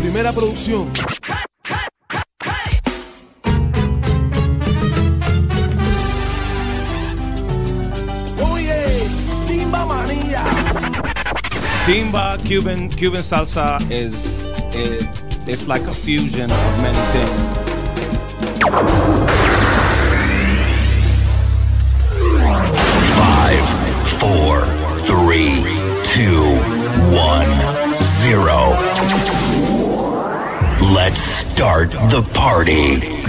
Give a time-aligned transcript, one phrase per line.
[0.00, 0.90] Primera producción.
[8.40, 8.84] Oye,
[9.48, 10.44] Timba Manía.
[11.86, 15.06] Timba Cuban Cuban salsa is it,
[15.46, 17.66] it's like a fusion of many things.
[23.16, 23.64] Five,
[24.20, 24.66] four,
[25.06, 25.62] three,
[26.02, 26.42] two,
[27.14, 29.75] one, zero.
[30.80, 33.25] Let's start the party.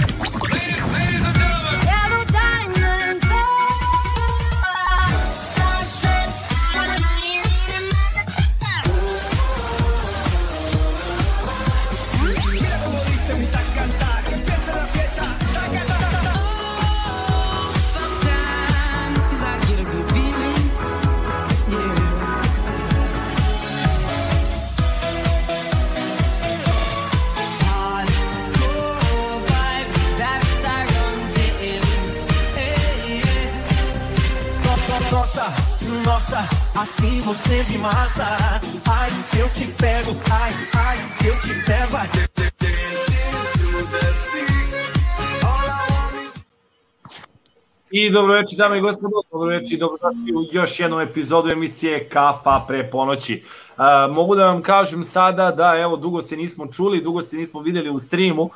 [48.12, 52.64] Dobro večer, dame i gospodo, dobro večer i dobrodošli u još jednu epizodu emisije Kafa
[52.68, 53.42] pre ponoći.
[53.76, 57.60] Uh, mogu da vam kažem sada da evo dugo se nismo čuli, dugo se nismo
[57.60, 58.50] videli u streamu, uh,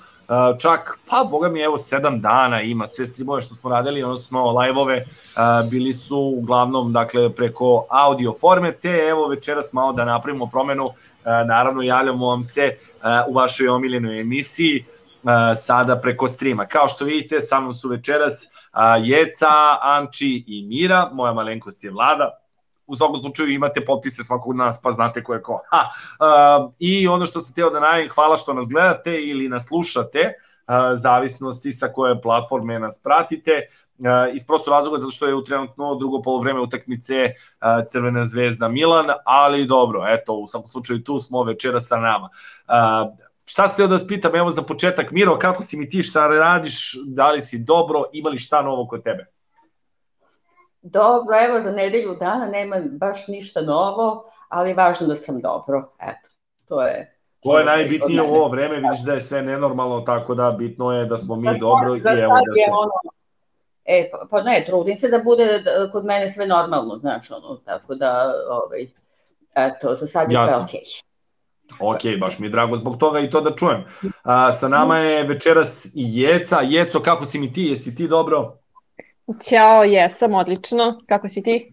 [0.58, 4.96] čak pa boga mi evo 7 dana ima sve streamove što smo radili, odnosno live-ove
[4.96, 10.84] uh, bili su uglavnom dakle preko audio forme, te evo večeras malo da napravimo promenu,
[10.84, 10.92] uh,
[11.24, 14.84] naravno javljamo vam se uh, u vašoj omiljenoj emisiji
[15.56, 16.66] sada preko streama.
[16.66, 18.48] Kao što vidite, sa mnom su večeras
[19.02, 19.46] Jeca,
[19.82, 22.42] Anči i Mira, moja malenkost je Vlada,
[22.86, 25.60] u svakom slučaju imate potpise svakog od nas, pa znate ko je ko.
[25.70, 25.88] Ha,
[26.20, 30.32] a, I ono što sam teo da najavim, hvala što nas gledate ili nas slušate,
[30.66, 33.52] a, zavisnosti sa koje platforme nas pratite,
[34.04, 37.30] a, iz prosto razloga zato što je u trenutno drugo polovreme utakmice
[37.60, 42.28] a, Crvena zvezda Milan, ali dobro, eto, u svakom slučaju tu smo večera sa nama.
[42.66, 43.10] A,
[43.44, 46.92] Šta ste da vas pitam, evo za početak, Miro, kako si mi ti, šta radiš,
[47.06, 49.26] da li si dobro, ima li šta novo kod tebe?
[50.82, 55.92] Dobro, evo za nedelju dana nema baš ništa novo, ali važno da sam dobro.
[56.00, 56.28] Eto,
[56.68, 57.18] to je...
[57.40, 61.06] To je najbitnije u ovo vreme, vidiš da je sve nenormalno, tako da bitno je
[61.06, 62.70] da smo mi Da, dobro i za evo da se...
[62.70, 63.12] ono-
[63.84, 67.56] E, pa, pa ne, trudim se da bude da- kod mene sve normalno, znaš, ono,
[67.56, 68.86] tako da, ovaj,
[69.54, 70.84] eto, za sad je sve okej.
[71.78, 73.84] Ok, baš mi je drago zbog toga i to da čujem.
[74.22, 76.60] A, sa nama je večeras i Jeca.
[76.60, 77.62] Jeco, kako si mi ti?
[77.62, 78.58] Jesi ti dobro?
[79.48, 81.00] Ćao, jesam, odlično.
[81.06, 81.71] Kako si ti?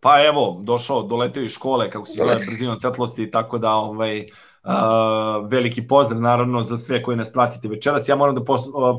[0.00, 5.48] Pa evo, došao, doleteo iz škole, kako se zove, brzinom svetlosti, tako da ovaj, uh,
[5.50, 8.08] veliki pozdrav naravno za sve koji nas pratite večeras.
[8.08, 8.40] Ja moram da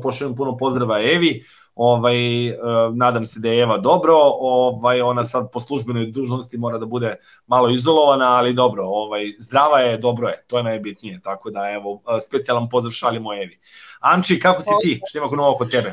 [0.02, 1.42] pošaljem puno pozdrava Evi,
[1.74, 2.56] ovaj, uh,
[2.94, 7.14] nadam se da je Eva dobro, ovaj, ona sad po službenoj dužnosti mora da bude
[7.46, 11.92] malo izolovana, ali dobro, ovaj, zdrava je, dobro je, to je najbitnije, tako da evo,
[11.92, 13.58] uh, specijalan pozdrav šaljimo Evi.
[14.00, 15.00] Anči, kako si ti?
[15.08, 15.92] Šta ima novo kod tebe?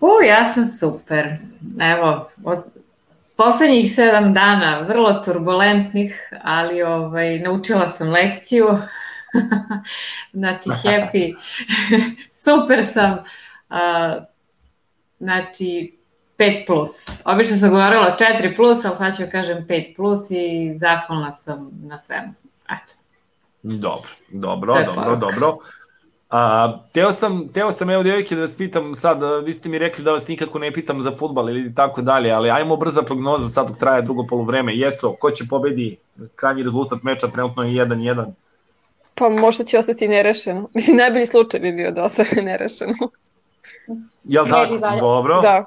[0.00, 1.26] U, ja sam super.
[1.80, 2.58] Evo, od
[3.38, 8.68] poslednjih sedam dana, vrlo turbulentnih, ali ovaj, naučila sam lekciju.
[10.32, 11.36] znači, happy.
[12.44, 13.12] super sam.
[13.70, 14.22] Uh,
[15.18, 15.98] znači,
[16.38, 16.90] 5 plus.
[17.24, 21.98] Obično sam govorila 4 plus, ali sad ću kažem 5 plus i zahvalna sam na
[21.98, 22.32] svemu.
[22.64, 22.94] Eto.
[23.62, 25.16] Dobro, dobro, dobro, poruka.
[25.16, 25.58] dobro.
[26.30, 30.04] A, teo sam, teo sam evo devojke da vas pitam sad, vi ste mi rekli
[30.04, 33.68] da vas nikako ne pitam za futbal ili tako dalje, ali ajmo brza prognoza sad
[33.68, 34.76] dok traje drugo polovreme.
[34.76, 35.96] Jeco, ko će pobedi?
[36.36, 38.24] Krajnji rezultat meča trenutno je 1-1.
[39.14, 40.68] Pa možda će ostati nerešeno.
[40.74, 42.94] Mislim, najbolji slučaj bi bio da ostane nerešeno.
[44.24, 44.78] Jel tako?
[45.00, 45.40] Dobro.
[45.40, 45.64] Da.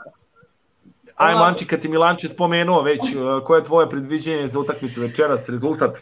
[1.15, 1.35] Aj.
[1.35, 5.97] Manči, kad ti Milanče spomenuo već, uh, koje je tvoje predviđenje za utakmicu večeras, rezultat?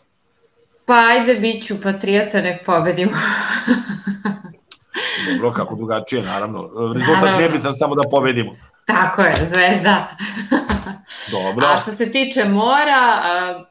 [0.86, 3.12] Pa ajde, bit ću patriota, nek pobedimo.
[5.34, 6.62] Dobro, kako drugačije, naravno.
[6.62, 7.48] Uh, Rezultat Naravno.
[7.48, 8.52] nebitan, samo da pobedimo.
[8.86, 10.08] Tako je, zvezda.
[11.32, 11.68] Dobro.
[11.68, 13.24] A što se tiče mora,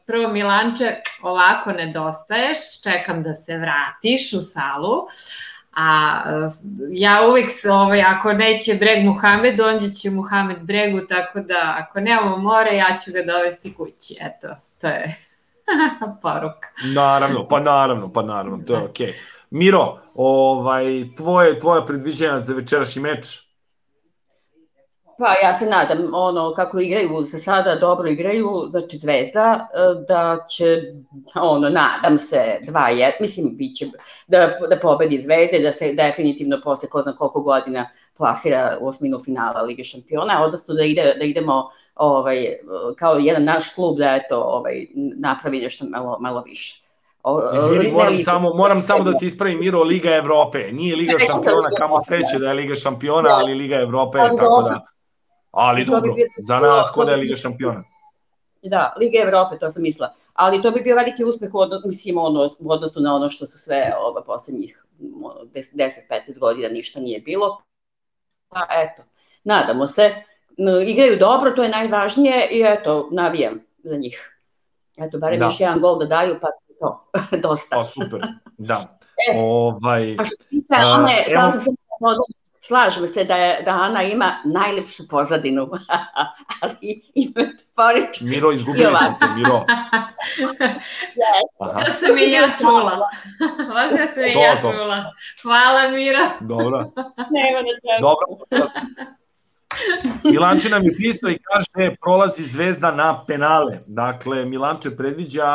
[0.05, 6.21] prvo Milanče, ovako nedostaješ, čekam da se vratiš u salu, a a,
[6.91, 11.99] ja uvijek, se, ovaj, ako neće Breg Muhamed, onda će Muhamed Bregu, tako da ako
[11.99, 14.47] nemamo more, ja ću ga dovesti kući, eto,
[14.81, 15.15] to je
[16.21, 16.67] poruka.
[16.95, 19.07] Naravno, pa naravno, pa naravno, to je okej.
[19.07, 19.13] Okay.
[19.49, 20.85] Miro, ovaj,
[21.17, 23.42] tvoje, tvoje predviđenja za večerašnji meč?
[25.17, 30.37] Pa ja se nadam, ono, kako igraju za sada, dobro igraju, znači Zvezda, e, da
[30.49, 30.81] će,
[31.35, 33.85] ono, nadam se, 2-1, mislim, bit će,
[34.27, 39.19] da, da pobedi Zvezde, da se definitivno posle ko zna koliko godina plasira u osminu
[39.19, 42.47] finala Lige šampiona, odnosno da, ide, da idemo ovaj,
[42.97, 46.83] kao jedan naš klub da eto, ovaj, napravi nešto malo, malo više.
[47.55, 50.59] Izvini, ne moram samo, moram samo da ti ispravim, Miro, Liga Evrope.
[50.71, 54.85] Nije Liga šampiona, kamo sreće da je Liga šampiona, ali Liga Evrope, Ali tako da...
[55.53, 57.83] Ali To bi dobro, bilo- za nas ko da je Liga šampiona.
[58.63, 60.13] Da, Liga Evrope, to sam mislila.
[60.33, 63.45] Ali to bi bio veliki uspeh u odnosu, mislim, ono, u odnosu na ono što
[63.45, 64.85] su sve ova, poslednjih
[65.23, 67.61] ono, 10-15 godina ništa nije bilo.
[68.49, 69.03] Pa eto,
[69.43, 70.15] nadamo se.
[70.87, 74.39] Igraju dobro, to je najvažnije i eto, navijam za njih.
[74.97, 75.45] Eto, barem Da.
[75.45, 76.47] još jedan gol da daju, pa
[76.79, 77.09] to,
[77.43, 77.75] dosta.
[77.75, 78.21] Pa super,
[78.57, 78.97] da.
[79.33, 79.37] E.
[79.39, 82.23] Ovaj, A što se tiče A, Ane, evo- kao sam dodala,
[82.67, 85.69] slažem se da, je, da Ana ima najlepšu pozadinu,
[86.61, 88.25] ali i metaforički.
[88.25, 89.65] Miro, izgubili smo te, Miro.
[91.59, 92.99] To sam i ja čula.
[93.73, 95.11] Važno da sam i ja čula.
[95.41, 96.19] Hvala Mira.
[96.39, 96.77] dobro.
[97.17, 98.01] Nema na čemu.
[98.01, 98.27] Dobro.
[100.23, 103.79] Milanče nam je pisao i kaže prolazi Zvezda na penale.
[103.87, 105.45] Dakle, Milanče predviđa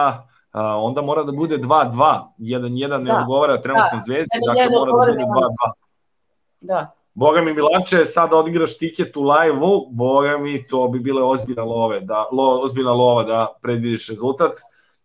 [0.52, 2.24] a, onda mora da bude 2-2.
[2.38, 3.98] 1-1 ne Da, odgovara trenutno da.
[3.98, 5.72] Zvezdi, dakle mora da bude za 2-2.
[6.60, 6.97] Da.
[7.18, 12.00] Boga mi Milanče, sada odigraš tiket u live-u, boga mi, to bi bile ozbiljna love,
[12.00, 14.52] da, lo, ozbiljna lova da predvidiš rezultat,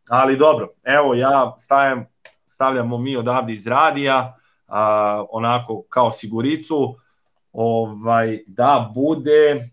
[0.10, 2.06] ali dobro, evo ja stajem,
[2.46, 4.38] stavljamo mi odavde iz radija,
[4.68, 6.96] a, onako kao siguricu,
[7.54, 9.70] ovaj, da bude,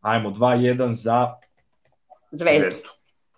[0.00, 1.34] ajmo 2-1 za
[2.30, 2.88] Zvezdu.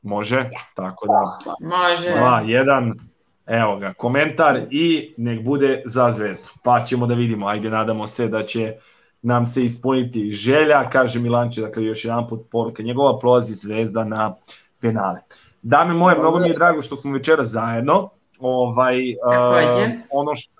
[0.02, 1.38] Može, tako da.
[1.60, 2.08] Može.
[2.08, 3.11] 2-1,
[3.46, 6.48] evo ga, komentar i nek bude za zvezdu.
[6.64, 8.74] Pa ćemo da vidimo, ajde nadamo se da će
[9.22, 14.34] nam se ispuniti želja, kaže Milanče, dakle još jedan put poruka njegova, prolazi zvezda na
[14.80, 15.20] penale.
[15.62, 18.08] Dame moje, mnogo mi je drago što smo večera zajedno.
[18.38, 18.96] Ovaj,
[19.30, 19.86] Takođe.
[19.86, 20.52] uh, ono što,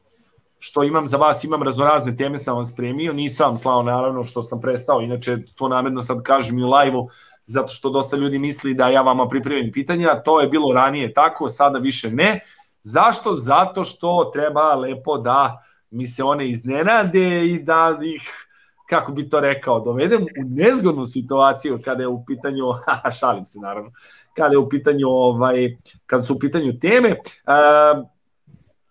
[0.59, 4.43] što imam za vas, imam raznorazne teme sam vam spremio, nisam vam slao naravno što
[4.43, 7.09] sam prestao, inače to namerno sad kažem i u live-u,
[7.45, 11.49] zato što dosta ljudi misli da ja vama pripremim pitanja, to je bilo ranije tako,
[11.49, 12.41] sada više ne.
[12.83, 13.35] Zašto?
[13.35, 18.49] Zato što treba lepo da mi se one iznenade i da ih,
[18.89, 22.65] kako bi to rekao, dovedem u nezgodnu situaciju kada je u pitanju,
[23.21, 23.93] šalim se naravno,
[24.37, 25.77] kada je u pitanju, ovaj,
[26.07, 27.09] kada su u pitanju teme.
[27.09, 27.17] E,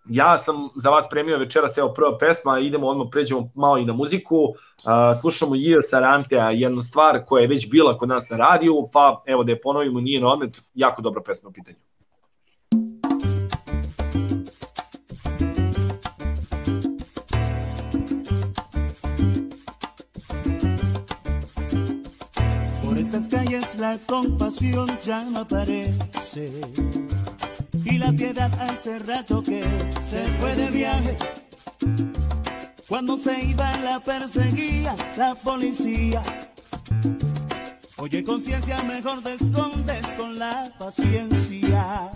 [0.08, 3.92] ja sam za vas premio večeras, evo prva pesma, idemo odmah pređemo malo i na
[3.92, 4.54] muziku, uh,
[5.20, 9.44] slušamo Years Arantea, jednu stvar koja je već bila kod nas na radiju, pa evo
[9.44, 11.78] da je ponovimo, nije na odmet, jako dobra pesma u pitanju.
[23.52, 26.50] Calles la compasión ya no aparece.
[27.84, 29.62] Y la piedad hace rato que
[30.02, 31.18] se fue de viaje.
[32.88, 36.22] Cuando se iba la perseguía la policía.
[37.96, 42.10] Oye, conciencia, mejor te escondes con la paciencia.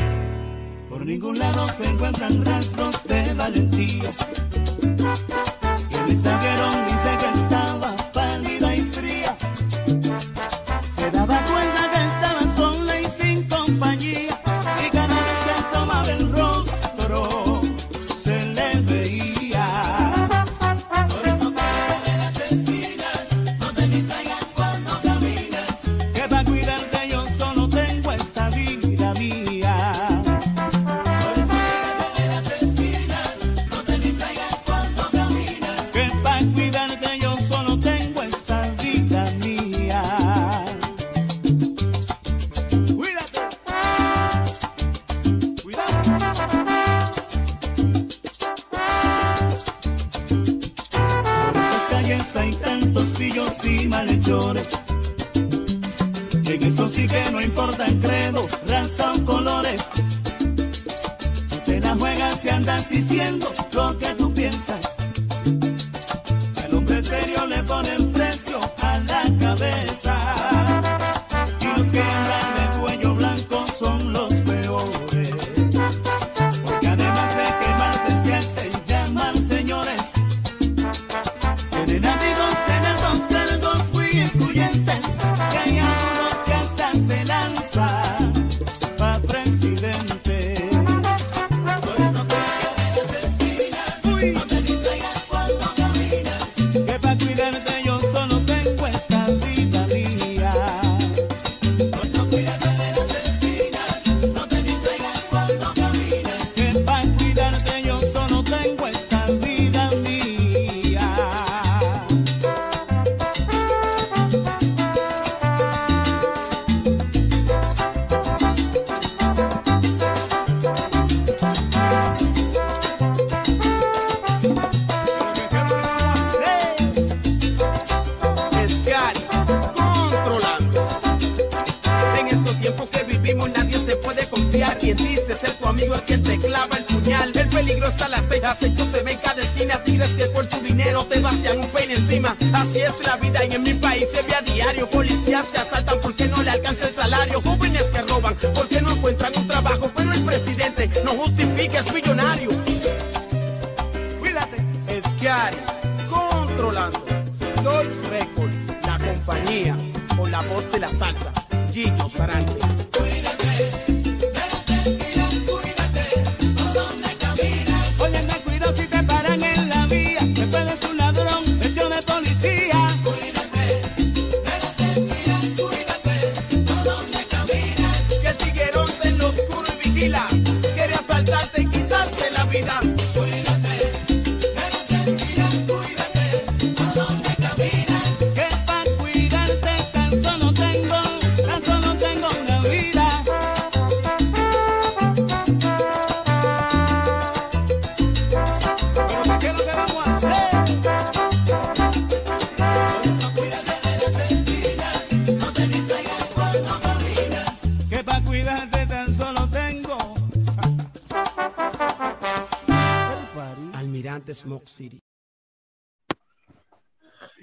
[0.88, 4.10] Por ningún lado se encuentran rastros de valentía.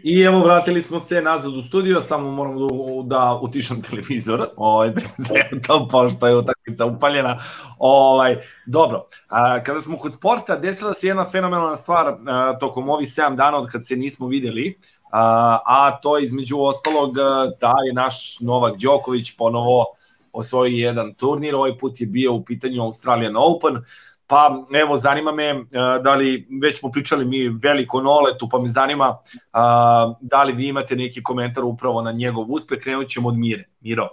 [0.03, 2.67] I evo, vratili smo se nazad u studio, samo moram da,
[3.03, 4.93] da utišam televizor, ovaj,
[5.67, 7.39] to pošto je utakmica upaljena.
[7.79, 13.07] Ovaj, dobro, a, kada smo kod sporta, desila se jedna fenomenalna stvar a, tokom ovih
[13.07, 14.79] 7 dana od kad se nismo videli,
[15.11, 17.15] a, a to je između ostalog
[17.61, 19.85] da je naš Novak Đoković ponovo
[20.33, 23.83] osvojio jedan turnir, ovaj put je bio u pitanju Australian Open,
[24.27, 25.63] Pa evo, zanima me e,
[26.03, 29.17] da li, već smo pričali mi veliko noletu, pa me zanima
[29.51, 33.69] a, da li vi imate neki komentar upravo na njegov uspeh, krenut ćemo od Mire.
[33.81, 34.09] Miro.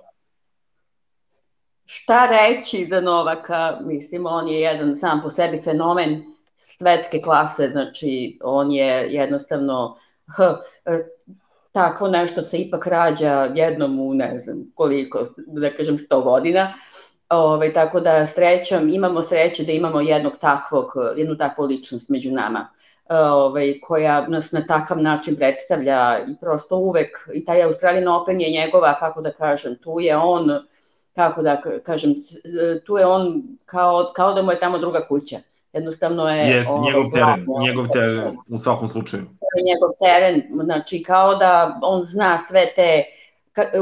[1.87, 3.79] Šta reći za Novaka?
[3.85, 6.23] Mislim, on je jedan sam po sebi fenomen
[6.57, 9.97] svetske klase, znači on je jednostavno
[10.37, 11.05] h, e,
[11.73, 16.75] takvo nešto se ipak rađa jednom u ne znam koliko, da kažem 100 godina.
[17.31, 22.69] Ove, tako da srećom, imamo sreće da imamo jednog takvog, jednu takvu ličnost među nama
[23.19, 28.51] ove, koja nas na takav način predstavlja i prosto uvek, i taj Australian Open je
[28.51, 30.51] njegova, kako da kažem, tu je on,
[31.15, 32.15] kako da kažem,
[32.87, 35.39] tu je on kao, kao da mu je tamo druga kuća.
[35.73, 36.57] Jednostavno je...
[36.57, 39.23] Jeste, ovaj, njegov teren, glavno, njegov teren u svakom slučaju.
[39.65, 43.05] njegov teren, znači kao da on zna sve te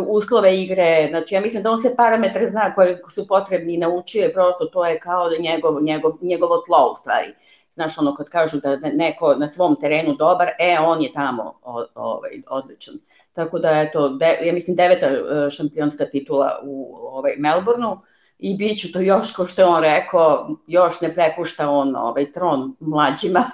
[0.07, 4.23] uslove igre, znači ja mislim da on sve parametre zna koje su potrebni i naučio
[4.23, 7.35] je prosto, to je kao da njegov, njegov, njegovo tlo u stvari.
[7.75, 11.55] Znaš, ono kad kažu da neko na svom terenu dobar, e, on je tamo
[11.95, 12.95] ovaj, odličan.
[13.33, 17.99] Tako da, eto, de, ja mislim deveta e, šampionska titula u ovaj, Melbourneu
[18.39, 22.33] i bit će to još, ko što je on rekao, još ne prepušta on ovaj,
[22.33, 23.51] tron mlađima,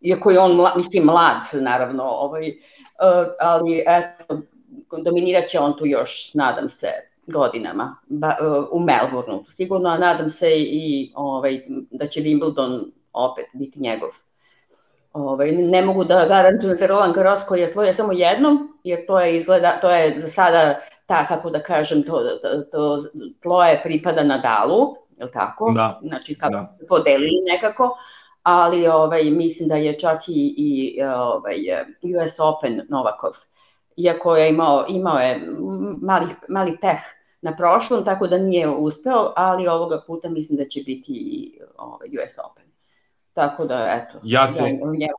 [0.00, 4.21] iako je on, mla, mislim, mlad, naravno, ovaj, uh, ali eto,
[4.98, 6.88] dominirat će on tu još, nadam se,
[7.26, 13.46] godinama ba, uh, u Melbourneu, sigurno, a nadam se i ovaj, da će Wimbledon opet
[13.52, 14.08] biti njegov.
[15.12, 19.20] Ovaj, ne mogu da garantujem za Roland Garros koji je svoje samo jednom, jer to
[19.20, 23.02] je izgleda, to je za sada ta, kako da kažem, to, to, to
[23.42, 25.72] tlo je pripada Nadalu, je li tako?
[25.74, 26.76] Da, Znači, kako da.
[26.80, 26.86] da.
[26.88, 27.98] podelili nekako,
[28.42, 31.56] ali ovaj, mislim da je čak i, i ovaj,
[32.02, 33.32] US Open Novakov
[33.96, 35.48] iako je imao, imao je
[36.00, 36.98] mali, mali peh
[37.42, 42.08] na prošlom, tako da nije uspeo, ali ovoga puta mislim da će biti i ovaj,
[42.08, 42.64] US Open.
[43.32, 44.18] Tako da, eto.
[44.22, 44.78] Ja se...
[44.98, 45.12] Ja,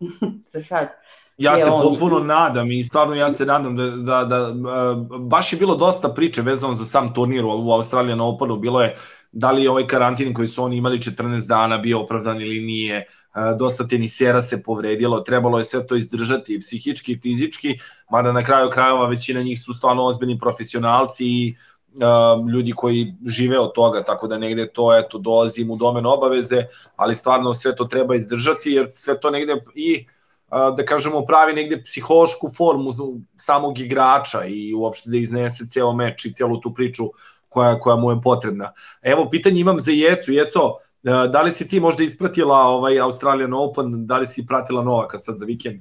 [0.68, 0.88] sad.
[1.38, 5.52] Ja se on- potpuno nadam i stvarno ja se nadam da, da, da e, baš
[5.52, 8.94] je bilo dosta priče vezano za sam turnir u, Australijan Openu, bilo je
[9.32, 12.96] da li je ovaj karantin koji su oni imali 14 dana bio opravdan ili nije,
[12.96, 13.06] e,
[13.58, 17.78] dosta tenisera se povredilo, trebalo je sve to izdržati i psihički i fizički,
[18.10, 21.54] mada na kraju krajeva većina njih su stvarno ozbiljni profesionalci i
[21.94, 26.06] uh, ljudi koji žive od toga, tako da negde to eto dolazi im u domen
[26.06, 26.66] obaveze,
[26.96, 30.06] ali stvarno sve to treba izdržati jer sve to negde i
[30.50, 32.90] uh, da kažemo pravi negde psihološku formu
[33.36, 37.04] samog igrača i uopšte da iznese ceo meč i celu tu priču
[37.48, 38.72] koja, koja mu je potrebna.
[39.02, 40.32] Evo, pitanje imam za Jecu.
[40.32, 44.82] Jeco, uh, da li si ti možda ispratila ovaj Australian Open, da li si pratila
[44.82, 45.80] Novaka sad za vikend?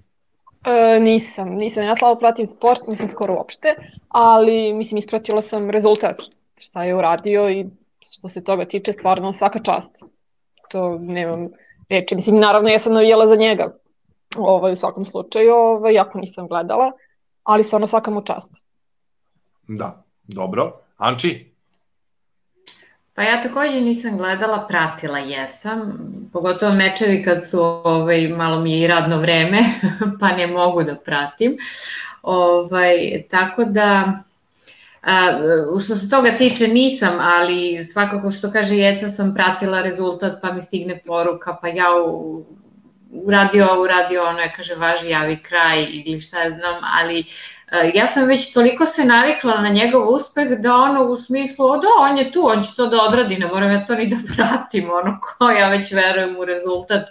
[0.66, 1.84] E, nisam, nisam.
[1.84, 3.76] Ja slabo pratim sport, mislim skoro uopšte,
[4.08, 6.16] ali mislim ispratila sam rezultat
[6.60, 7.66] šta je uradio i
[8.00, 10.04] što se toga tiče stvarno svaka čast.
[10.72, 11.48] To nemam
[11.90, 12.16] reči.
[12.16, 13.78] Mislim, naravno ja sam navijala za njega
[14.38, 16.92] ovaj, u svakom slučaju, ovaj, jako nisam gledala,
[17.44, 18.52] ali stvarno svaka mu čast.
[19.68, 20.72] Da, dobro.
[20.98, 21.52] Anči?
[23.18, 25.98] Pa ja takođe nisam gledala, pratila jesam,
[26.34, 29.60] pogotovo mečevi kad su ovaj, malo mi je i radno vreme,
[30.20, 31.58] pa ne mogu da pratim.
[32.22, 34.14] Ovaj, tako da,
[35.02, 35.40] a,
[35.86, 40.62] što se toga tiče nisam, ali svakako što kaže Jeca sam pratila rezultat pa mi
[40.62, 42.44] stigne poruka, pa ja u,
[43.12, 47.26] uradio uradio ono, ja kaže važi javi kraj ili šta ja znam, ali
[47.94, 51.88] ja sam već toliko se navikla na njegov uspeh da ono u smislu, o da,
[52.00, 54.90] on je tu, on će to da odradi, ne moram ja to ni da pratim,
[55.04, 57.08] ono ko ja već verujem u rezultat.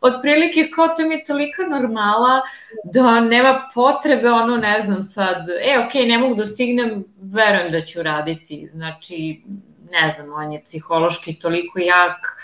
[0.00, 2.40] Otprilike kao to mi je tolika normala
[2.84, 7.80] da nema potrebe, ono ne znam sad, e okay, ne mogu da stignem, verujem da
[7.80, 9.42] ću raditi, znači
[9.90, 12.36] ne znam, on je psihološki toliko jak,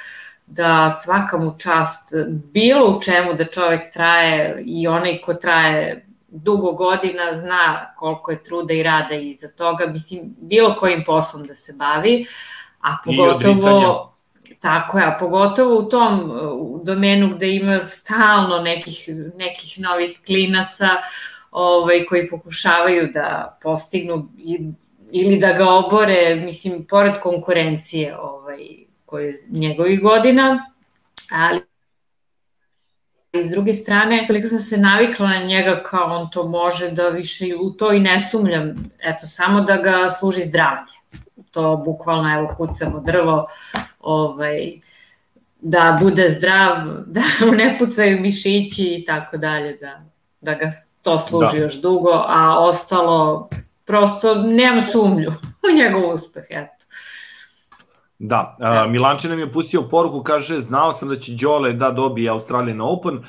[0.47, 2.13] da svaka mu čast,
[2.53, 6.06] bilo u čemu da čovek traje i onaj ko traje
[6.43, 11.55] dugo godina zna koliko je truda i rada iza toga, mislim, bilo kojim poslom da
[11.55, 12.27] se bavi,
[12.81, 14.13] a pogotovo...
[14.61, 20.89] Tako je, a pogotovo u tom u domenu gde ima stalno nekih, nekih novih klinaca
[21.51, 24.29] ovaj, koji pokušavaju da postignu
[25.13, 28.59] ili da ga obore, mislim, pored konkurencije ovaj,
[29.07, 30.67] koje je njegovih godina,
[31.33, 31.61] ali
[33.45, 37.45] s druge strane, koliko sam se navikla na njega kao on to može da više
[37.61, 40.93] u to i ne sumljam, eto, samo da ga služi zdravlje.
[41.51, 43.47] To bukvalno, evo, kucamo drvo,
[44.01, 44.73] ovaj,
[45.61, 46.77] da bude zdrav,
[47.17, 50.01] da mu ne pucaju mišići i tako dalje, da,
[50.41, 50.71] da ga
[51.03, 51.63] to služi da.
[51.63, 53.49] još dugo, a ostalo,
[53.85, 55.31] prosto nemam sumnju
[55.71, 56.76] u njegov uspeh, eto.
[58.19, 62.31] Da, uh, Milanče nam je pustio poruku, kaže, znao sam da će Đole da dobije
[62.31, 63.23] Australian Open, uh,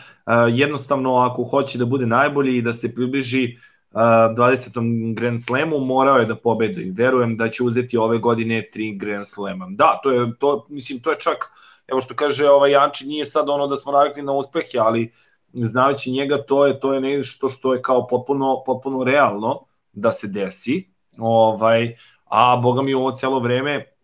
[0.50, 3.58] jednostavno ako hoće da bude najbolji i da se približi
[3.91, 5.15] uh, 20.
[5.15, 6.82] Grand Slamu, morao je da pobedi.
[6.82, 9.67] i verujem da će uzeti ove godine tri Grand Slama.
[9.69, 11.52] Da, to je, to, mislim, to je čak,
[11.88, 15.12] evo što kaže ovaj Janči, nije sad ono da smo navikli na uspehe, ali
[15.54, 20.28] znajući njega, to je to je nešto što je kao potpuno, potpuno realno da se
[20.28, 21.95] desi, ovaj,
[22.26, 23.96] a boga mi ovo celo vreme,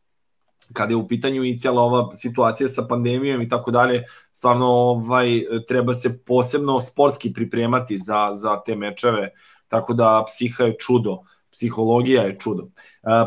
[0.73, 5.45] kada je u pitanju i cijela ova situacija sa pandemijom i tako dalje, stvarno ovaj,
[5.67, 9.29] treba se posebno sportski pripremati za, za te mečeve,
[9.67, 11.17] tako da psiha je čudo,
[11.51, 12.67] psihologija je čudo.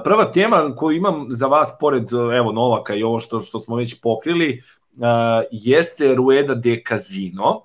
[0.05, 4.01] Prva tema koju imam za vas, pored evo Novaka i ovo što, što smo već
[4.01, 4.63] pokrili,
[5.51, 7.63] jeste Rueda de Casino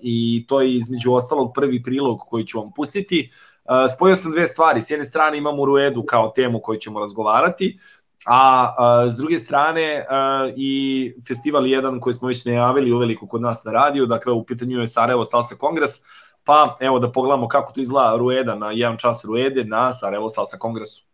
[0.00, 3.30] i to je između ostalog prvi prilog koji ću vam pustiti.
[3.94, 7.78] Spojio sam dve stvari, s jedne strane imamo Ruedu kao temu koju ćemo razgovarati,
[8.28, 13.42] a, a s druge strane a, i festival jedan koji smo već najavili uveliko kod
[13.42, 15.90] nas na radiju, dakle u pitanju je Sarajevo Salsa Kongres,
[16.44, 20.58] pa evo da pogledamo kako to izgleda Rueda na jedan čas Ruede na Sarajevo Salsa
[20.58, 21.04] Kongresu.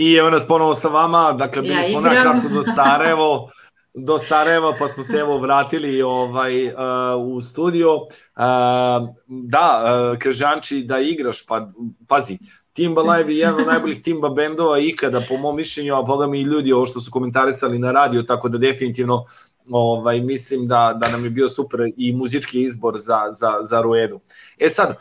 [0.00, 2.14] I evo nas ponovo sa vama, dakle bili Ja smo igram.
[2.14, 3.50] nakratko do Sarajevo,
[3.94, 6.72] do Sarajeva pa smo se evo vratili ovaj uh,
[7.18, 7.94] u studio.
[7.96, 8.06] Uh,
[9.26, 9.82] da,
[10.12, 11.66] uh, Kržanči da igraš, pa
[12.08, 12.38] pazi,
[12.72, 16.40] Timba Live je jedan od najboljih Timba bendova ikada, po mom mišljenju, a boga mi
[16.40, 19.24] i ljudi ovo što su komentarisali na radio, tako da definitivno
[19.70, 24.20] ovaj, mislim da, da nam je bio super i muzički izbor za, za, za Ruedu.
[24.58, 24.96] E sad,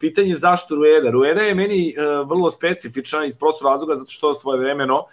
[0.00, 1.10] pitanje zašto Rueda?
[1.10, 5.04] Rueda je meni a, vrlo specifična iz prostog razloga zato što svoje vremeno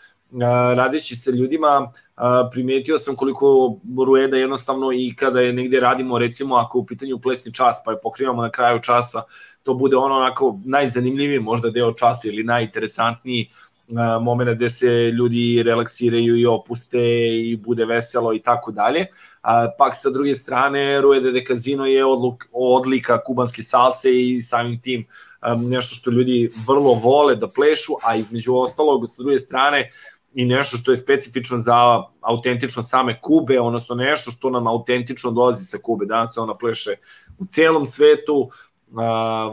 [0.76, 3.76] radeći sa ljudima a, primetio sam koliko
[4.06, 7.98] Rueda jednostavno i kada je negde radimo recimo ako u pitanju plesni čas pa je
[8.04, 9.22] pokrivamo na kraju časa
[9.64, 13.50] to bude ono onako najzanimljiviji možda deo časa ili najinteresantniji
[14.22, 19.06] moment gde se ljudi relaksiraju i opuste i bude veselo i tako dalje.
[19.78, 25.06] Pak sa druge strane Rueda de Casino je odluk, odlika kubanske salse i samim tim
[25.58, 29.92] nešto što ljudi vrlo vole da plešu, a između ostalog sa druge strane
[30.34, 35.66] i nešto što je specifično za autentično same Kube, odnosno nešto što nam autentično dolazi
[35.66, 36.06] sa Kube.
[36.06, 36.96] Danas se ona pleše
[37.40, 38.50] u celom svetu,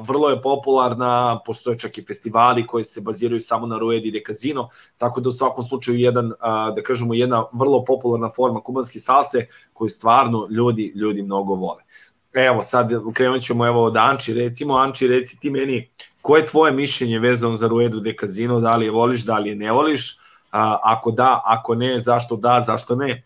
[0.03, 4.68] vrlo je popularna, postoje čak i festivali koji se baziraju samo na Ruedi de Casino,
[4.98, 6.33] tako da u svakom slučaju jedan,
[6.76, 11.83] da kažemo, jedna vrlo popularna forma kubanske salse koju stvarno ljudi, ljudi mnogo vole.
[12.33, 15.88] Evo, sad krenut ćemo evo od Anči, recimo, Anči, reci ti meni,
[16.22, 19.48] koje je tvoje mišljenje vezano za Ruedu de Casino, da li je voliš, da li
[19.48, 20.18] je ne voliš, uh,
[20.83, 23.22] ako da, ako ne, zašto da, zašto ne?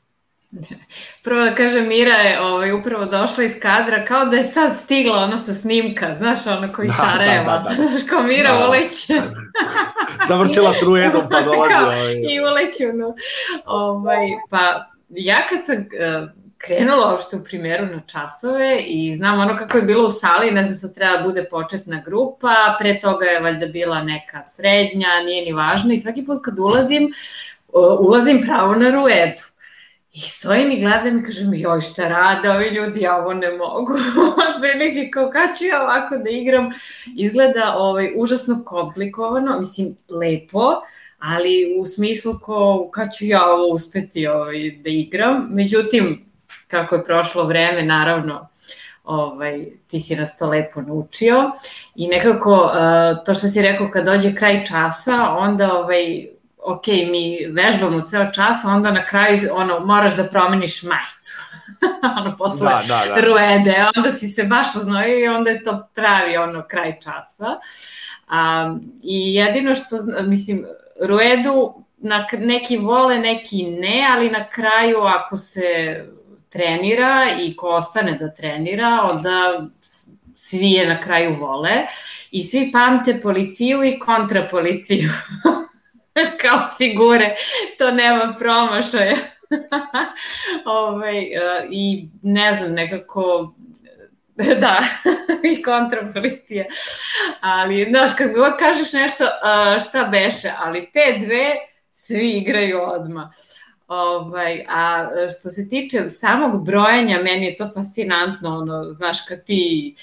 [1.24, 5.16] Prvo da kažem, Mira je ovaj, upravo došla iz kadra, kao da je sad stigla
[5.16, 7.88] ono sa snimka, znaš, ono koji da, Sarajeva, da, da, da.
[7.88, 8.68] znaš, kao Mira da.
[8.68, 9.14] uleće.
[10.28, 11.74] Završila s Ruedom, pa dolazi.
[11.74, 12.12] Kao, ovaj.
[12.12, 13.14] I uleću, no.
[13.66, 19.56] Ovaj, pa ja kad sam uh, krenula uopšte u primjeru na časove i znam ono
[19.56, 23.24] kako je bilo u sali, ne znam sad treba da bude početna grupa, pre toga
[23.24, 27.12] je valjda bila neka srednja, nije ni važno i svaki put kad ulazim,
[27.68, 29.53] uh, ulazim pravo na Ruedu
[30.14, 33.92] I stojim i gledam i kažem, joj šta rade ovi ljudi, ja ovo ne mogu.
[34.78, 36.70] Neki kao, kad ću ja ovako da igram?
[37.16, 40.72] Izgleda ovaj, užasno komplikovano, mislim, lepo,
[41.18, 45.48] ali u smislu ko, kad ću ja ovo uspeti ovaj, da igram.
[45.50, 46.24] Međutim,
[46.68, 48.48] kako je prošlo vreme, naravno,
[49.04, 51.50] ovaj, ti si nas to lepo naučio
[51.94, 56.33] i nekako uh, to što si rekao kad dođe kraj časa, onda ovaj,
[56.64, 61.38] ok, mi vežbamo ceo čas, a onda na kraju ono, moraš da promeniš majicu.
[62.18, 63.20] ono, posle da, da, da.
[63.20, 67.58] ruede, onda si se baš oznojio i onda je to pravi ono, kraj časa.
[68.30, 70.64] Um, I jedino što, mislim,
[71.00, 76.00] ruedu na, neki vole, neki ne, ali na kraju ako se
[76.48, 79.66] trenira i ko ostane da trenira, onda
[80.34, 81.70] svi je na kraju vole
[82.30, 85.10] i svi pamte policiju i kontrapoliciju.
[86.42, 87.36] kao figure,
[87.78, 89.16] to nema promašaja.
[90.64, 93.52] ovaj, uh, I ne znam, nekako
[94.60, 94.78] da,
[95.42, 96.64] i kontrapolicija.
[97.40, 101.54] Ali, znaš, kad god kažeš nešto, uh, šta beše, ali te dve
[101.92, 103.32] svi igraju odma.
[103.88, 105.08] Ovaj, a
[105.40, 109.94] što se tiče samog brojanja, meni je to fascinantno, ono, znaš, kad ti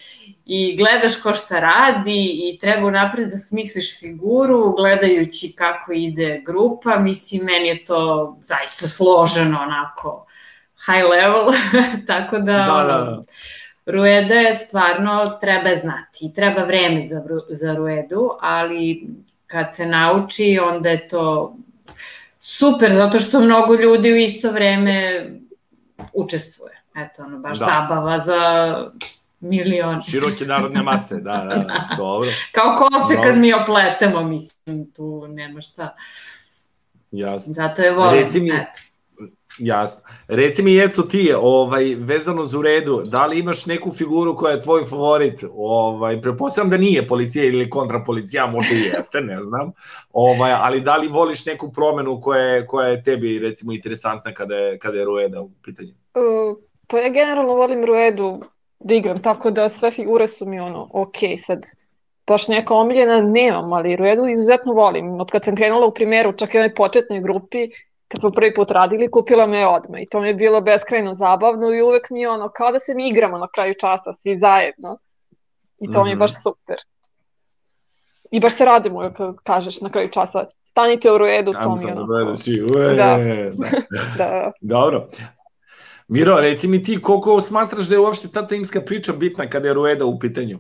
[0.46, 6.98] i gledaš ko šta radi i treba napred da smisliš figuru gledajući kako ide grupa,
[6.98, 10.26] mislim, meni je to zaista složeno onako
[10.86, 11.54] high level,
[12.08, 13.24] tako da, da, da, da.
[13.86, 19.08] Rueda je stvarno treba znati i treba vreme za, za Ruedu, ali
[19.48, 21.54] kad se nauči onda je to
[22.58, 25.26] super, zato što mnogo ljudi u isto vreme
[26.14, 26.82] učestvuje.
[26.96, 27.66] Eto, ono, baš da.
[27.66, 28.42] zabava za
[29.40, 30.02] milion.
[30.02, 31.96] Široke narodne mase, da, da, da.
[31.98, 32.30] dobro.
[32.52, 33.30] Kao kolce dobro.
[33.30, 35.96] kad mi opletemo, mislim, tu nema šta.
[37.12, 37.54] Jasno.
[37.54, 38.91] Zato je volim, Reci mi, eto.
[39.60, 40.02] Jasno.
[40.28, 44.62] Reci mi, Jeco, ti, ovaj, vezano za uredu, da li imaš neku figuru koja je
[44.62, 45.44] tvoj favorit?
[45.56, 49.72] Ovaj, prepostavljam da nije policija ili kontrapolicija, možda i jeste, ne znam.
[50.14, 54.56] Ovaj, ali da li voliš neku promenu koja je, koja je tebi, recimo, interesantna kada
[54.56, 55.90] je, kada je Rueda u pitanju?
[55.90, 56.58] Uh,
[56.88, 58.42] pa ja generalno volim Ruedu
[58.80, 61.66] da igram, tako da sve figure su mi ono, ok, sad
[62.28, 65.20] baš neka omiljena nemam, ali Ruedu izuzetno volim.
[65.20, 67.70] Od kad sam krenula u primjeru, čak i onoj početnoj grupi,
[68.12, 71.74] kad smo prvi put radili, kupila me odma i to mi je bilo beskrajno zabavno
[71.74, 74.98] i uvek mi je ono, kao da se mi igramo na kraju časa, svi zajedno.
[75.80, 76.04] I to mm -hmm.
[76.04, 76.20] mi je mhm.
[76.20, 76.76] baš super.
[78.32, 81.94] I baš se radimo, kad kažeš na kraju časa, stanite u Ruedu, to mi je
[81.94, 82.36] ono.
[82.76, 83.18] Ue, da.
[83.58, 83.70] da.
[84.18, 84.52] da.
[84.62, 85.08] Dobro.
[86.08, 89.74] Miro, reci mi ti koliko smatraš da je uopšte ta timska priča bitna kada je
[89.74, 90.60] Rueda u pitanju?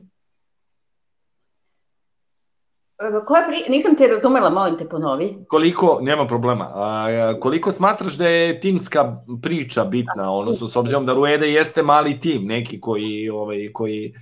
[3.25, 3.63] Koja pri...
[3.69, 5.45] Nisam te razumela, molim te ponovi.
[5.47, 11.13] Koliko, nema problema, a, koliko smatraš da je timska priča bitna, odnosno s obzirom da
[11.13, 14.13] Rueda jeste mali tim, neki koji, ovaj, koji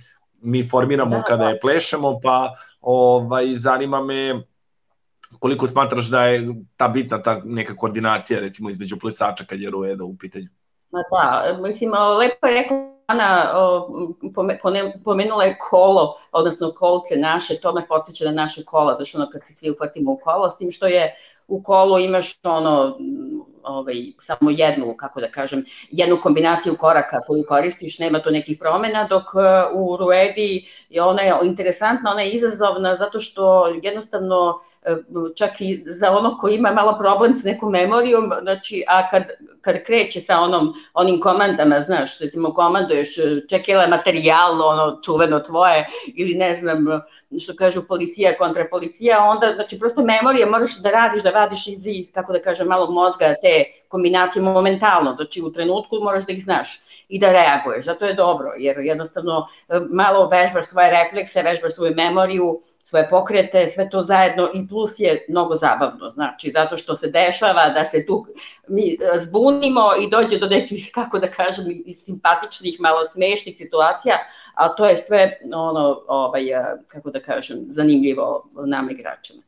[0.42, 1.50] mi formiramo Da, kada da.
[1.50, 4.42] je plešemo, pa ovaj, zanima me
[5.38, 10.04] koliko smatraš da je ta bitna ta neka koordinacija recimo između plesača kad je Rueda
[10.04, 10.48] u pitanju.
[10.90, 13.52] Ma da, mislim, lepo je rekla Ana,
[15.04, 19.30] pomenula je kolo, odnosno kolce naše, to me podsjeća na naše kola, zato što ono
[19.30, 21.14] kad se svi uhvatimo u kolo, s tim što je
[21.50, 22.98] u kolu imaš ono,
[23.62, 29.06] ovaj, samo jednu, kako da kažem, jednu kombinaciju koraka koju koristiš, nema tu nekih promena,
[29.10, 34.60] dok e, u Ruedi je ona je interesantna, ona je izazovna zato što jednostavno
[35.36, 39.24] čak i za ono ko ima malo problem s nekom memorijom, znači, a kad,
[39.60, 43.08] kad kreće sa onom, onim komandama, znaš, recimo komanduješ,
[43.48, 46.86] čekila materijal, ono čuveno tvoje, ili ne znam,
[47.40, 51.86] što kažu policija kontra policija, onda, znači, prosto memorija moraš da radiš, da vadiš iz,
[51.86, 56.42] iz kako da kažem, malog mozga te kombinacije momentalno, znači u trenutku moraš da ih
[56.44, 61.74] znaš i da reaguješ, zato je dobro, jer jednostavno e, malo vežbaš svoje reflekse, vežbaš
[61.74, 66.96] svoju memoriju, svoje pokrete, sve to zajedno i plus je mnogo zabavno, znači zato što
[66.96, 68.26] se dešava da se tu
[68.68, 71.64] mi e, zbunimo i dođe do nekih, kako da kažem,
[72.04, 74.16] simpatičnih, malo smešnih situacija,
[74.54, 79.42] a to je sve ono, ovaj, e, kako da kažem, zanimljivo nam igračima.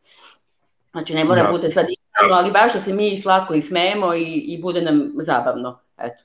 [0.90, 4.25] Znači ne mora bude sad ispravno, ali baš da se mi slatko i smejemo i,
[4.25, 5.79] i bude nam zabavno.
[5.99, 6.25] Eto.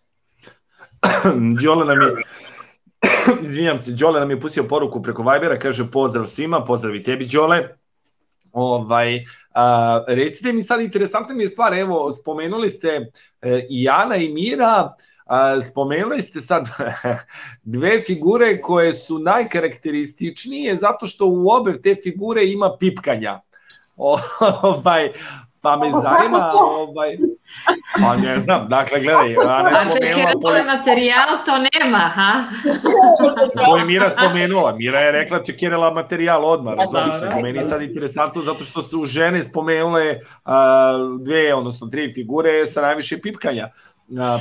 [1.63, 2.24] Đole nam je
[3.44, 7.28] izvinjam se, Đole nam je pustio poruku preko Vibera, kaže pozdrav svima, pozdrav i tebi
[7.28, 7.68] Đole.
[8.52, 14.16] Ovaj, a, recite mi sad, interesantna mi je stvar, evo, spomenuli ste e, i Ana
[14.16, 14.94] i Mira,
[15.26, 16.70] a, spomenuli ste sad
[17.64, 23.40] dve figure koje su najkarakterističnije zato što u obe te figure ima pipkanja.
[24.00, 24.20] O,
[24.62, 25.10] ovaj,
[25.68, 27.18] pa me zanima, ovaj,
[28.02, 30.52] pa ne znam, dakle, gledaj, Ana A je čekaj, spomenula...
[30.52, 32.44] ovaj materijal to nema, ha?
[33.66, 34.76] To je Mira spomenula.
[34.76, 37.26] Mira je rekla čekirala materijal odmah, razumiješ se.
[37.26, 37.42] da.
[37.42, 43.18] Meni sad interesantno zato što su žene spomenule a, dve, odnosno tri figure sa najviše
[43.22, 43.70] pipkanja.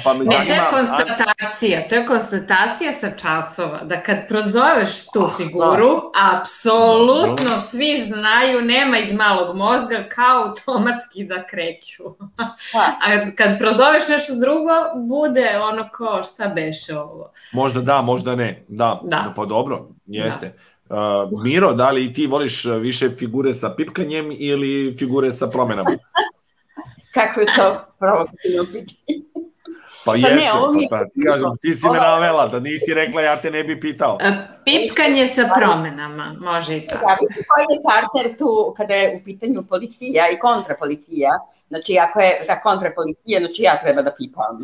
[0.05, 0.55] Pa me Ne, to zanima...
[0.55, 8.63] je konstatacija, to je konstatacija sa časova, da kad prozoveš tu figuru, apsolutno svi znaju,
[8.63, 12.03] nema iz malog mozga, kao automatski da kreću.
[13.07, 14.73] A kad prozoveš nešto drugo,
[15.09, 17.33] bude ono ko šta beše ovo.
[17.53, 18.65] Možda da, možda ne.
[18.69, 19.33] Da, Da.
[19.37, 20.53] pa dobro, jeste.
[20.91, 25.91] A, Miro, da li ti voliš više figure sa pipkanjem ili figure sa promenama?
[27.15, 29.27] Kako je to provokativno pitanje?
[30.07, 32.61] Pa ne, jeste, ovo mi pa je- šta ti kažem, ti si me navela, da
[32.61, 34.19] nisi rekla ja te ne bi pitao.
[34.23, 34.31] A,
[34.65, 37.07] Pipkanje sa promenama, može i tako.
[37.09, 41.31] Zavisi koji je partner tu kada je u pitanju policija i kontrapolicija.
[41.69, 44.55] Znači, ako je za kontrapolicija, znači ja treba da pipam.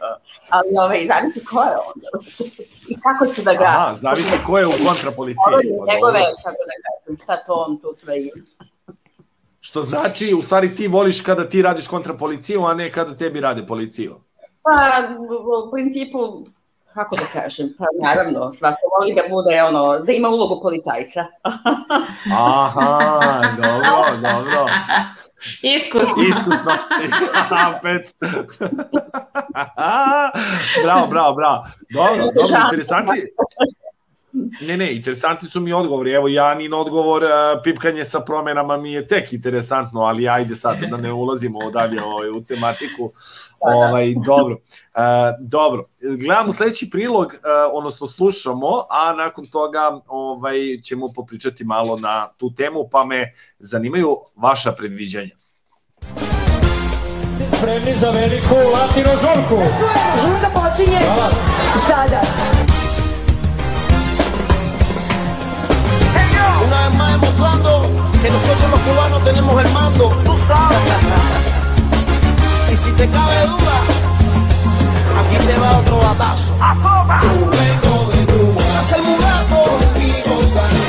[0.56, 2.08] Ali ovaj, zavisi ko je onda.
[2.92, 3.64] I kako će da ga...
[3.64, 5.54] Aha, zavisi ko je u kontrapoliciji.
[5.70, 8.30] Ovo Pa njegove, kako da kažem, šta to on tu sve ima.
[9.60, 13.40] Što znači, u stvari ti voliš kada ti radiš kontra policiju, a ne kada tebi
[13.40, 14.16] rade policiju.
[14.62, 14.72] Pa,
[15.18, 16.18] u- principu,
[16.94, 21.24] kako da kažem, pa naravno, svako voli da bude, ono, da ima ulogu policajca.
[22.36, 23.10] Aha,
[23.56, 24.66] dobro, dobro.
[25.62, 26.22] Iskusno.
[26.24, 26.72] Iskusno.
[27.82, 28.14] Pec.
[30.84, 31.64] bravo, bravo, bravo.
[31.90, 33.26] Dobro, dobro, interesanti.
[34.32, 36.12] Ne, ne, interesantni su mi odgovori.
[36.12, 37.30] Evo, Janin odgovor, uh,
[37.64, 42.30] pipkanje sa promenama mi je tek interesantno, ali ajde sad da ne ulazimo dalje ovaj,
[42.30, 43.12] u tematiku.
[43.60, 44.54] Ovaj, dobro.
[44.54, 45.00] Uh,
[45.40, 47.32] dobro, gledamo sledeći prilog, uh,
[47.72, 54.16] odnosno slušamo, a nakon toga ovaj, ćemo popričati malo na tu temu, pa me zanimaju
[54.36, 55.34] vaša predviđanja.
[57.58, 59.62] Spremni za veliku latino žurku.
[60.22, 61.00] Žurka počinje
[61.88, 62.59] sada.
[66.80, 67.90] Vez más demostrando
[68.22, 70.10] que nosotros los cubanos tenemos el mando.
[72.72, 73.80] Y si te cabe duda,
[75.20, 76.52] aquí te va otro batazo.
[77.50, 80.79] Vengo de Cuba, nace el mulato y gozadera.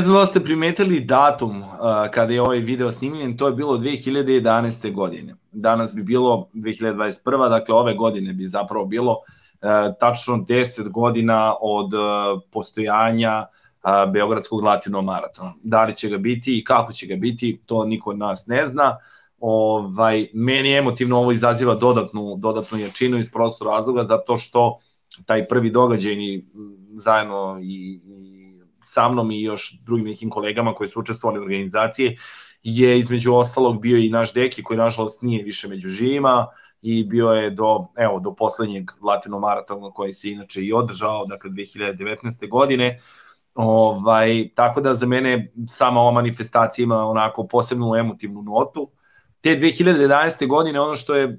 [0.00, 4.92] Znam da ste primetili datum a, kada je ovaj video snimljen, to je bilo 2011.
[4.92, 5.34] godine.
[5.52, 7.48] Danas bi bilo 2021.
[7.48, 9.16] Dakle, ove godine bi zapravo bilo
[9.60, 13.46] a, tačno 10 godina od a, postojanja
[13.82, 15.52] a, Beogradskog latino maratona.
[15.62, 18.66] Da li će ga biti i kako će ga biti, to niko od nas ne
[18.66, 18.96] zna.
[19.40, 24.78] Ovaj, meni emotivno ovo izaziva dodatnu, dodatnu jačinu iz prostog razloga, zato što
[25.26, 26.14] taj prvi događaj
[26.94, 28.00] zajedno i
[28.82, 32.16] sa mnom i još drugim nekim kolegama koji su učestvovali u organizaciji
[32.62, 36.46] je između ostalog bio i naš deki koji nažalost nije više među živima
[36.82, 41.50] i bio je do, evo, do poslednjeg latino maratona koji se inače i održao, dakle
[41.50, 42.48] 2019.
[42.48, 43.00] godine.
[43.54, 48.90] Ovaj, tako da za mene sama ova manifestacija ima onako posebnu emotivnu notu.
[49.40, 50.46] Te 2011.
[50.46, 51.38] godine ono što je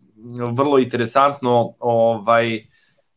[0.52, 2.68] vrlo interesantno, ovaj,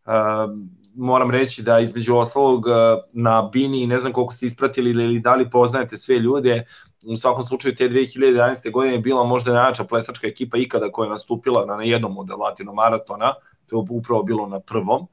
[0.06, 2.64] um, moram reći da između ostalog
[3.12, 6.66] na Bini, ne znam koliko ste ispratili ili da li poznajete sve ljude,
[7.06, 8.70] u svakom slučaju te 2011.
[8.70, 12.72] godine je bila možda najjača plesačka ekipa ikada koja je nastupila na jednom od latino
[12.72, 13.34] maratona,
[13.66, 15.06] to je upravo bilo na prvom.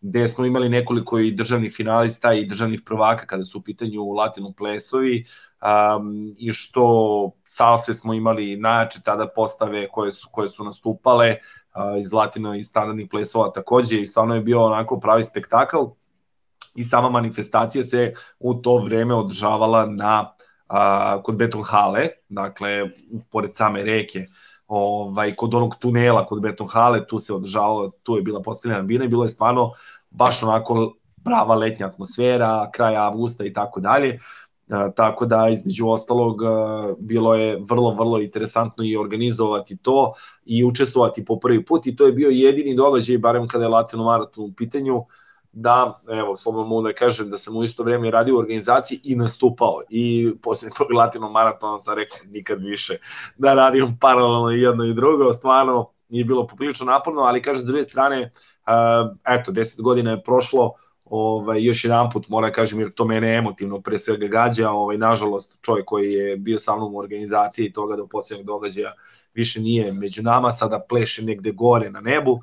[0.00, 4.52] gde smo imali nekoliko i državnih finalista i državnih prvaka kada su u pitanju latino
[4.52, 5.24] plesovi
[5.62, 11.36] um, i što salse smo imali najjače tada postave koje su, koje su nastupale
[12.00, 15.76] iz latino i standardnih plesova takođe i stvarno je bio onako pravi spektakl
[16.74, 20.34] i sama manifestacija se u to vreme održavala na
[20.68, 22.90] a, kod Beton Hale, dakle
[23.30, 24.26] pored same reke
[24.66, 29.04] ovaj, kod onog tunela kod Beton Hale, tu se održavalo, tu je bila postavljena bina
[29.04, 29.72] i bilo je stvarno
[30.10, 34.20] baš onako prava letnja atmosfera, kraj avgusta i tako dalje.
[34.96, 36.40] Tako da između ostalog
[36.98, 40.12] bilo je vrlo vrlo interesantno i organizovati to
[40.44, 44.04] i učestvovati po prvi put i to je bio jedini događaj barem kada je Latino
[44.04, 45.04] Maraton u pitanju
[45.52, 49.16] da, evo, slobodno mogu da kažem da sam u isto vreme radio u organizaciji i
[49.16, 49.80] nastupao.
[49.90, 52.96] I posljednje tog Latino maratona sam rekao nikad više
[53.38, 57.84] da radim paralelno jedno i drugo, stvarno nije bilo poprilično naporno, ali kažem, s druge
[57.84, 58.32] strane,
[59.24, 60.72] eto, 10 godina je prošlo,
[61.10, 65.58] ovaj, još jedan put mora kažem, jer to mene emotivno pre svega gađa, ovaj, nažalost,
[65.62, 68.94] čovjek koji je bio sa mnom u organizaciji i toga do posljednog događaja
[69.34, 72.40] više nije među nama, sada pleše negde gore na nebu,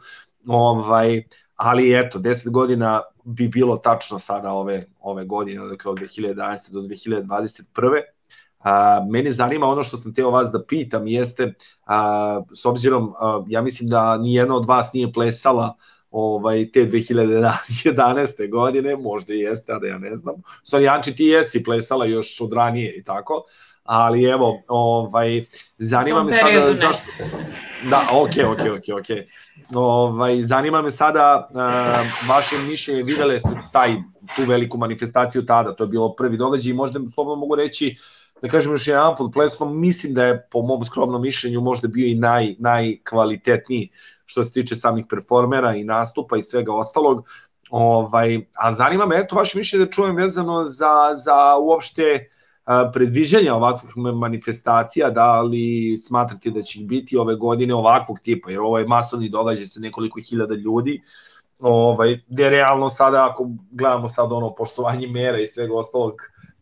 [0.47, 1.24] ovaj,
[1.55, 6.72] ali eto, 10 godina bi bilo tačno sada ove, ove godine, dakle od 2011.
[6.72, 8.01] do 2021.
[8.59, 11.53] A, mene zanima ono što sam teo vas da pitam jeste,
[11.86, 15.76] a, s obzirom, a, ja mislim da ni jedna od vas nije plesala
[16.18, 18.49] ovaj, te 2011.
[18.57, 20.36] godine, možda i jeste, a da ja ne znam.
[20.63, 23.43] Stvari, Janči, ti jesi plesala još od ranije i tako,
[23.84, 25.43] ali evo, ovaj,
[25.78, 27.03] zanima me sada zašto...
[27.89, 29.07] Da, ok, ok, ok, ok.
[29.76, 31.57] Ovaj, zanima me sada uh,
[32.30, 33.95] vaše mišljenje, videle ste taj,
[34.36, 37.95] tu veliku manifestaciju tada, to je bilo prvi događaj i možda slobodno mogu reći
[38.41, 42.07] da kažem još jedan put pleskom, mislim da je po mom skromnom mišljenju možda bio
[42.07, 43.89] i naj, najkvalitetniji
[44.25, 47.25] što se tiče samih performera i nastupa i svega ostalog.
[47.69, 52.03] Ovaj, a zanima me, eto, vaše mišljenje da čujem vezano za, za uopšte
[52.65, 58.59] uh, predviđanja ovakvih manifestacija, da li smatrate da će biti ove godine ovakvog tipa, jer
[58.59, 61.01] ovo je masovni događaj sa nekoliko hiljada ljudi,
[61.59, 66.13] ovaj, gde realno sada, ako gledamo sad ono poštovanje mera i svega ostalog,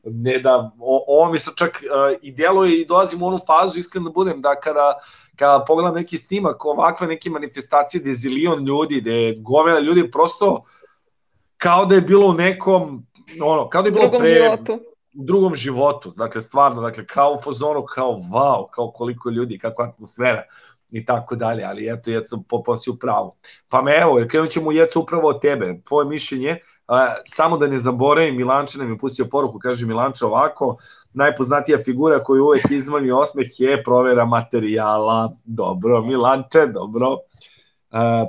[0.04, 3.80] ne da, o, ovo mi se čak uh, i djeluje i dolazim u onu fazu,
[3.80, 4.94] iskreno da budem, da kada,
[5.36, 10.12] kada pogledam neki snimak, ovakve neke manifestacije gde je zilion ljudi, gde je gomela ljudi
[10.12, 10.64] prosto
[11.58, 13.06] kao da je bilo u nekom,
[13.44, 17.34] ono, kao da je bilo Drugom pre, životu u drugom životu, dakle stvarno, dakle kao
[17.34, 20.44] u fazonu, kao wow, kao koliko ljudi, kakva atmosfera
[20.92, 23.36] i tako dalje, ali eto, Jeco, popao si u pravu.
[23.70, 26.58] Pa me evo, krenut ćemo Jeco upravo od tebe, tvoje mišljenje, a,
[27.26, 30.78] samo da ne zaboravim, Milanče nam je pustio poruku, kaže Milanče ovako,
[31.14, 37.18] najpoznatija figura koju uvek izmani osmeh je provera materijala, dobro, Milanče, dobro.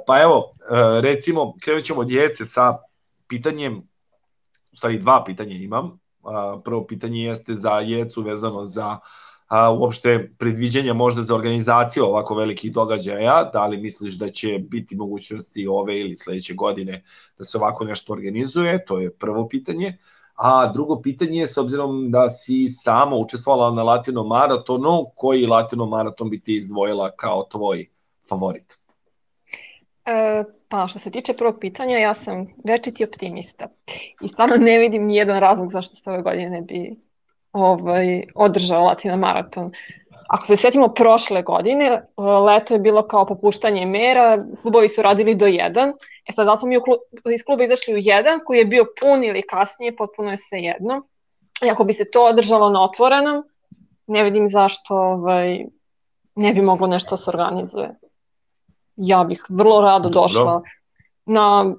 [0.07, 2.77] Pa evo, a, recimo, krenut ćemo od Jece sa
[3.29, 3.83] pitanjem,
[4.73, 5.99] u stvari dva pitanja imam,
[6.65, 8.99] prvo pitanje jeste za Jecu vezano za
[9.55, 14.97] a, uopšte predviđanja možda za organizaciju ovako velikih događaja, da li misliš da će biti
[14.97, 17.03] mogućnosti ove ili sledeće godine
[17.39, 19.99] da se ovako nešto organizuje, to je prvo pitanje.
[20.35, 25.87] A drugo pitanje je, s obzirom da si sama učestvovala na Latino maratonu, koji Latino
[25.87, 27.87] maraton bi ti izdvojila kao tvoj
[28.29, 28.79] favorit?
[30.05, 30.45] E,
[30.75, 33.69] Pa što se tiče prvog pitanja, ja sam večiti optimista
[34.21, 36.97] i stvarno ne vidim ni jedan razlog zašto se ove godine ne bi
[37.55, 39.71] ovaj, održao Latina maraton.
[40.29, 42.03] Ako se setimo prošle godine,
[42.47, 45.93] leto je bilo kao popuštanje mera, klubovi su radili do 1,
[46.29, 46.99] e sad da smo mi klub,
[47.35, 51.03] iz kluba izašli u 1, koji je bio pun ili kasnije, potpuno je sve jedno.
[51.67, 53.45] I ako bi se to održalo na otvorenom,
[54.07, 55.65] ne vidim zašto ovaj,
[56.35, 57.95] ne bi moglo nešto se organizuje
[58.97, 60.63] ja bih vrlo rado došla Dobro.
[61.27, 61.75] na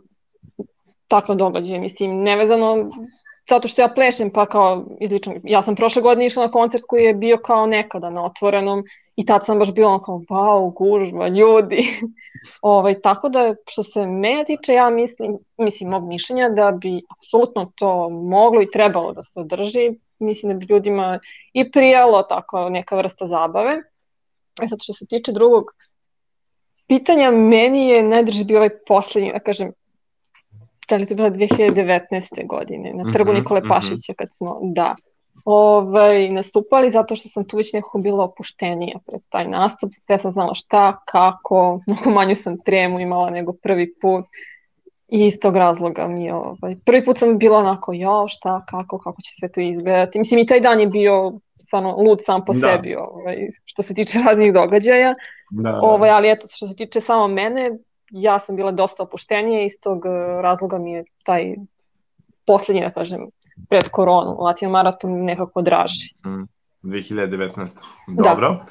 [1.07, 2.89] takva događaje, mislim, nevezano
[3.49, 7.03] zato što ja plešem, pa kao izlično, ja sam prošle godine išla na koncert koji
[7.03, 8.83] je bio kao nekada na otvorenom
[9.15, 11.87] i tad sam baš bila kao, wow, gužva, ljudi.
[12.61, 17.71] ovaj, tako da, što se me tiče, ja mislim, mislim, mog mišljenja da bi apsolutno
[17.75, 19.99] to moglo i trebalo da se održi.
[20.19, 21.19] Mislim da bi ljudima
[21.53, 23.71] i prijalo tako neka vrsta zabave.
[24.63, 25.65] E sad, što se tiče drugog
[26.87, 29.71] pitanja meni je najdrži bio ovaj poslednji, da kažem,
[30.89, 32.47] da li to bila 2019.
[32.47, 34.95] godine, na trgu mm -hmm, Nikole Pašića kad smo, da,
[35.45, 40.31] ovaj, nastupali zato što sam tu već nekako bila opuštenija pred taj nastup, sve sam
[40.31, 44.25] znala šta, kako, mnogo manju sam tremu imala nego prvi put
[45.07, 48.99] i iz tog razloga mi je, ovaj, prvi put sam bila onako, jo, šta, kako,
[48.99, 52.53] kako će sve to izgledati, mislim i taj dan je bio stvarno lud sam po
[52.53, 52.59] da.
[52.59, 55.13] sebi, ovaj, što se tiče raznih događaja,
[55.51, 55.79] Da, da.
[55.81, 57.71] Ovaj, ali eto, što se tiče samo mene,
[58.11, 60.09] ja sam bila dosta opuštenija i iz tog e,
[60.41, 61.55] razloga mi je taj
[62.45, 63.27] poslednji, da kažem,
[63.69, 66.15] pred koronu, Latino maraton nekako draži.
[66.25, 66.43] Mm,
[66.83, 67.77] 2019.
[68.07, 68.49] Dobro.
[68.49, 68.65] Da.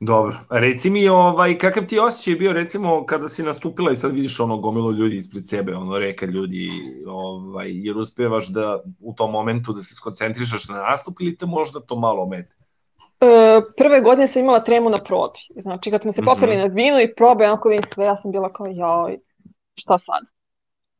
[0.00, 0.36] Dobro.
[0.50, 4.56] Reci mi, ovaj, kakav ti osjećaj bio, recimo, kada si nastupila i sad vidiš ono
[4.58, 6.70] gomilo ljudi ispred sebe, ono reka ljudi,
[7.06, 11.80] ovaj, jer uspevaš da u tom momentu da se skoncentrišaš na nastup ili te možda
[11.80, 12.56] to malo omete?
[13.20, 15.38] E, prve godine sam imala tremu na probi.
[15.56, 16.62] Znači, kad smo se popeli mm -hmm.
[16.62, 19.18] na binu i probe, onako vidim sve, ja sam bila kao, joj,
[19.74, 20.22] šta sad?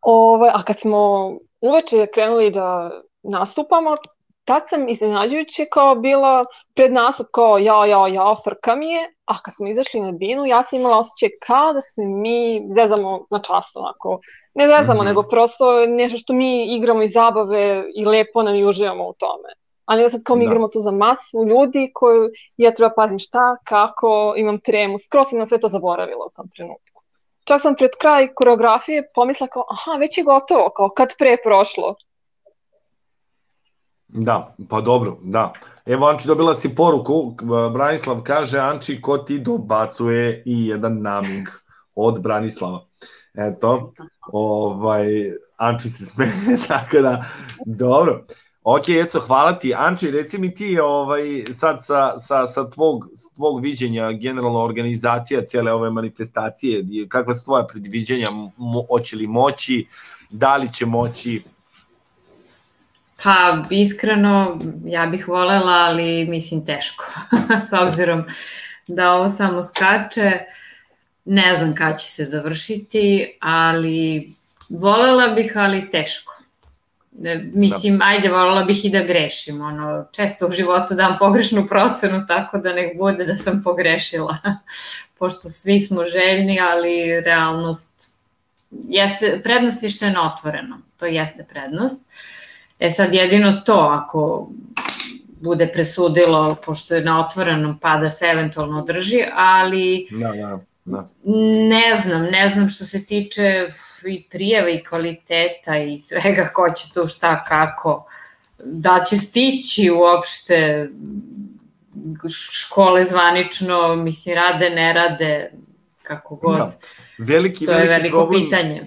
[0.01, 1.30] Ove, a kad smo
[1.61, 2.90] uveče krenuli da
[3.22, 3.97] nastupamo,
[4.45, 9.38] tad sam iznenađujuće kao bila pred nastup kao ja, ja, ja, frka mi je, a
[9.38, 13.38] kad smo izašli na binu, ja sam imala osjećaj kao da se mi zezamo na
[13.38, 14.20] čas, onako.
[14.55, 15.09] Ne zezamo, mm -hmm.
[15.09, 19.63] nego prosto nešto što mi igramo iz zabave i lepo nam i uživamo u tome.
[19.85, 20.51] A ne da sad kao mi da.
[20.51, 24.99] igramo tu za masu ljudi koju ja treba pazim šta, kako, imam tremu.
[24.99, 27.03] Skoro sam na sve to zaboravila u tom trenutku.
[27.45, 31.95] Čak sam pred kraj koreografije pomisla kao, aha, već je gotovo, kao kad pre prošlo.
[34.09, 35.53] Da, pa dobro, da.
[35.87, 37.35] Evo, Anči, dobila si poruku,
[37.72, 41.49] Branislav kaže, Anči, ko ti dobacuje i jedan namig
[41.95, 42.87] od Branislava.
[43.35, 43.93] Eto,
[44.32, 45.07] ovaj,
[45.57, 46.32] Anči se smeje,
[46.68, 47.24] tako da,
[47.66, 48.24] dobro.
[48.66, 49.74] Ok, Eco, hvala ti.
[49.74, 55.72] Anči, reci mi ti ovaj, sad sa, sa, sa tvog, tvog viđenja generalna organizacija cijele
[55.72, 58.28] ove manifestacije, kakva su tvoja predviđenja,
[58.88, 59.86] hoće li moći,
[60.30, 61.42] da li će moći,
[63.22, 67.04] Pa, iskreno, ja bih volela, ali mislim teško.
[67.68, 68.24] S obzirom
[68.86, 70.40] da ovo samo skače,
[71.24, 74.28] ne znam kada će se završiti, ali
[74.68, 76.32] volela bih, ali teško.
[77.54, 78.04] Mislim, da.
[78.04, 79.60] ajde, volela bih i da grešim.
[79.60, 84.36] Ono, često u životu dam pogrešnu procenu, tako da nek bude da sam pogrešila.
[85.18, 88.12] Pošto svi smo željni, ali realnost
[88.88, 90.78] jeste, prednost je što je na otvoreno.
[90.96, 92.04] To jeste prednost.
[92.78, 94.48] E sad jedino to, ako
[95.40, 101.08] bude presudilo, pošto je na otvorenom pa da se eventualno održi, ali da, da, da.
[101.68, 103.68] ne znam, ne znam što se tiče
[104.09, 108.07] i prijeve i kvaliteta i svega ko će tu šta kako,
[108.64, 110.88] da će stići uopšte
[112.50, 115.50] škole zvanično, mislim, rade, ne rade,
[116.02, 116.57] kako god.
[116.57, 116.72] Da.
[117.18, 118.44] Veliki, to veliki je veliko problem.
[118.44, 118.82] pitanje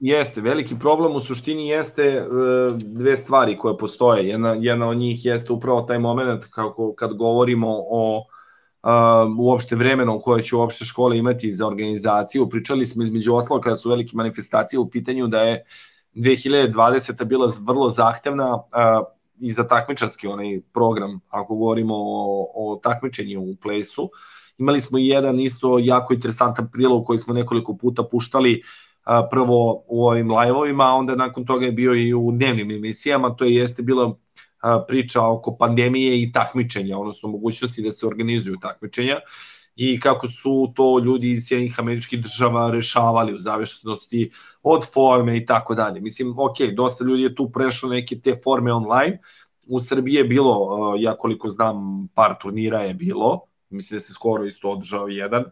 [0.00, 2.24] Jeste, veliki problem u suštini jeste e,
[2.76, 4.28] dve stvari koje postoje.
[4.28, 8.24] Jedna, jedna od njih jeste upravo taj moment kako kad govorimo o
[8.84, 12.48] a, uopšte vremena u koje će uopšte škole imati za organizaciju.
[12.48, 15.64] Pričali smo između oslo kada su velike manifestacije u pitanju da je
[16.14, 17.24] 2020.
[17.24, 19.02] bila vrlo zahtevna a,
[19.40, 24.10] i za takmičarski onaj program, ako govorimo o, o takmičenju u plesu.
[24.58, 29.84] Imali smo i jedan isto jako interesantan prilog koji smo nekoliko puta puštali uh, prvo
[29.86, 33.54] u ovim live-ovima, a onda nakon toga je bio i u dnevnim emisijama, to je
[33.54, 34.16] jeste bila
[34.88, 39.16] priča oko pandemije i takmičenja, odnosno mogućnosti da se organizuju takmičenja
[39.76, 44.30] i kako su to ljudi iz Sjednih američkih država rešavali u zavisnosti
[44.62, 46.00] od forme i tako dalje.
[46.00, 49.18] Mislim, ok, dosta ljudi je tu prešlo neke te forme online,
[49.66, 53.40] u Srbiji je bilo, ja koliko znam, par turnira je bilo,
[53.70, 55.44] mislim da se skoro isto održao jedan,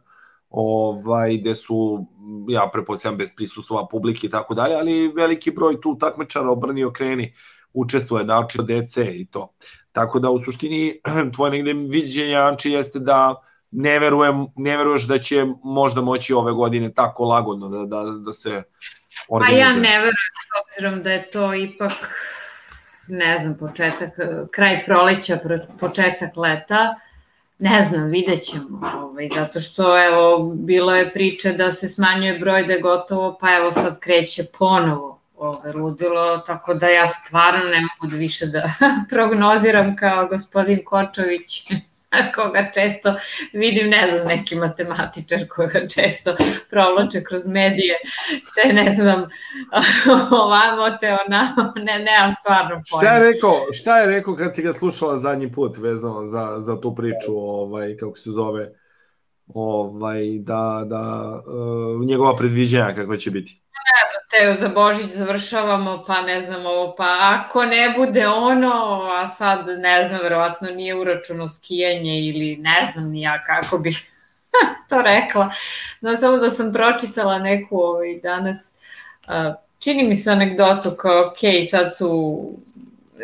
[0.51, 2.07] ovaj, gde su,
[2.49, 7.35] ja prepostavljam, bez prisustva publike i tako dalje, ali veliki broj tu takmičara obrni okreni
[7.75, 9.53] učestvuje, znači od dece i to.
[9.93, 11.01] Tako da u suštini
[11.35, 16.53] tvoje negde viđenje, Anči, jeste da ne, verujem, ne veruješ da će možda moći ove
[16.53, 18.63] godine tako lagodno da, da, da se
[19.29, 19.65] organizuje.
[19.65, 21.93] Pa ja ne verujem, s obzirom da je to ipak
[23.09, 24.11] ne znam, početak,
[24.51, 25.39] kraj proleća,
[25.81, 26.95] početak leta,
[27.63, 32.65] Ne znam, vidjet ćemo, ovaj, zato što evo, bilo je priče da se smanjuje broj
[32.67, 37.81] da je gotovo, pa evo sad kreće ponovo ove, ludilo, tako da ja stvarno ne
[37.81, 38.63] mogu da više da
[39.11, 41.73] prognoziram kao gospodin Kočović
[42.37, 43.15] koga često
[43.53, 46.35] vidim, ne znam, neki matematičar koga često
[46.71, 47.95] provlače kroz medije,
[48.55, 49.29] te ne znam,
[50.45, 53.03] ovamo te onamo, ne, nemam stvarno pojma.
[53.03, 56.81] Šta je rekao, šta je rekao kad si ga slušala zadnji put vezano za, za
[56.81, 58.73] tu priču, ovaj, kako se zove,
[59.47, 63.62] ovaj, da, da, uh, njegova predviđenja kako će biti?
[63.89, 69.03] Ne znam, te za Božić završavamo, pa ne znam ovo, pa ako ne bude ono,
[69.23, 74.11] a sad ne znam, verovatno nije uračuno skijanje ili ne znam ni ja kako bih
[74.91, 75.51] to rekla.
[76.01, 78.75] No, samo da sam pročitala neku ovaj, danas,
[79.79, 82.41] čini mi se anegdotu kao, ok, sad su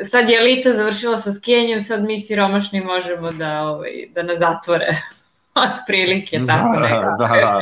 [0.05, 4.89] sad je elita završila sa skijanjem, sad mi siromašni možemo da, ovaj, da nas zatvore.
[5.55, 6.89] Od prilike, tako da.
[7.19, 7.61] Da,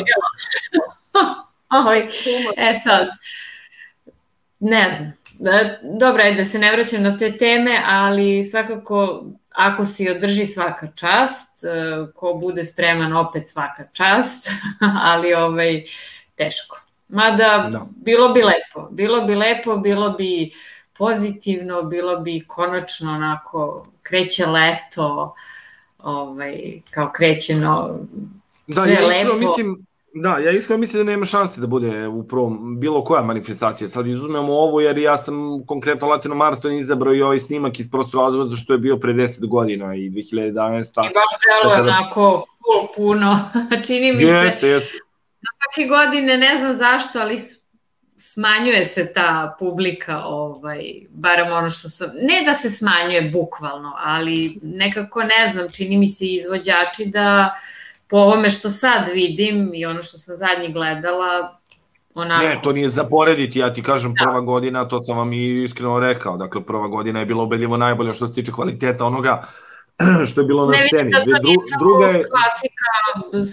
[1.14, 1.34] da.
[1.70, 2.08] Ovaj,
[2.56, 3.08] e sad,
[4.60, 5.12] ne znam.
[5.38, 9.24] Da, dobro je da se ne vraćam na te teme, ali svakako
[9.56, 11.68] ako si održi svaka čast, e,
[12.14, 14.50] ko bude spreman opet svaka čast,
[15.10, 15.84] ali ovaj,
[16.34, 16.80] teško.
[17.08, 17.86] Mada Da.
[17.96, 20.50] bilo bi lepo, bilo bi lepo, bilo bi
[20.98, 25.34] pozitivno, bilo bi konačno onako kreće leto,
[25.98, 27.98] ovaj, kao kreće no,
[28.66, 29.34] Da, sve lepo.
[29.34, 29.86] mislim,
[30.22, 33.88] da, ja iskreno mislim da nema šanse da bude u prvom bilo koja manifestacija.
[33.88, 35.36] Sad izuzmemo ovo jer ja sam
[35.66, 39.12] konkretno Latino Maraton izabrao i ovaj snimak iz prostog razloga zato što je bio pre
[39.12, 41.06] 10 godina i 2011.
[41.06, 41.30] I baš
[41.62, 43.38] Sad kada- onako full puno.
[43.86, 44.98] Čini mi se, Jeste, jeste.
[45.42, 47.38] da svake godine, ne znam zašto, ali
[48.16, 54.58] smanjuje se ta publika, ovaj, barem ono što sam, ne da se smanjuje bukvalno, ali
[54.62, 57.54] nekako ne znam, čini mi se izvođači da
[58.08, 61.58] po ovome što sad vidim i ono što sam zadnji gledala,
[62.14, 65.98] onako, Ne, to nije zaporediti, ja ti kažem prva godina, to sam vam i iskreno
[66.00, 69.42] rekao, dakle prva godina je bila ubedljivo najbolja što se tiče kvaliteta onoga
[70.28, 71.02] što je bilo na ne sceni.
[71.04, 72.84] vidim da to Dru- nije samo druga je, klasika,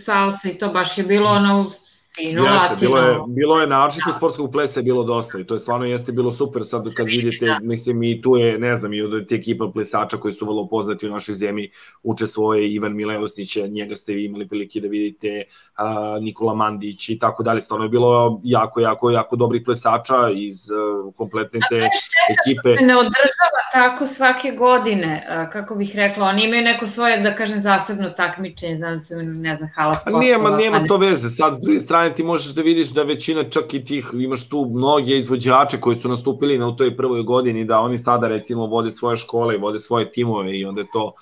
[0.06, 1.70] salsa i to baš je bilo ono
[2.16, 2.78] fino Jeste, latino.
[2.78, 6.12] bilo je, bilo je naročito sportskog plesa je bilo dosta i to je stvarno jeste
[6.12, 9.72] bilo super sad kad vidite, mislim i tu je, ne znam, i od te ekipa
[9.74, 11.72] plesača koji su vrlo poznati u našoj zemlji,
[12.04, 15.44] uče svoje Ivan Mileostić, njega ste vi imali prilike da vidite,
[15.76, 20.70] a, Nikola Mandić i tako dalje, stvarno je bilo jako, jako, jako dobrih plesača iz
[20.70, 22.78] uh, kompletne te ekipe.
[22.78, 27.36] se ne održava tako svake godine, a, kako bih rekla, oni imaju neko svoje, da
[27.36, 30.24] kažem, zasebno takmičenje, znam da su ne znam, hala A sportova.
[30.24, 33.44] nema, nema pa to veze, sad s druge strane ti možeš da vidiš da većina
[33.44, 37.66] čak i tih, imaš tu mnoge izvođače koji su nastupili na u toj prvoj godini,
[37.66, 41.14] da oni sada recimo vode svoje škole, vode svoje timove i onda je to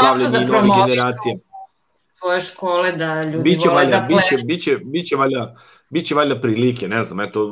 [0.00, 1.38] pravljanje da i nove generacije.
[2.12, 4.46] svoje škole, da ljudi Biće vole valjda, da biće, plešu.
[4.46, 5.56] biće, biće valjda,
[5.90, 7.50] biće valjda prilike, ne znam, eto,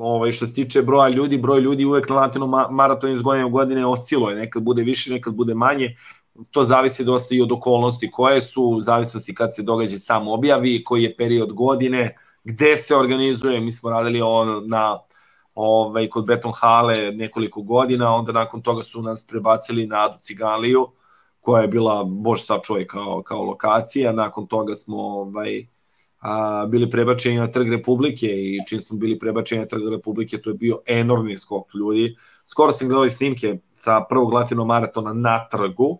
[0.00, 3.44] ovaj, što se tiče broja ljudi, broj ljudi uvek na latino ma- maratonu iz godine
[3.44, 5.96] u godine osciluje, nekad bude više, nekad bude manje,
[6.50, 10.84] to zavisi dosta i od okolnosti koje su, u zavisnosti kad se događaj sam objavi,
[10.84, 12.14] koji je period godine,
[12.44, 14.98] gde se organizuje, mi smo radili ovo na
[15.54, 20.86] ovaj, kod Beton Hale nekoliko godina, onda nakon toga su nas prebacili na Adu Cigaliju,
[21.40, 25.66] koja je bila, bož sačuvaj, kao, kao lokacija, nakon toga smo ovaj,
[26.20, 30.50] a, bili prebačeni na Trg Republike i čim smo bili prebačeni na Trg Republike, to
[30.50, 32.16] je bio enormni skok ljudi.
[32.46, 35.98] Skoro sam gledao i snimke sa prvog latino maratona na trgu,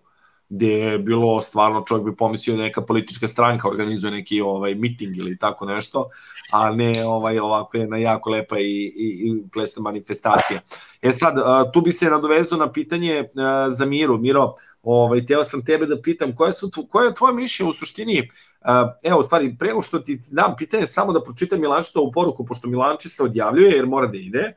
[0.48, 5.16] gde je bilo stvarno čovjek bi pomislio da neka politička stranka organizuje neki ovaj miting
[5.16, 6.08] ili tako nešto,
[6.52, 10.60] a ne ovaj ovako jedna jako lepa i, i, i plesna manifestacija.
[11.02, 11.34] E sad,
[11.72, 14.18] tu bi se nadovezao na pitanje a, za Miru.
[14.18, 18.28] Miro, ovaj, teo sam tebe da pitam, koje, su koje je tvoje mišljenje u suštini
[18.60, 23.08] Uh, evo, stvari, pre što ti dam pitanje, samo da pročitam Milančetovu poruku, pošto Milanče
[23.08, 24.52] se odjavljuje jer mora da ide.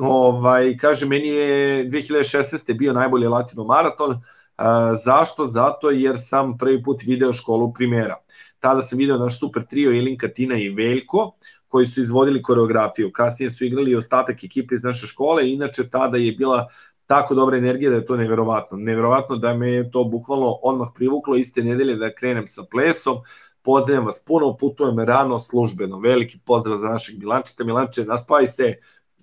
[0.00, 2.78] Ovaj, kaže, meni je 2016.
[2.78, 4.20] bio najbolji latino maraton.
[4.58, 4.64] Uh,
[5.04, 5.46] zašto?
[5.46, 8.16] Zato jer sam prvi put video školu primjera.
[8.60, 11.32] Tada sam video naš super trio Ilinka, Tina i Veljko,
[11.68, 13.12] koji su izvodili koreografiju.
[13.12, 16.68] Kasnije su igrali i ostatak ekipe iz naše škole, inače tada je bila
[17.06, 18.78] tako dobra energija da je to neverovatno.
[18.78, 23.16] Neverovatno da me je to bukvalno odmah privuklo iste nedelje da krenem sa plesom.
[23.62, 25.98] Pozdravljam vas puno, putujem rano službeno.
[25.98, 27.64] Veliki pozdrav za našeg Milančeta.
[27.64, 28.74] Milanče, naspavaj se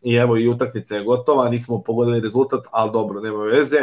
[0.03, 3.77] i evo i utakmica je gotova, nismo pogodili rezultat, ali dobro, nema veze.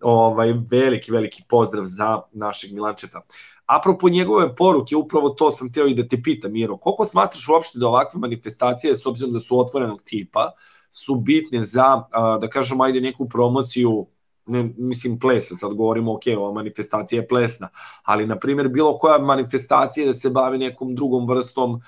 [0.00, 3.20] Ovaj, veliki, veliki pozdrav za našeg Milančeta.
[3.66, 7.78] Apropo njegove poruke, upravo to sam teo i da te pitam, Miro, koliko smatraš uopšte
[7.78, 10.52] da ovakve manifestacije, s obzirom da su otvorenog tipa,
[10.90, 12.02] su bitne za,
[12.40, 14.06] da kažemo, ajde neku promociju
[14.46, 17.68] ne, mislim plesa, sad govorimo ok, ova manifestacija je plesna,
[18.04, 21.80] ali na primjer bilo koja manifestacija da se bavi nekom drugom vrstom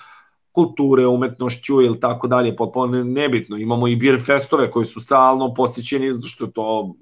[0.58, 3.56] kulture, umetnošću ili tako dalje, potpuno nebitno.
[3.56, 6.94] Imamo i beer festove koji su stalno posjećeni, što to,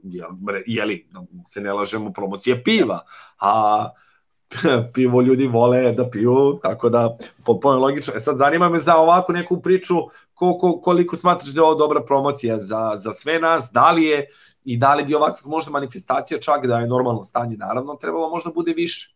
[0.66, 3.00] jeli, da se ne lažemo, promocija piva,
[3.40, 3.88] a
[4.94, 8.14] pivo ljudi vole da piju, tako da potpuno logično.
[8.16, 9.94] E sad zanima me za ovakvu neku priču
[10.34, 14.26] koliko, koliko smatraš da je ovo dobra promocija za, za sve nas, da li je
[14.64, 18.50] i da li bi ovakvih možda manifestacija čak da je normalno stanje, naravno trebalo možda
[18.54, 19.16] bude više.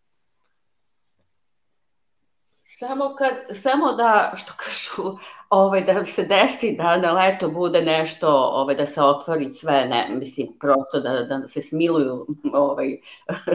[2.80, 5.18] Samo, kad, samo da, što kažu,
[5.50, 10.08] ovaj, da se desi da na leto bude nešto, ovaj, da se otvori sve, ne,
[10.10, 12.96] mislim, prosto da, da se smiluju ovaj,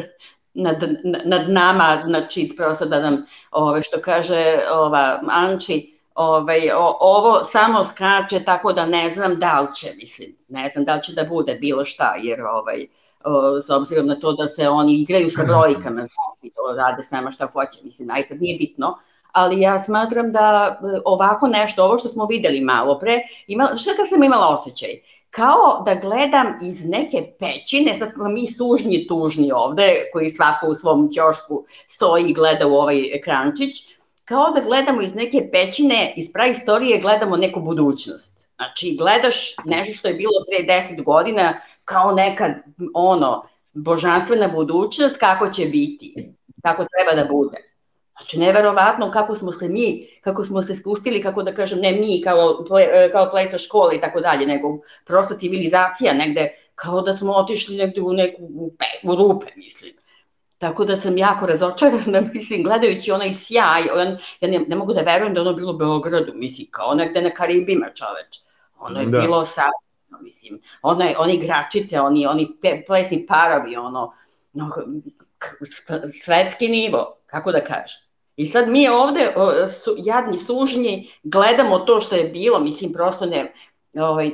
[0.65, 0.83] nad,
[1.25, 7.83] nad nama, znači prosto da nam, ovaj, što kaže ova Anči, ovaj, o, ovo samo
[7.83, 11.23] skače tako da ne znam da li će, mislim, ne znam da li će da
[11.23, 12.87] bude bilo šta, jer ovaj,
[13.23, 17.11] o, s obzirom na to da se oni igraju sa brojkama, znači, to rade s
[17.11, 18.97] nama šta hoće, mislim, najkad nije bitno,
[19.35, 23.91] ali ja smatram da e, ovako nešto, ovo što smo videli malo pre, ima, šta
[23.97, 24.89] kad sam imala osjećaj?
[25.29, 31.09] Kao da gledam iz neke pećine, sad mi sužnji tužni ovde, koji svako u svom
[31.13, 33.75] ćošku stoji i gleda u ovaj ekrančić,
[34.25, 38.47] kao da gledamo iz neke pećine, iz praistorije gledamo neku budućnost.
[38.55, 42.53] Znači, gledaš nešto što je bilo pre 10 godina, kao neka,
[42.93, 46.33] ono, božanstvena budućnost, kako će biti,
[46.63, 47.74] kako treba da bude.
[48.17, 52.21] Znači, neverovatno kako smo se mi, kako smo se spustili, kako da kažem, ne mi
[52.23, 57.33] kao, ple, kao pleca škole i tako dalje, nego prosto civilizacija negde, kao da smo
[57.33, 59.91] otišli negde u neku u, pe, u rupe, mislim.
[60.57, 65.01] Tako da sam jako razočarana, mislim, gledajući onaj sjaj, on, ja ne, ne mogu da
[65.01, 68.39] verujem da ono bilo u Beogradu, mislim, kao negde na Karibima čoveč.
[68.79, 69.19] Ono je da.
[69.19, 69.63] bilo sa,
[70.21, 74.13] mislim, ono, oni igračice, oni, oni pe, plesni parovi, ono,
[74.53, 74.69] no,
[76.23, 78.04] svetski nivo, kako da kažem.
[78.35, 79.33] I sad mi ovde,
[79.83, 83.53] su, jadni sužnji, gledamo to što je bilo, mislim, prosto ne,
[83.93, 84.31] ovaj, e,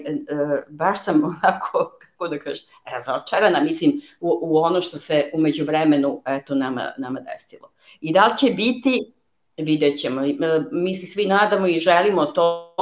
[0.69, 6.21] baš sam onako, kako da kažem, razočarana, mislim, u, u ono što se umeđu vremenu,
[6.25, 7.69] eto, nama, nama desilo.
[8.01, 9.13] I da li će biti,
[9.57, 10.21] vidjet ćemo.
[10.21, 10.35] E,
[10.71, 12.73] mi se svi nadamo i želimo to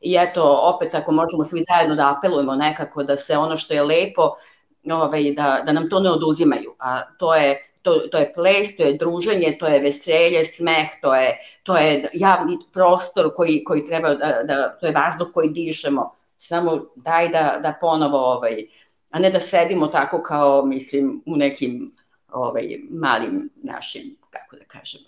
[0.00, 3.82] i eto, opet ako možemo svi zajedno da apelujemo nekako da se ono što je
[3.82, 4.34] lepo,
[4.90, 8.82] ovaj, da, da nam to ne oduzimaju, a to je to, to je ples, to
[8.82, 14.14] je druženje, to je veselje, smeh, to je, to je javni prostor koji, koji treba
[14.14, 18.64] da, da, to je vazduh koji dišemo, samo daj da, da ponovo, ovaj,
[19.10, 21.92] a ne da sedimo tako kao, mislim, u nekim
[22.32, 25.00] ovaj, malim našim, kako da kažem,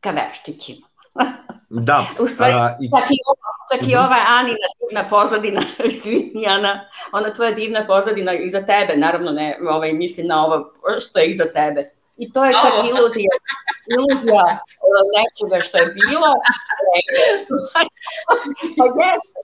[0.00, 0.86] kaveščićima.
[1.70, 2.06] Da.
[2.20, 2.88] U stvari, a, i...
[2.88, 5.62] čak, i ova, čak i ova Anina divna pozadina,
[5.92, 11.18] izvini Ana, ona tvoja divna pozadina iza tebe, naravno ne, ovaj, mislim na ovo što
[11.18, 13.34] je iza tebe I to je čak iluzija,
[13.94, 14.58] iluzija
[15.14, 16.30] nečega što je bilo.
[18.76, 19.38] pa jeste,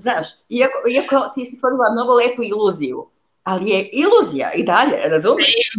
[0.00, 3.06] znaš, iako, iako ti si stvorila mnogo lepu iluziju,
[3.42, 5.70] ali je iluzija i dalje, razumiješ?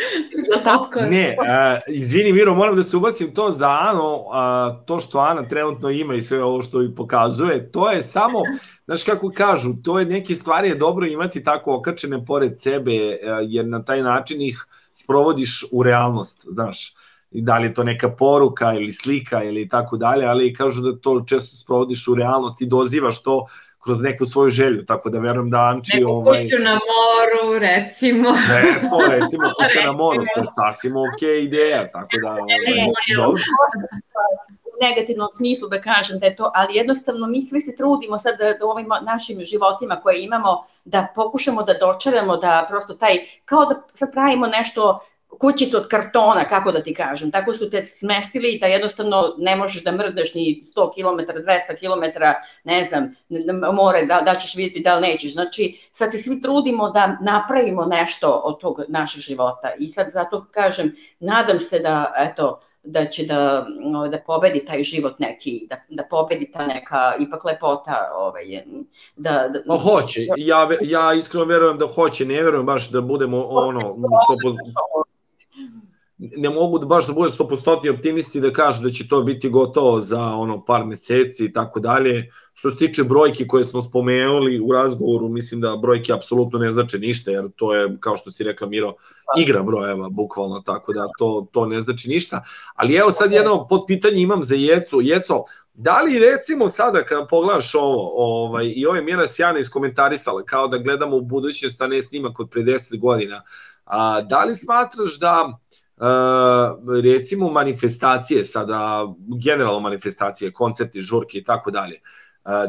[1.10, 5.48] Ne, a, izvini Miro, moram da se ubacim to za Ano, a, to što Ana
[5.48, 8.42] trenutno ima i sve ovo što i pokazuje, to je samo,
[8.86, 13.40] znaš kako kažu, to je neke stvari je dobro imati tako okačene pored sebe, a,
[13.42, 16.94] jer na taj način ih sprovodiš u realnost, znaš,
[17.30, 20.96] i da li je to neka poruka ili slika ili tako dalje, ali kažu da
[20.96, 23.46] to često sprovodiš u realnost i dozivaš to
[23.84, 25.96] kroz neku svoju želju, tako da verujem da Anči...
[25.96, 26.42] Neku ovaj...
[26.42, 28.30] kuću na moru, recimo.
[28.30, 32.30] Ne, to recimo kuća na moru, to je sasvim ok ideja, tako da...
[32.30, 32.46] Ovaj,
[33.16, 33.42] dobro
[34.64, 38.38] u negativnom smislu da kažem da je to, ali jednostavno mi svi se trudimo sad
[38.38, 43.64] da, da ovim našim životima koje imamo, da pokušamo da dočaramo, da prosto taj, kao
[43.64, 45.00] da sad pravimo nešto
[45.38, 49.84] kućicu od kartona, kako da ti kažem, tako su te smestili da jednostavno ne možeš
[49.84, 52.20] da mrdneš ni 100 km, 200 km,
[52.64, 55.32] ne znam, na more, da, da ćeš vidjeti da li nećeš.
[55.32, 60.46] Znači, sad se svi trudimo da napravimo nešto od tog našeg života i sad zato
[60.50, 63.66] kažem, nadam se da, eto, da će da,
[64.10, 68.10] da pobedi taj život neki, da, da pobedi ta neka ipak lepota.
[68.16, 68.44] Ovaj,
[69.16, 73.46] da, da, Ma hoće, ja, ja iskreno verujem da hoće, ne verujem baš da budemo
[73.48, 75.04] ono, 100%,
[76.20, 80.00] ne mogu da baš da bude 100% optimisti da kažu da će to biti gotovo
[80.00, 82.32] za ono par meseci i tako dalje.
[82.54, 86.98] Što se tiče brojki koje smo spomenuli u razgovoru, mislim da brojke apsolutno ne znače
[86.98, 88.94] ništa, jer to je, kao što si rekla Miro,
[89.38, 92.44] igra brojeva, bukvalno, tako da to, to ne znači ništa.
[92.74, 95.00] Ali evo sad jedno pod pitanje imam za Jecu.
[95.02, 95.44] Jeco,
[95.74, 100.78] da li recimo sada kada pogledaš ovo, ovaj, i ove Mira Sjana iskomentarisala, kao da
[100.78, 103.42] gledamo u budućnost, a ne snimak od pre 10 godina,
[103.90, 105.58] a, da li smatraš da
[106.00, 106.06] Uh,
[107.02, 109.06] recimo manifestacije sada,
[109.44, 112.00] generalno manifestacije, koncerti, žurke i tako dalje,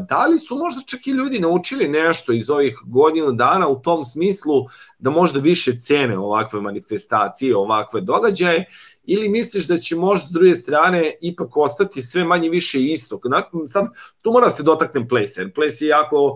[0.09, 4.03] da li su možda čak i ljudi naučili nešto iz ovih godinu dana u tom
[4.03, 4.65] smislu
[4.99, 8.65] da možda više cene ovakve manifestacije, ovakve događaje,
[9.03, 13.19] ili misliš da će možda s druge strane ipak ostati sve manje više isto?
[13.67, 13.85] Sad,
[14.23, 16.35] tu mora da se dotaknem plesa, jer ples je jako uh,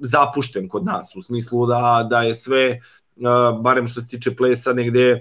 [0.00, 2.97] zapušten kod nas, u smislu da, da je sve, uh,
[3.62, 5.20] barem što se tiče plesa, negde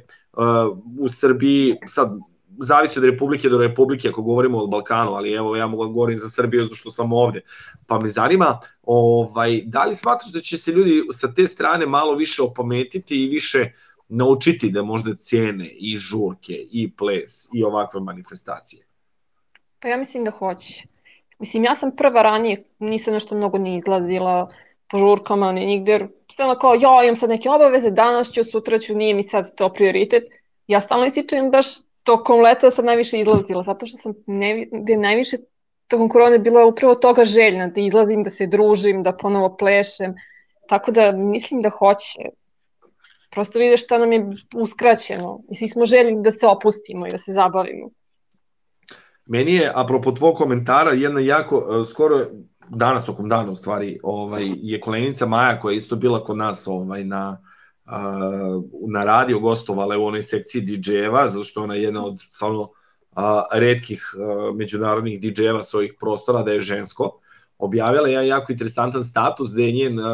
[0.99, 2.11] u Srbiji, sad
[2.59, 6.17] zavisi od republike do republike ako govorimo o Balkanu, ali evo ja mogu da govorim
[6.17, 7.41] za Srbiju zato što sam ovde.
[7.87, 12.15] Pa me zanima, ovaj, da li smatraš da će se ljudi sa te strane malo
[12.15, 13.71] više opametiti i više
[14.09, 18.85] naučiti da možda cene i žurke i ples i ovakve manifestacije?
[19.79, 20.83] Pa ja mislim da hoće.
[21.39, 24.49] Mislim, ja sam prva ranije, nisam nešto mnogo ni izlazila
[24.89, 28.95] po žurkama, ni nigde, sve kao, ja imam sad neke obaveze, danas ću, sutra ću,
[28.95, 30.23] nije mi sad to prioritet.
[30.67, 31.65] Ja stalno ističem baš
[32.03, 35.37] tokom leta sam najviše izlazila, zato što sam ne, gde najviše
[35.87, 40.13] tokom korone bila upravo toga željna, da izlazim, da se družim, da ponovo plešem,
[40.69, 42.19] tako da mislim da hoće.
[43.31, 44.25] Prosto vidiš šta nam je
[44.55, 47.89] uskraćeno i svi smo željni da se opustimo i da se zabavimo.
[49.25, 52.25] Meni je, apropo tvog komentara, jedna jako, e, skoro
[52.69, 56.67] danas tokom dana u stvari, ovaj, je kolenica Maja koja je isto bila kod nas
[56.67, 57.41] ovaj, na,
[57.85, 62.61] uh, na radio gostovala u onoj sekciji DJ-eva, zato što ona je jedna od stvarno
[62.61, 62.69] uh,
[63.53, 67.19] redkih uh, međunarodnih DJ-eva s ovih prostora da je žensko.
[67.57, 70.05] Objavila je jako interesantan status da je njen uh,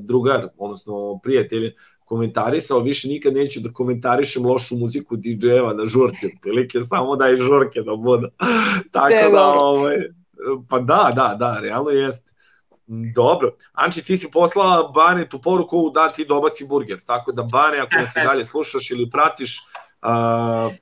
[0.00, 1.74] drugar, odnosno prijatelj,
[2.04, 7.36] komentarisao, više nikad neću da komentarišem lošu muziku DJ-eva na žurci, otprilike samo da je
[7.36, 8.28] žurke da bude.
[8.92, 9.96] Tako da, ovaj,
[10.68, 12.32] pa da, da, da, realno jeste.
[13.14, 13.56] Dobro.
[13.72, 17.00] Anči, ti si poslala Bane tu poruku da ti dobaci burger.
[17.00, 19.58] Tako da, Bane, ako nas i dalje slušaš ili pratiš,
[20.02, 20.72] uh,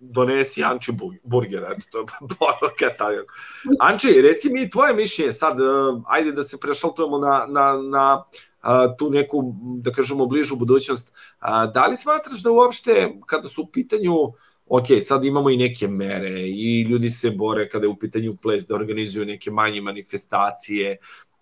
[0.00, 0.92] donesi Anči
[1.24, 1.62] burger.
[1.62, 2.04] Eto, to je
[2.38, 2.96] poruka.
[2.98, 3.32] Tako.
[3.80, 8.24] Anči, reci mi tvoje mišljenje sad, uh, ajde da se prešaltujemo na, na, na
[8.62, 11.12] uh, tu neku, da kažemo, bližu budućnost.
[11.40, 14.32] Uh, da li smatraš da uopšte, kada su u pitanju
[14.66, 18.66] ok, sad imamo i neke mere i ljudi se bore kada je u pitanju ples
[18.66, 20.96] da organizuju neke manje manifestacije,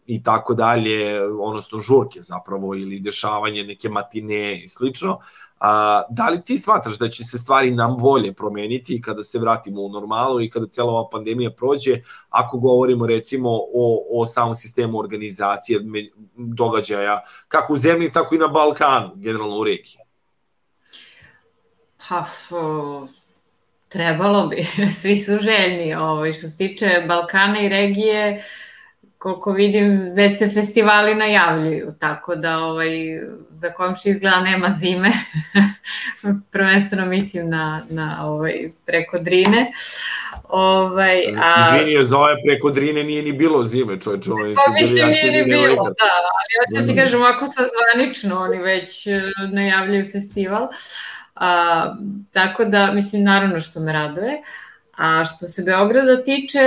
[0.07, 5.19] i tako dalje, odnosno žurke zapravo ili dešavanje neke matine i slično.
[5.61, 9.83] A, da li ti smatraš da će se stvari nam bolje promeniti kada se vratimo
[9.83, 14.99] u normalu i kada cela ova pandemija prođe, ako govorimo recimo o, o samom sistemu
[14.99, 15.81] organizacije
[16.37, 20.10] događaja, kako u zemlji, tako i na Balkanu, generalno u regiji?
[22.11, 22.27] Pa,
[23.89, 24.67] trebalo bi,
[25.01, 25.95] svi su željni.
[25.95, 28.45] Ovaj, što se tiče Balkana i regije, uh,
[29.21, 32.91] koliko vidim, već se festivali najavljuju, tako da ovaj,
[33.51, 35.11] za komši izgleda nema zime,
[36.53, 39.73] prvenstveno mislim na, na ovaj, preko Drine.
[40.49, 41.77] Ovaj, a...
[41.77, 44.29] Izvini, za ove preko Drine nije ni bilo zime, čovječ.
[44.29, 46.97] Ovaj, pa mislim nije ni bilo, da, ali ja ti mm.
[46.97, 50.69] kažem, ako sa zvanično, oni već eh, najavljaju festival.
[51.41, 51.95] A,
[52.33, 54.43] tako da, mislim, naravno što me raduje.
[54.97, 56.61] A što se Beograda tiče,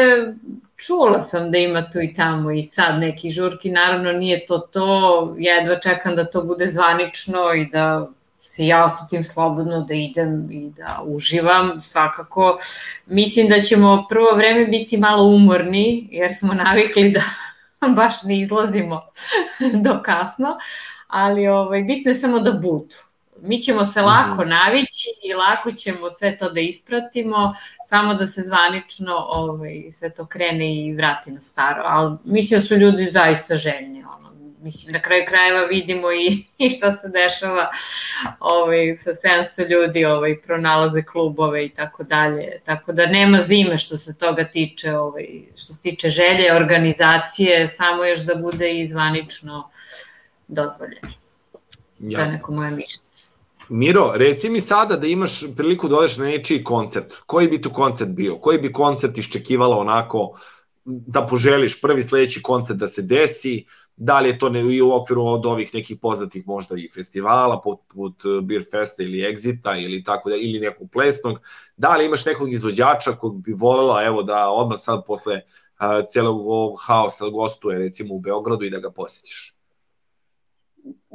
[0.76, 5.36] čula sam da ima tu i tamo i sad neki žurki, naravno nije to to,
[5.38, 8.07] jedva čekam da to bude zvanično i da
[8.43, 12.59] se ja osetim slobodno da idem i da uživam, svakako.
[13.05, 17.24] Mislim da ćemo prvo vreme biti malo umorni, jer smo navikli da
[17.95, 19.01] baš ne izlazimo
[19.74, 20.57] do kasno,
[21.07, 23.12] ali ovaj, bitno je samo da budu
[23.45, 24.49] mi ćemo se lako mhm.
[24.49, 27.53] navići i lako ćemo sve to da ispratimo,
[27.85, 31.83] samo da se zvanično ovaj, sve to krene i vrati na staro.
[31.85, 34.03] Ali mislim da su ljudi zaista željni.
[34.17, 34.31] Ono.
[34.61, 37.69] Mislim, na kraju krajeva vidimo i, i šta se dešava
[38.39, 42.59] ovaj, sa 700 ljudi, ovaj, pronalaze klubove i tako dalje.
[42.65, 48.05] Tako da nema zime što se toga tiče, ovaj, što se tiče želje, organizacije, samo
[48.05, 49.69] još da bude i zvanično
[50.47, 51.09] dozvoljeno.
[51.99, 52.25] Jasno.
[52.25, 53.12] To je neko moje mišljenje.
[53.70, 57.14] Miro, reci mi sada da imaš priliku da odeš na nečiji koncert.
[57.26, 58.36] Koji bi tu koncert bio?
[58.36, 60.34] Koji bi koncert iščekivala onako
[60.86, 63.66] da poželiš prvi sledeći koncert da se desi?
[63.95, 67.61] Da li je to ne, i u okviru od ovih nekih poznatih možda i festivala,
[67.61, 71.39] poput Beer Festa ili Exita ili tako da, ili nekog plesnog.
[71.78, 76.39] Da li imaš nekog izvođača kog bi volela evo da odmah sad posle uh, celog
[76.39, 79.53] ovog haosa gostuje recimo u Beogradu i da ga posetiš?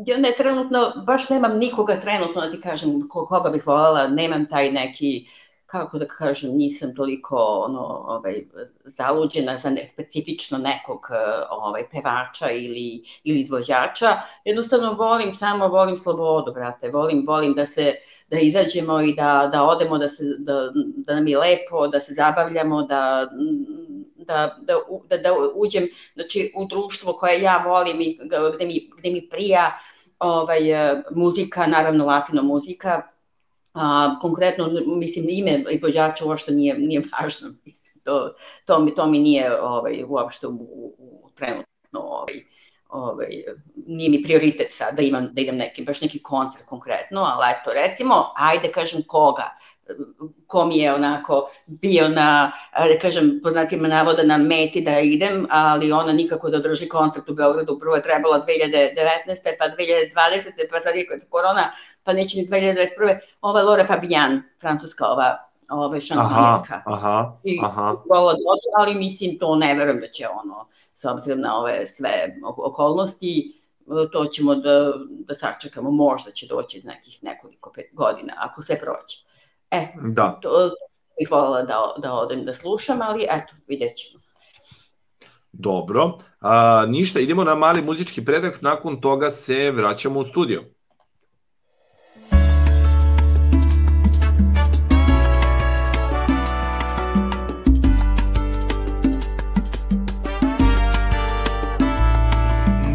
[0.07, 4.73] Ja ne trenutno, baš nemam nikoga trenutno da ti kažem koga bih voljela, nemam taj
[4.73, 5.27] neki,
[5.67, 8.45] kako da kažem, nisam toliko ono, ovaj,
[8.85, 11.07] zaluđena za ne, specifično nekog
[11.51, 14.17] ovaj, pevača ili, ili izvođača.
[14.45, 17.95] Jednostavno volim, samo volim slobodu, brate, volim, volim da se
[18.31, 22.15] da izađemo i da, da odemo, da, se, da, da nam je lepo, da se
[22.15, 23.29] zabavljamo, da
[24.29, 24.75] da, da,
[25.09, 28.19] da, da uđem znači, u društvo koje ja volim i
[28.55, 29.79] gde mi, gde mi prija
[30.19, 33.03] ovaj, e, muzika, naravno latino muzika,
[33.75, 37.49] a, konkretno, mislim, ime izvođača uopšte nije, nije važno,
[38.05, 40.53] to, to, mi, to mi nije ovaj, uopšte u,
[40.99, 42.45] u, trenutno ovaj,
[42.89, 43.29] ovaj,
[43.87, 47.71] nije mi prioritet sad da imam da idem neki baš neki koncert konkretno, ali eto
[47.73, 49.59] recimo ajde kažem koga
[50.47, 55.93] ko mi je onako bio na, da kažem, poznatima navoda na meti da idem, ali
[55.93, 58.95] ona nikako da drži koncert u Beogradu, prvo je trebala 2019.
[59.59, 60.71] pa 2020.
[60.71, 61.73] pa sad je korona,
[62.05, 63.19] pa neće ni 2021.
[63.41, 66.83] Ova Laura Fabian, francuska ova ova šansonjerka.
[66.85, 67.97] Aha, aha, I, aha.
[68.79, 70.67] ali mislim to ne verujem da će ono,
[70.97, 73.55] s obzirom na ove sve okolnosti,
[74.13, 78.81] to ćemo da, da sačekamo, možda će doći iz nekih nekoliko pet godina, ako sve
[78.81, 79.28] prođe.
[79.71, 80.39] E, Da.
[80.43, 80.75] to, to
[81.21, 84.21] bih voljela da, da odem da slušam, ali eto, vidjet ćemo.
[85.53, 86.19] Dobro.
[86.41, 90.63] A, ništa, idemo na mali muzički predah, nakon toga se vraćamo u studio.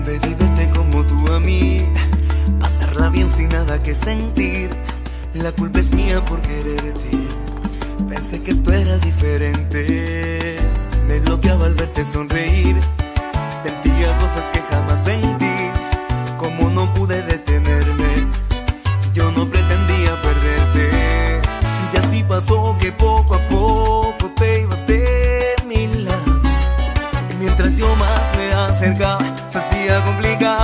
[0.05, 1.79] Verte como tú a mí,
[2.59, 4.82] pasarla bien sin nada que sentir.
[5.33, 7.17] La culpa es mía por quererte.
[8.07, 10.57] Pensé que esto era diferente.
[11.07, 12.79] Me bloqueaba al verte sonreír.
[13.63, 15.71] Sentía cosas que jamás sentí.
[16.37, 18.27] Como no pude detenerme,
[19.15, 21.41] yo no pretendía perderte.
[21.93, 26.41] Y así pasó que poco a poco te ibas de mi lado.
[27.39, 30.62] Mientras yo más me acercaba, se hacía complicado.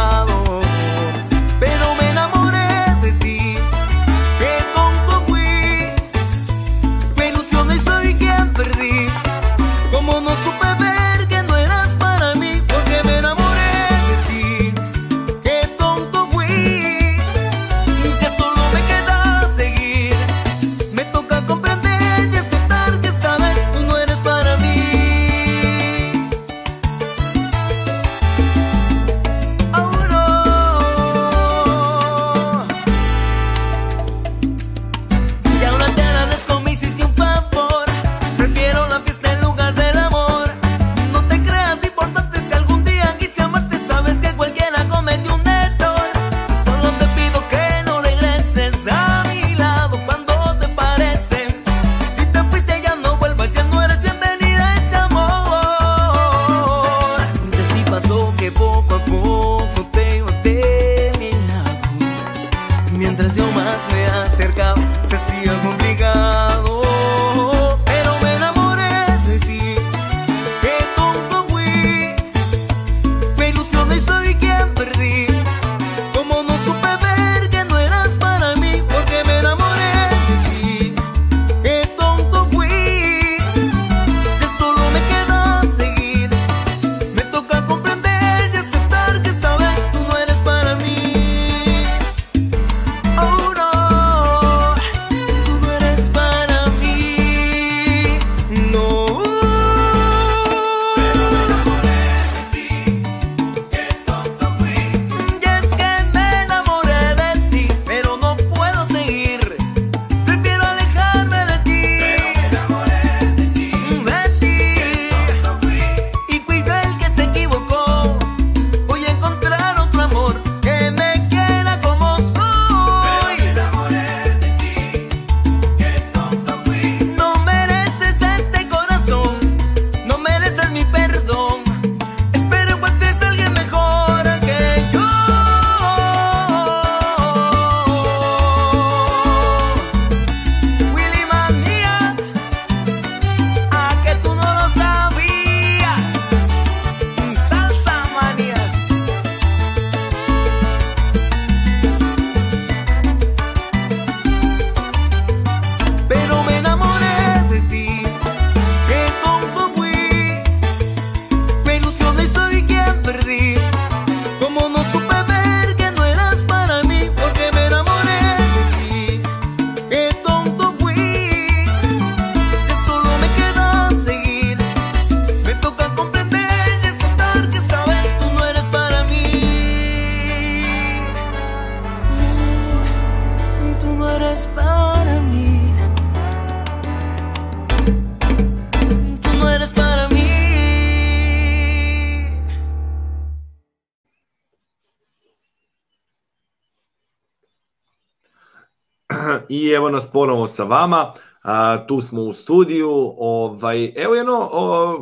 [199.71, 201.13] Evo nas ponovo sa vama.
[201.43, 202.91] A, tu smo u studiju.
[203.17, 204.99] Ovaj, evo jedno o,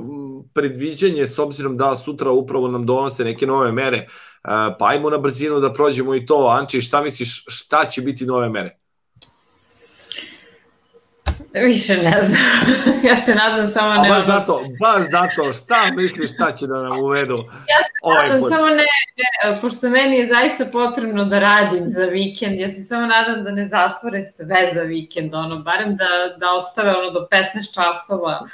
[0.54, 4.08] predviđanje s obzirom da sutra upravo nam donose neke nove mere.
[4.44, 6.48] A, pa ajmo na brzinu da prođemo i to.
[6.60, 8.78] Anči, šta misliš, šta će biti nove mere?
[11.54, 12.42] Više ne znam.
[13.10, 14.10] ja se nadam samo A ne...
[14.10, 18.40] baš zato, baš zato, šta misliš šta će da nam uvedu Ja se ovaj nadam,
[18.42, 18.50] put?
[18.50, 23.08] samo ne, ne, pošto meni je zaista potrebno da radim za vikend, ja se samo
[23.08, 26.06] nadam da ne zatvore sve za vikend, ono, barem da,
[26.38, 28.48] da ostave ono do 15 časova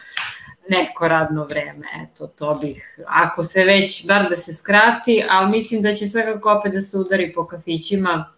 [0.70, 5.82] neko radno vreme, eto, to bih, ako se već, bar da se skrati, ali mislim
[5.82, 8.30] da će svakako opet da se udari po kafićima,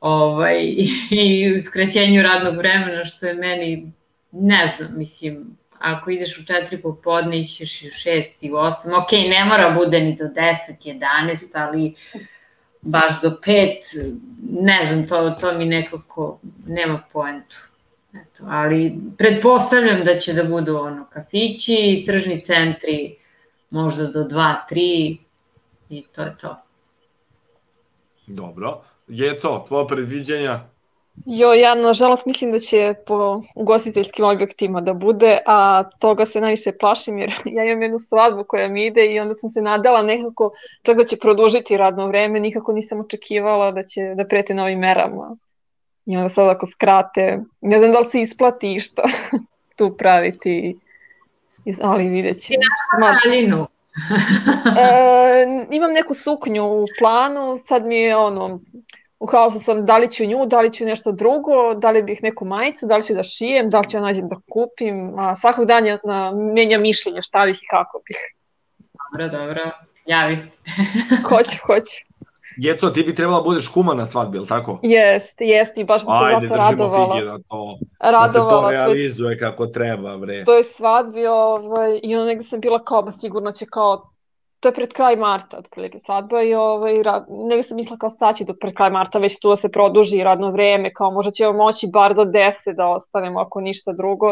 [0.00, 0.74] ovaj,
[1.10, 3.92] i skraćenju radnog vremena, što je meni,
[4.32, 9.02] ne znam, mislim, ako ideš u 4 popodne, ićeš i u 6 i u 8,
[9.02, 11.94] ok, ne mora bude ni do 10, 11, ali
[12.80, 13.76] baš do 5,
[14.50, 17.56] ne znam, to, to mi nekako nema poentu.
[18.14, 23.16] Eto, ali pretpostavljam da će da budu ono kafići, tržni centri,
[23.70, 25.16] možda do 2, 3
[25.90, 26.56] i to je to.
[28.26, 28.82] Dobro.
[29.10, 30.60] Jeco, tvoja predviđanja?
[31.26, 36.72] Jo, ja nažalost mislim da će po ugostiteljskim objektima da bude, a toga se najviše
[36.80, 40.50] plašim jer ja imam jednu svadbu koja mi ide i onda sam se nadala nekako
[40.82, 45.36] čak da će produžiti radno vreme, nikako nisam očekivala da će da prete novim merama.
[46.06, 49.02] I onda sad ako skrate, ne znam da li se isplati išta
[49.78, 50.78] tu praviti,
[51.82, 52.54] ali vidjet ćemo.
[52.54, 52.66] Ti
[53.00, 53.66] našla daljinu.
[54.80, 58.60] e, imam neku suknju u planu, sad mi je ono,
[59.20, 62.22] u haosu sam da li ću nju, da li ću nešto drugo, da li bih
[62.22, 65.36] neku majicu, da li ću da šijem, da li ću ja nađem da kupim, a
[65.36, 68.16] svakog dana na, menja mišljenje šta bih i kako bih.
[69.12, 69.60] Dobro, dobro,
[70.06, 70.56] javi se.
[71.28, 72.10] hoću, hoću.
[72.56, 74.78] Jeco, ti bi trebala budeš kuma na svadbi, ili tako?
[74.82, 77.14] Jest, jest i baš sam se Ajde, zato držimo radovala.
[77.14, 80.44] fige da to, Radovala, da se to to je- realizuje kako treba, bre.
[80.44, 84.10] To je svadbi ovaj, i onda negde sam bila kao, ba sigurno će kao,
[84.60, 88.44] to je pred kraj marta, otprilike svadba i ovaj, ra, negde sam mislila kao staći
[88.44, 91.86] do pred kraj marta, već tu da se produži radno vreme, kao možda ćemo moći
[91.92, 94.28] bar do 10 da ostanemo ako ništa drugo.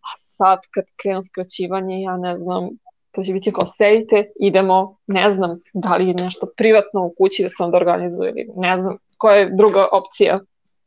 [0.00, 2.68] A sad kad krenu skraćivanje, ja ne znam,
[3.10, 7.42] to će biti kao sedite, idemo, ne znam, da li je nešto privatno u kući
[7.42, 10.40] da se onda organizuje ili ne znam, koja je druga opcija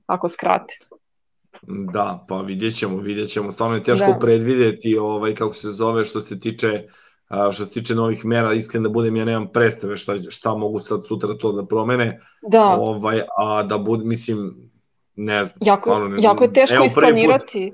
[0.05, 0.79] ako skrate.
[1.93, 3.51] Da, pa vidjet ćemo, vidjet ćemo.
[3.51, 4.19] Stvarno je teško Da.
[4.19, 6.83] predvideti ovaj, kako se zove što se tiče
[7.29, 10.79] a, što se tiče novih mera, iskren da budem, ja nemam predstave šta, šta mogu
[10.79, 12.19] sad sutra to da promene,
[12.51, 12.65] Da.
[12.79, 14.55] ovaj, a da bud, mislim,
[15.15, 15.57] ne znam.
[15.65, 17.73] Jako, stvarno ne, jako je teško evo, prvi put, isplanirati.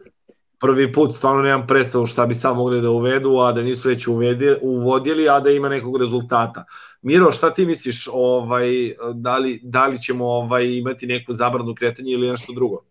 [0.60, 4.08] prvi put stvarno nemam predstavu šta bi sad mogli da uvedu, a da nisu već
[4.08, 6.66] uvedi, uvodili, a da ima nekog rezultata.
[7.02, 8.68] Miro, šta ti misliš, ovaj,
[9.14, 12.82] da, li, da li ćemo ovaj, imati neku zabranu kretanja ili nešto drugo?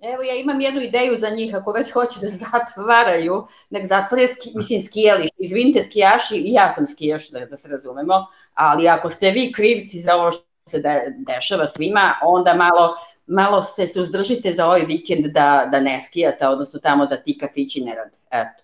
[0.00, 4.52] Evo ja imam jednu ideju za njih, ako već hoće da zatvaraju, nek zatvore, ski,
[4.54, 9.30] mislim skijalište, izvinite skijaši, i ja sam skijaš da, da se razumemo, ali ako ste
[9.30, 12.96] vi krivci za ovo što se de, dešava svima, onda malo,
[13.26, 17.80] malo se suzdržite za ovaj vikend da, da ne skijate, odnosno tamo da ti kafići
[17.80, 18.16] ne rade.
[18.30, 18.62] Eto.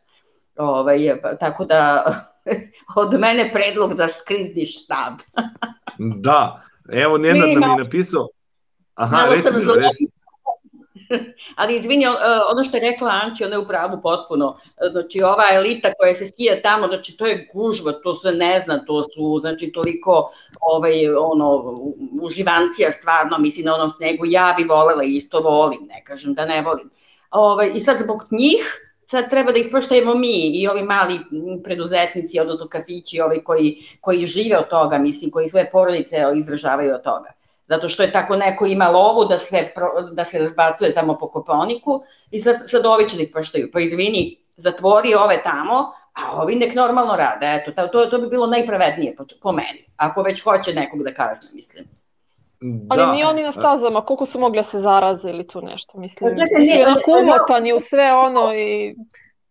[0.56, 0.98] Ovaj,
[1.40, 2.05] tako da
[2.97, 5.15] od mene predlog za skrizni štab.
[5.98, 6.62] Da,
[6.93, 8.28] evo Nenad Mi nam je napisao,
[8.94, 10.06] aha, reci zla- reci.
[11.56, 12.18] Ali izvini, o-
[12.52, 14.59] ono što je rekla Anči, ona je u pravu potpuno.
[14.90, 18.85] Znači ova elita koja se skija tamo, znači to je gužva, to se ne zna,
[18.85, 21.81] to su znači toliko ovaj ono
[22.22, 24.26] uživancija stvarno, mislim na onom snegu.
[24.26, 26.90] Ja bi volela isto volim, ne kažem da ne volim.
[27.31, 31.18] Ovaj i sad zbog njih sad treba da ispoštujemo mi i ovi mali
[31.64, 37.02] preduzetnici, odnosno kafići, ovi koji, koji žive od toga, mislim, koji svoje porodice izdržavaju od
[37.02, 41.19] toga zato što je tako neko ima lovu da se, pro, da se razbacuje tamo
[41.19, 42.01] po koponiku
[42.31, 43.70] i sad, sad ovi će da ih paštaju.
[43.73, 47.47] Pa izvini, zatvori ove tamo, a ovi nek normalno rade.
[47.47, 49.85] Eto, to, to, to bi bilo najpravednije po, po meni.
[49.97, 51.85] Ako već hoće nekog da kazne, mislim.
[52.89, 53.12] Ali Da.
[53.12, 56.31] ni oni na stazama, koliko su mogli da se zaraze ili tu nešto, mislim.
[56.31, 57.23] Čekaj, onako ne, ne.
[57.23, 58.97] umotani u sve ono i...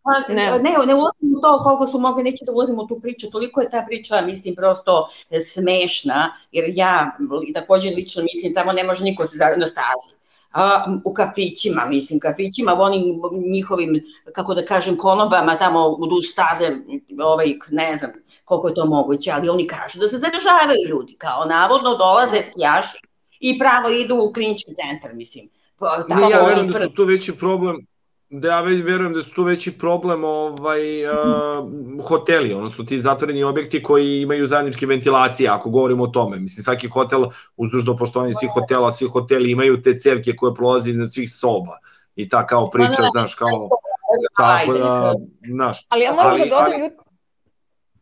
[0.03, 0.35] Pa, Ne.
[0.35, 0.59] ne.
[0.59, 3.61] ne, ne ulazim u to koliko su mogli, neću da ulazim u tu priču, toliko
[3.61, 7.17] je ta priča, mislim, prosto e, smešna, jer ja
[7.53, 10.13] takođe lično mislim, tamo ne može niko se zaradi na stazi.
[10.53, 13.21] A, u kafićima, mislim, kafićima, u onim
[13.53, 14.01] njihovim,
[14.34, 16.77] kako da kažem, konobama tamo u duž staze,
[17.23, 18.11] ovaj, ne znam
[18.45, 22.97] koliko je to moguće, ali oni kažu da se zaražavaju ljudi, kao navodno dolaze skijaši
[23.39, 25.49] i pravo idu u klinički centar, mislim.
[25.77, 27.93] Pa, tamo ja verujem da su tu veći problem
[28.30, 31.14] da ja ve- verujem da su tu veći problem ovaj uh,
[32.08, 36.40] hoteli, odnosno ti zatvoreni objekti koji imaju zajedničke ventilacije, ako govorimo o tome.
[36.40, 37.26] Mislim, svaki hotel,
[37.58, 41.78] uz dužno poštovanje svih hotela, svi hoteli imaju te cevke koje prolaze iznad svih soba.
[42.16, 45.14] I ta kao priča, ne, znaš, kao, Ajde, tako da,
[45.48, 46.95] znaš, Ali ja moram Ali- da dodam, ali- ljudi,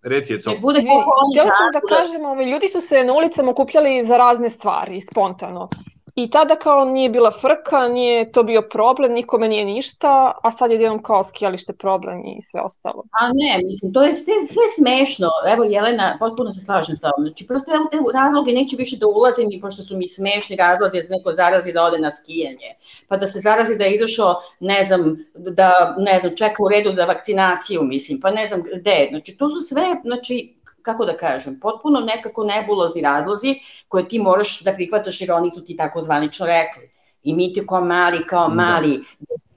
[0.01, 0.51] reci je to.
[0.61, 1.03] Bude htjela
[1.49, 5.69] sam da kažem, ovaj, ljudi su se na ulicama okupljali za razne stvari, spontano.
[6.15, 10.71] I tada kao nije bila frka, nije to bio problem, nikome nije ništa, a sad
[10.71, 13.03] je jednom kao skijalište problem i sve ostalo.
[13.11, 15.27] A ne, mislim, to je sve, sve smešno.
[15.53, 17.27] Evo, Jelena, potpuno se slažem sa ovom.
[17.27, 21.01] Znači, prosto u te razloge neću više da ulazim i pošto su mi smešni razlozi
[21.01, 22.71] da neko zarazi da ode na skijanje.
[23.07, 26.91] Pa da se zarazi da je izašao, ne znam, da, ne znam, čeka u redu
[26.95, 29.07] za vakcinaciju, mislim, pa ne znam gde.
[29.09, 33.55] Znači, to su sve, znači, kako da kažem, potpuno nekako nebulozni razlozi
[33.87, 36.91] koje ti moraš da prihvataš jer oni su ti tako zvanično rekli.
[37.23, 38.53] I mi ti kao mali, kao Da.
[38.53, 39.03] mali,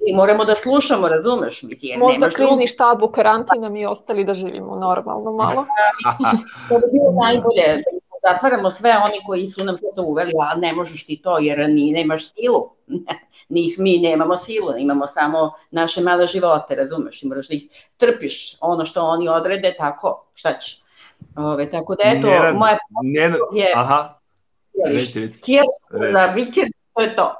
[0.06, 1.62] mi moramo da slušamo, razumeš?
[1.62, 5.66] Mislim, jer Možda nemaš krizni štab u karantinu mi ostali da živimo normalno malo.
[6.68, 7.82] To bi bilo najbolje.
[8.22, 11.38] da Zatvaramo sve oni koji su nam sve to uveli, a ne možeš ti to
[11.38, 12.70] jer ni, nemaš silu.
[13.48, 17.22] Nis, mi nemamo silu, imamo samo naše male živote, razumeš?
[17.22, 17.62] I moraš da ih
[17.96, 18.56] trpiš.
[18.60, 20.83] Ono što oni odrede, tako, šta ćeš?
[21.36, 24.18] Ove, tako da eto, Nenad- moja Nenad- je Aha,
[24.72, 25.26] skijalište.
[26.12, 27.34] za vikend, to je to.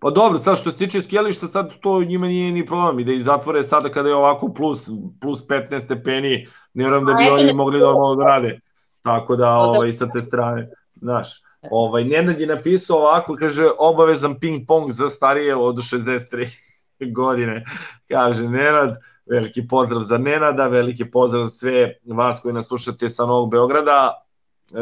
[0.00, 3.12] Pa dobro, sad što se tiče skijališta, sad to njima nije ni problem i da
[3.12, 4.88] ih zatvore sada kada je ovako plus,
[5.20, 8.60] plus 15 stepeni, ne vjerujem da A bi eto, oni ne- mogli normalno da rade.
[9.02, 11.28] Tako da, da- ovaj, sa te strane, znaš,
[11.62, 16.60] ovaj, Nenad je napisao ovako, kaže, obavezan ping pong za starije od 63
[17.12, 17.64] godine.
[18.08, 18.96] Kaže Nenad,
[19.30, 24.24] veliki pozdrav za Nenada, veliki pozdrav sve vas koji nas slušate sa Novog Beograda.
[24.70, 24.76] E,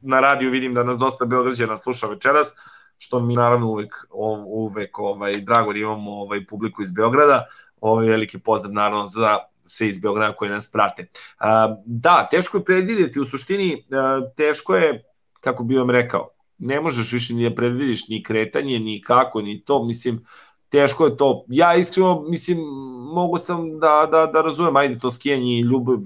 [0.00, 2.56] na radiju vidim da nas dosta Beograđana sluša večeras,
[2.98, 3.94] što mi naravno uvek,
[4.46, 7.46] uvek ovaj, drago da imamo ovaj, publiku iz Beograda.
[7.80, 11.08] Ovaj veliki pozdrav naravno za sve iz Beograda koji nas prate.
[11.38, 15.04] A, da, teško je predvidjeti, u suštini a, teško je,
[15.40, 16.28] kako bi vam rekao,
[16.58, 20.24] ne možeš više ni da predvidiš ni kretanje, ni kako, ni to, mislim,
[20.68, 21.44] teško je to.
[21.48, 22.58] Ja iskreno, mislim,
[23.14, 25.96] mogu sam da, da, da razumem, ajde to skijanje i ljubav,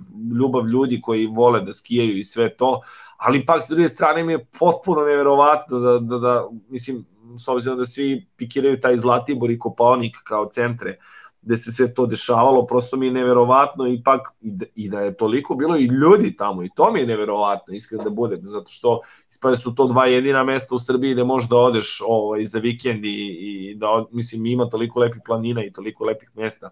[0.41, 2.81] ljubav ljudi koji vole da skijaju i sve to,
[3.16, 7.05] ali pak s druge strane mi je potpuno neverovatno da, da, da mislim,
[7.39, 10.99] s obzirom da svi pikiraju taj Zlatibor i Kopaonik kao centre,
[11.43, 15.17] gde se sve to dešavalo, prosto mi je neverovatno ipak i da, i da je
[15.17, 19.01] toliko bilo i ljudi tamo i to mi je neverovatno, iskreno da budem, zato što
[19.31, 23.05] ispada su to dva jedina mesta u Srbiji gde možeš da odeš ovaj, za vikend
[23.05, 26.71] i, i da, mislim, ima toliko lepih planina i toliko lepih mesta,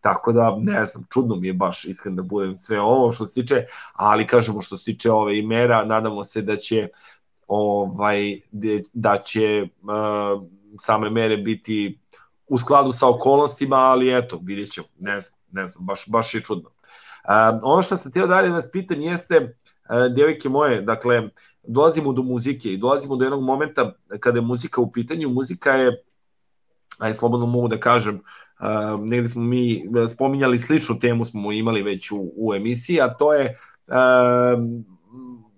[0.00, 3.34] tako da, ne znam, čudno mi je baš iskreno da budem sve ovo što se
[3.34, 3.64] tiče,
[3.94, 6.88] ali kažemo što se tiče ove i mera, nadamo se da će
[7.48, 8.40] ovaj
[8.92, 10.42] da će uh,
[10.78, 11.98] same mere biti
[12.48, 16.40] u skladu sa okolnostima, ali eto, vidjet ćemo, ne znam, ne znam, baš, baš je
[16.40, 16.68] čudno.
[16.68, 21.28] Uh, ono što sam htio dalje da nas pitam jeste, uh, devojke moje, dakle,
[21.62, 26.02] dolazimo do muzike i dolazimo do jednog momenta kada je muzika u pitanju, muzika je,
[26.98, 32.10] aj slobodno mogu da kažem, uh, negde smo mi spominjali sličnu temu smo imali već
[32.10, 34.62] u, u emisiji, a to je uh,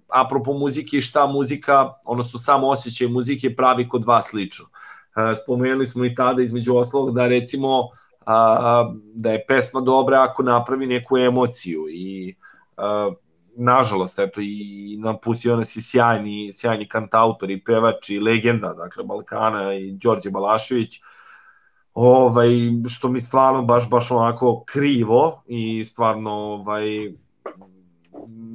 [0.08, 4.64] apropo muzike šta muzika, odnosno samo osjećaj muzike pravi kod vas lično.
[4.64, 4.97] Uh,
[5.44, 7.88] spomenuli smo i tada između ostalog da recimo
[8.26, 12.34] a, da je pesma dobra ako napravi neku emociju i
[12.76, 13.10] a,
[13.56, 19.74] nažalost eto i napustio nas i sjajni, sjajni kantautor i pevač i legenda dakle Balkana
[19.74, 21.00] i Đorđe Balašević.
[21.94, 22.48] Ovaj,
[22.88, 27.12] što mi stvarno baš baš onako krivo i stvarno ovaj,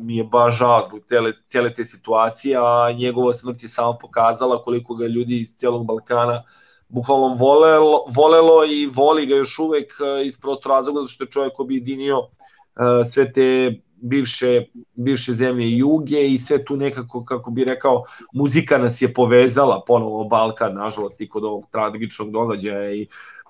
[0.03, 4.63] mi je baš žao zbog tele, cijele te situacije, a njegova smrt je samo pokazala
[4.63, 6.43] koliko ga ljudi iz cijelog Balkana
[6.89, 11.29] bukvalno volelo, volelo i voli ga još uvek eh, iz prostora razloga zato što je
[11.29, 17.63] čovjek objedinio eh, sve te bivše, bivše zemlje juge i sve tu nekako, kako bi
[17.63, 23.07] rekao, muzika nas je povezala ponovo Balkan, nažalost, i kod ovog tragičnog događaja i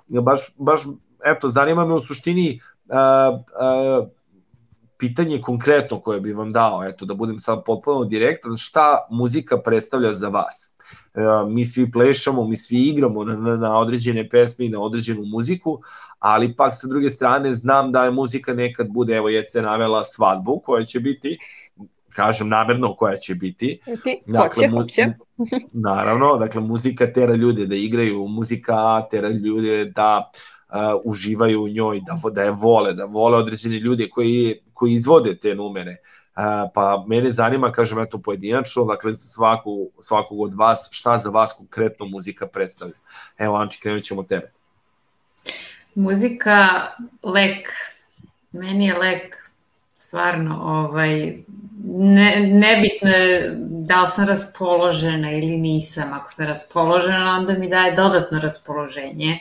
[0.09, 0.81] baš, baš
[1.25, 4.07] eto, zanima me u suštini uh, uh,
[5.03, 10.13] pitanje konkretno koje bi vam dao, eto, da budem sad potpuno direktan, šta muzika predstavlja
[10.13, 10.75] za vas?
[11.13, 15.25] Uh, mi svi plešamo, mi svi igramo na, na, na određene pesme i na određenu
[15.25, 15.81] muziku,
[16.19, 20.61] ali pak sa druge strane znam da je muzika nekad bude, evo Jece navela svadbu
[20.65, 21.37] koja će biti,
[22.15, 23.79] kažem namerno koja će biti.
[24.03, 25.13] Ti, Dakle, hoće, mu- hoće.
[25.89, 30.31] Naravno, dakle muzika tera ljude da igraju, muzika tera ljude da
[30.73, 35.37] uh, uživaju u njoj, da, da je vole, da vole određeni ljude koji, koji izvode
[35.37, 35.95] te numere.
[36.35, 41.29] Uh, pa mene zanima, kažem eto pojedinačno, dakle za svaku, svakog od vas, šta za
[41.29, 42.95] vas konkretno muzika predstavlja.
[43.37, 44.51] Evo Anči, krenut ćemo tebe.
[45.95, 46.87] Muzika,
[47.23, 47.69] lek.
[48.51, 49.43] Meni je lek
[50.13, 51.37] stvarno, ovaj,
[51.85, 56.13] ne, nebitno je da li sam raspoložena ili nisam.
[56.13, 59.39] Ako sam raspoložena, onda mi daje dodatno raspoloženje.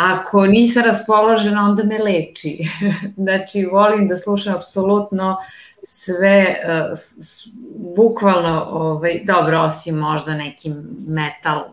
[0.00, 2.58] Ako nisam raspoložena, onda me leči.
[3.16, 5.36] znači, volim da slušam apsolutno
[5.82, 6.56] sve,
[6.94, 7.48] s-
[7.96, 10.74] bukvalno, ovaj, dobro, osim možda nekim
[11.08, 11.64] metal,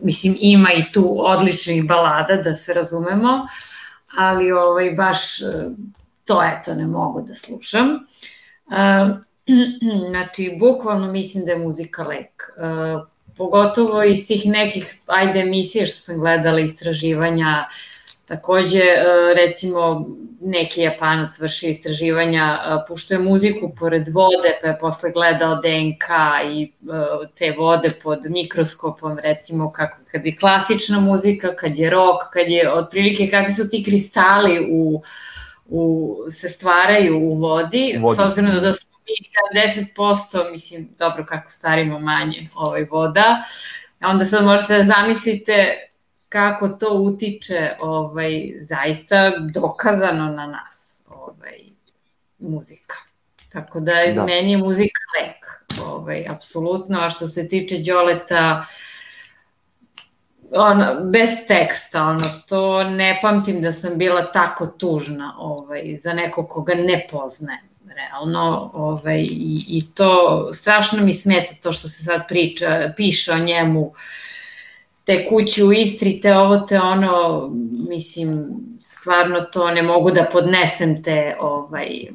[0.00, 3.46] mislim, ima i tu odličnih balada, da se razumemo,
[4.18, 5.44] ali ovaj, baš eh,
[6.24, 7.88] to eto ne mogu da slušam.
[8.66, 9.16] Uh,
[10.10, 12.52] znači, bukvalno mislim da je muzika lek.
[13.38, 17.68] Pogotovo iz tih nekih, ajde, emisije što sam gledala, istraživanja,
[18.26, 20.06] takođe, uh, recimo,
[20.40, 26.08] neki japanac vrši istraživanja, uh, puštuje muziku pored vode, pa je posle gledao DNK
[26.52, 32.22] i uh, te vode pod mikroskopom, recimo kako kad je klasična muzika, kad je rock,
[32.32, 35.02] kad je otprilike kakvi su ti kristali u,
[35.66, 38.16] u, se stvaraju u vodi, Vodi.
[38.16, 38.87] s obzirom da mi
[39.96, 43.44] 70%, mislim, dobro kako starimo manje ovaj voda,
[44.00, 45.74] onda sad možete da zamislite
[46.28, 51.58] kako to utiče ovaj, zaista dokazano na nas ovaj,
[52.38, 52.96] muzika.
[53.52, 54.24] Tako da, Da.
[54.24, 55.46] meni je muzika lek,
[55.86, 58.66] ovaj, apsolutno, a što se tiče Đoleta,
[60.52, 66.48] ono, bez teksta, ono, to ne pamtim da sam bila tako tužna ovaj, za nekog
[66.48, 67.67] koga ne poznajem
[67.98, 73.38] realno, ovaj, i, i to strašno mi smeta to što se sad priča, piše o
[73.38, 73.92] njemu,
[75.04, 77.48] te kuće u Istri, te ovo, te ono,
[77.88, 78.46] mislim,
[78.80, 82.08] stvarno to ne mogu da podnesem te, ovaj,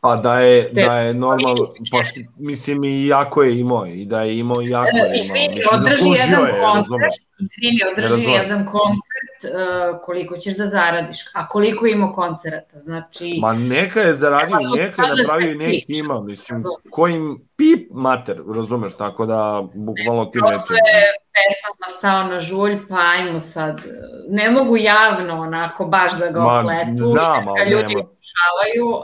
[0.00, 4.04] A da je, Te da je normalno, pa što, mislim i jako je imao, i
[4.04, 5.14] da je imao i jako je imao.
[5.14, 11.18] Izvini, E, održi jedan je, koncert, izvini, održi jedan koncert, uh, koliko ćeš da zaradiš,
[11.34, 13.38] a koliko ima koncerata, znači...
[13.40, 18.96] Ma neka je zaradio, neka je napravio i neki ima, mislim, kojim pip mater, razumeš,
[18.96, 20.74] tako da, bukvalno ti Prosto neće.
[20.74, 23.80] je pesama stao na žulj, pa ajmo sad,
[24.28, 28.08] ne mogu javno onako baš da ga Ma, opletu, znam, ali ljudi nema.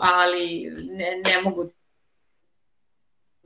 [0.03, 1.71] ali ne, ne mogu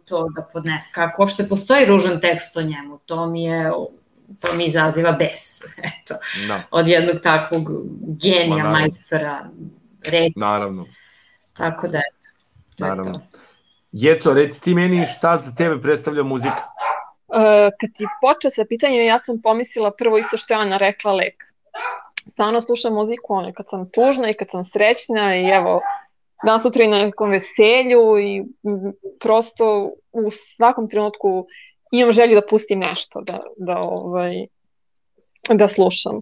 [0.05, 0.95] to da podnese.
[0.95, 3.71] Kako uopšte postoji ružan tekst o njemu, to mi je
[4.41, 6.15] to mi izaziva bes, eto,
[6.49, 7.63] Da, od jednog takvog
[8.01, 9.49] genija, Ma, majstora,
[10.07, 10.87] reči, naravno,
[11.53, 12.29] tako da, eto,
[12.79, 13.13] to je naravno.
[13.13, 13.21] to.
[13.93, 16.57] Jeco, reci ti meni šta za tebe predstavlja muzika?
[17.35, 21.13] E, kad si počeo sa pitanjem, ja sam pomislila prvo isto što je Ana rekla
[21.13, 21.45] lek.
[22.33, 25.81] Stano slušam muziku ono, kad sam tužna i kad sam srećna i evo,
[26.47, 28.45] danas sutra i na nekom veselju i
[29.21, 31.47] prosto u svakom trenutku
[31.93, 34.47] imam želju da pustim nešto, da, da, ovaj,
[35.51, 36.21] da slušam.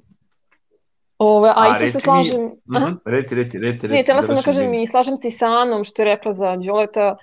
[1.18, 2.50] Ove, a, A, isto se mi- slažem...
[2.76, 2.86] Aha.
[2.86, 3.88] Mhm, Reci, reci, reci, reci.
[3.88, 6.56] Ne, htjela sam da kažem i slažem se i sa Anom što je rekla za
[6.56, 7.16] Đoleta,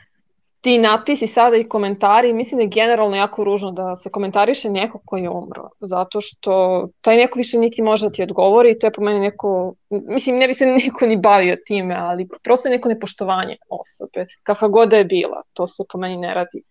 [0.66, 5.00] ti napisi sada i komentari, mislim da je generalno jako ružno da se komentariše neko
[5.06, 8.88] koji je umro, zato što taj neko više niti može da ti odgovori i to
[8.88, 12.72] je po meni neko, mislim ne bi se neko ni bavio time, ali prosto je
[12.72, 16.64] neko nepoštovanje osobe, kakva god da je bila, to se po meni ne radi.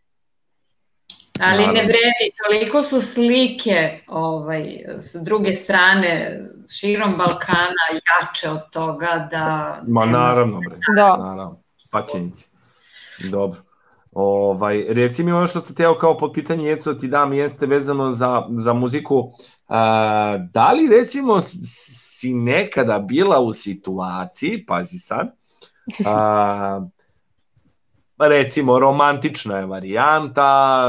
[1.41, 6.41] Ali ne vredi, toliko su slike ovaj, s druge strane
[6.81, 9.79] širom Balkana jače od toga da...
[9.89, 10.77] Ma naravno, bre.
[10.97, 11.17] Da.
[11.17, 11.63] Naravno,
[11.93, 12.51] paćenici.
[13.31, 13.64] Dobro.
[14.15, 17.67] Ovaj, reci mi ono što sam teo kao pod pitanje Jeco da ti dam jeste
[17.67, 19.31] vezano za, za muziku.
[19.69, 25.35] A, da li recimo si nekada bila u situaciji, pazi sad,
[26.07, 26.81] a,
[28.19, 30.87] recimo romantična je varijanta,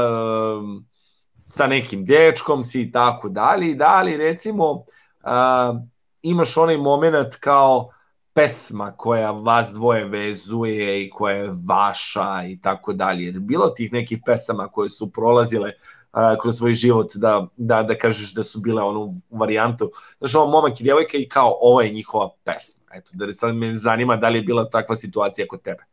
[1.46, 4.84] sa nekim dečkom si i tako dalje, da li recimo
[5.22, 5.74] a,
[6.22, 7.90] imaš onaj moment kao
[8.36, 13.24] pesma koja vas dvoje vezuje i koja je vaša i tako dalje.
[13.24, 15.72] Jer bilo tih nekih pesama koje su prolazile
[16.12, 19.90] a, kroz svoj život da, da, da kažeš da su bile onu varijantu.
[20.18, 22.84] Znaš, ovo momak i djevojka i kao ovo je njihova pesma.
[22.94, 25.84] Eto, da sad me zanima da li je bila takva situacija kod tebe.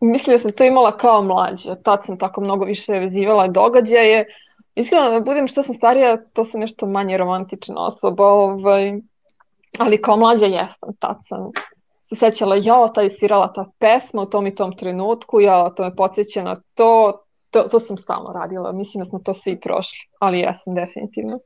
[0.00, 4.26] Mislim da sam to imala kao mlađa, tad sam tako mnogo više vezivala događaje.
[4.74, 8.92] Iskreno da budem što sam starija, to sam nešto manje romantična osoba, ovaj,
[9.78, 11.50] ali kao mlađa jesam, tad sam
[12.08, 15.82] se sećala, jao, tad je svirala ta pesma u tom i tom trenutku, jao, to
[15.82, 17.20] me podsjeća na to,
[17.50, 21.38] to, to sam stalno radila, mislim da smo to svi prošli, ali jesam definitivno.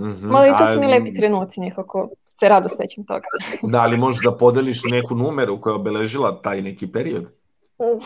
[0.00, 0.26] Mhm.
[0.26, 3.26] Mada i to A, su mi lepi trenuci, nekako se rado sećam toga.
[3.62, 7.24] Da li možeš da podeliš neku numeru koja je obeležila taj neki period?
[7.78, 8.04] Uf,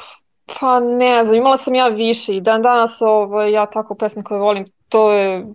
[0.61, 4.41] pa ne znam, imala sam ja više i dan danas ovaj, ja tako pesme koje
[4.41, 5.47] volim, to je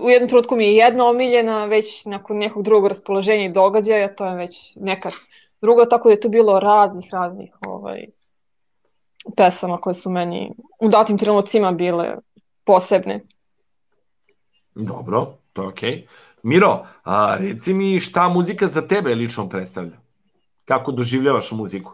[0.00, 4.26] u jednom trenutku mi je jedna omiljena, već nakon nekog drugog raspoloženja i događaja, to
[4.26, 5.10] je već neka
[5.60, 8.06] druga, tako da je tu bilo raznih, raznih ovaj,
[9.36, 12.16] pesama koje su meni u datim trenucima bile
[12.64, 13.20] posebne.
[14.74, 16.06] Dobro, to je okej.
[16.42, 19.96] Miro, a, reci mi šta muzika za tebe lično predstavlja?
[20.64, 21.92] Kako doživljavaš muziku?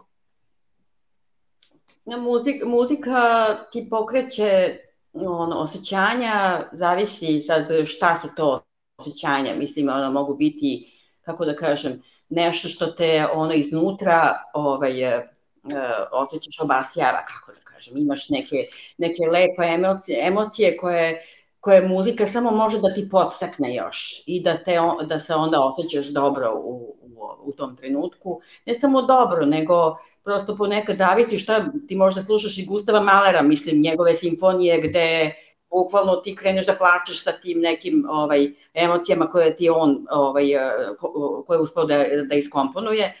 [2.05, 4.77] Na muzik, muzika ti pokreće
[5.13, 8.63] ono, osjećanja, zavisi sad šta su to
[8.97, 15.27] osjećanja, mislim, ono, mogu biti, kako da kažem, nešto što te ono iznutra ovaj, e,
[16.11, 18.55] osjećaš obasjava, kako da kažem, imaš neke,
[18.97, 21.21] neke lepe emocije, emocije koje
[21.63, 24.77] koje muzika samo može da ti podstakne još i da, te,
[25.09, 28.41] da se onda osjećaš dobro u, u, u tom trenutku.
[28.65, 33.81] Ne samo dobro, nego prosto ponekad zavisi šta ti možda slušaš i Gustava Malera, mislim,
[33.81, 35.33] njegove simfonije gde
[35.69, 40.71] bukvalno ti kreneš da plačeš sa tim nekim ovaj emocijama koje ti on ovaj eh,
[40.99, 43.13] ko- koje je uspeo da da iskomponuje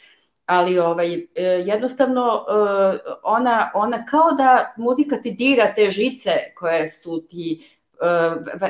[0.45, 6.91] ali ovaj eh, jednostavno eh, ona ona kao da muzika ti dira te žice koje
[6.91, 7.69] su ti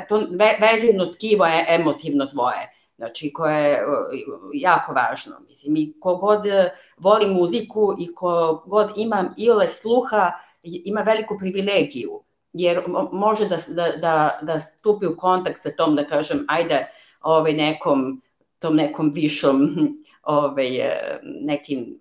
[0.10, 3.81] to ve, vezivno tkivo je emotivno tvoje znači koje je eh,
[4.53, 10.31] jako važno mislim i kogod eh, voli muziku i kogod ima ile sluha
[10.64, 12.23] ima veliku privilegiju
[12.53, 16.88] jer mo- može da, da, da, da stupi u kontakt sa tom, da kažem, ajde,
[17.22, 18.22] ovaj, nekom,
[18.60, 19.76] tom nekom višom,
[20.23, 20.69] ovaj,
[21.23, 21.99] nekim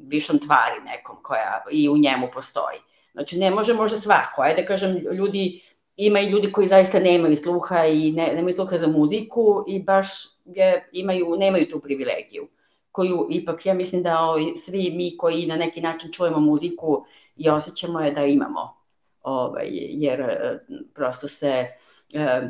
[0.00, 2.78] višom tvari nekom koja i u njemu postoji.
[3.12, 5.62] Znači, ne može možda svako, ajde da kažem, ljudi,
[5.98, 10.08] ima i ljudi koji zaista nemaju sluha i ne, nemaju sluha za muziku i baš
[10.44, 12.48] je, imaju, nemaju tu privilegiju
[12.92, 17.04] koju ipak ja mislim da ovaj, svi mi koji na neki način čujemo muziku
[17.36, 18.74] i osjećamo je da imamo
[19.22, 20.58] ovaj, jer e,
[20.94, 21.66] prosto se
[22.12, 22.48] e,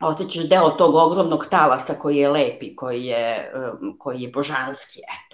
[0.00, 3.50] osjećaš deo tog ogromnog talasa koji je lepi, koji je, e,
[3.98, 5.29] koji je božanski, eto.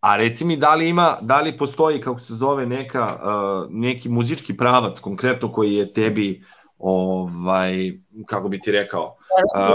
[0.00, 4.08] A reci mi da li ima, da li postoji kako se zove neka uh, neki
[4.08, 6.44] muzički pravac konkretno koji je tebi
[6.78, 7.92] ovaj
[8.26, 9.16] kako bi ti rekao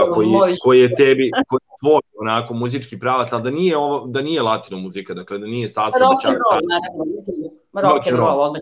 [0.08, 0.28] uh, koji
[0.64, 4.42] koji je tebi koji je tvoj onako muzički pravac al da nije ovo da nije
[4.42, 6.60] latino muzika dakle da nije salsa Rock and roll,
[7.72, 8.60] naravno, rock and roll, odmah.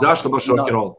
[0.00, 0.94] Zašto baš rock and roll?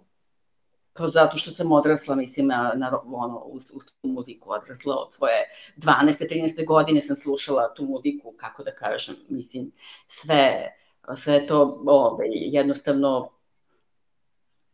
[1.00, 5.14] Pa zato što sam odrasla, mislim, na, na ono, uz, uz tu muziku odrasla od
[5.14, 5.46] svoje
[5.78, 6.28] 12.
[6.30, 6.66] 13.
[6.66, 9.72] godine sam slušala tu muziku, kako da kažem, mislim,
[10.08, 10.68] sve,
[11.16, 13.30] sve to ovaj, jednostavno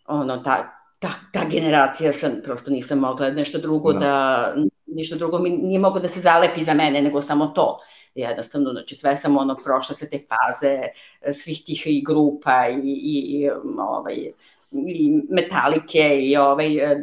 [0.08, 4.00] ono, ta, ta, ta generacija sam, prosto nisam mogla nešto drugo Da.
[4.00, 7.80] da, ništa drugo mi nije moglo da se zalepi za mene, nego samo to.
[8.16, 10.80] Jednostavno, znači sve sam ono prošla sve te faze
[11.22, 13.50] e, svih tih i grupa i, i, i
[13.80, 14.32] ovaj,
[14.72, 16.98] i metalike i ovaj e,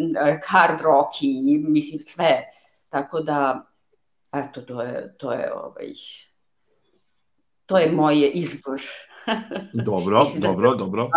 [0.47, 2.45] hard rock i mislim sve.
[2.89, 3.67] Tako da
[4.33, 5.93] eto to je to je ovaj
[7.67, 8.81] to je moj izbor.
[9.87, 11.11] Dobro, Mislim da- dobro, dobro.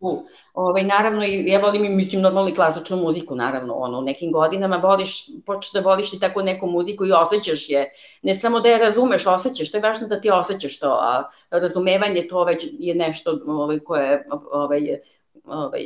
[0.00, 4.02] U, ovaj, naravno, i ja volim i mislim normalno i klasičnu muziku, naravno, ono, u
[4.02, 7.92] nekim godinama voliš, počeš da voliš i tako neku muziku i osjećaš je,
[8.22, 12.26] ne samo da je razumeš, osjećaš, to je važno da ti osjećaš to, a razumevanje
[12.30, 14.98] to već je nešto ovaj, koje ovaj,
[15.44, 15.82] ovaj,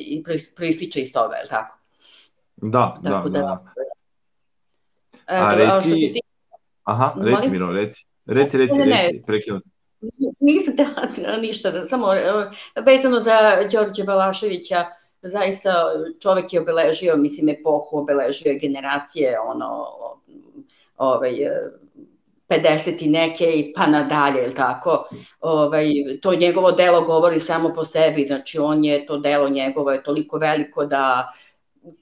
[0.56, 1.78] proističe iz toga, je li tako?
[2.56, 3.38] Da, da, Tako da.
[3.38, 3.58] da- da.
[5.28, 6.20] Eto, A reci, ti
[6.82, 7.52] aha, reci Molim?
[7.52, 8.06] Miro, reci.
[8.26, 9.02] Reci, reci, Ne, ne, ne.
[9.02, 9.72] reci, prekinuo sam.
[10.40, 10.74] Nisam
[11.26, 12.50] da, ništa, samo e,
[12.86, 13.38] vezano za
[13.72, 14.84] Đorđe Balaševića,
[15.22, 15.74] zaista
[16.22, 19.86] čovek je obeležio, mislim, epohu, obeležio je generacije, ono,
[20.96, 21.60] ovaj, e,
[22.48, 25.08] 50 i neke i pa nadalje, ili tako,
[25.40, 25.86] ovaj,
[26.22, 30.38] to njegovo delo govori samo po sebi, znači on je, to delo njegovo je toliko
[30.38, 31.32] veliko da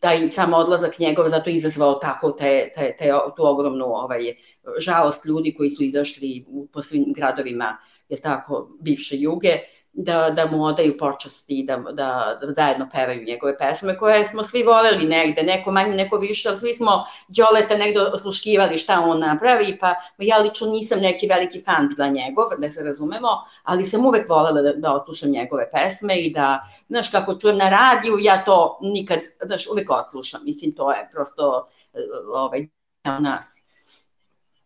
[0.00, 4.34] taj sam odlazak njegov zato izazvao tako te, te, te, tu ogromnu ovaj,
[4.78, 7.76] žalost ljudi koji su izašli po svim gradovima,
[8.08, 9.58] je tako, bivše juge,
[9.96, 14.62] da, da mu odaju počasti, da, da, da zajedno pevaju njegove pesme, koje smo svi
[14.62, 19.78] voleli negde, neko manje, neko više, ali svi smo Đoleta negde osluškivali šta on napravi,
[19.80, 23.28] pa ja lično nisam neki veliki fan za njegov, da se razumemo,
[23.62, 27.70] ali sam uvek volela da, da oslušam njegove pesme i da, znaš, kako čujem na
[27.70, 31.98] radiju, ja to nikad, znaš, uvek odslušam, mislim, to je prosto, eh,
[32.34, 32.66] ovaj,
[33.04, 33.55] nas.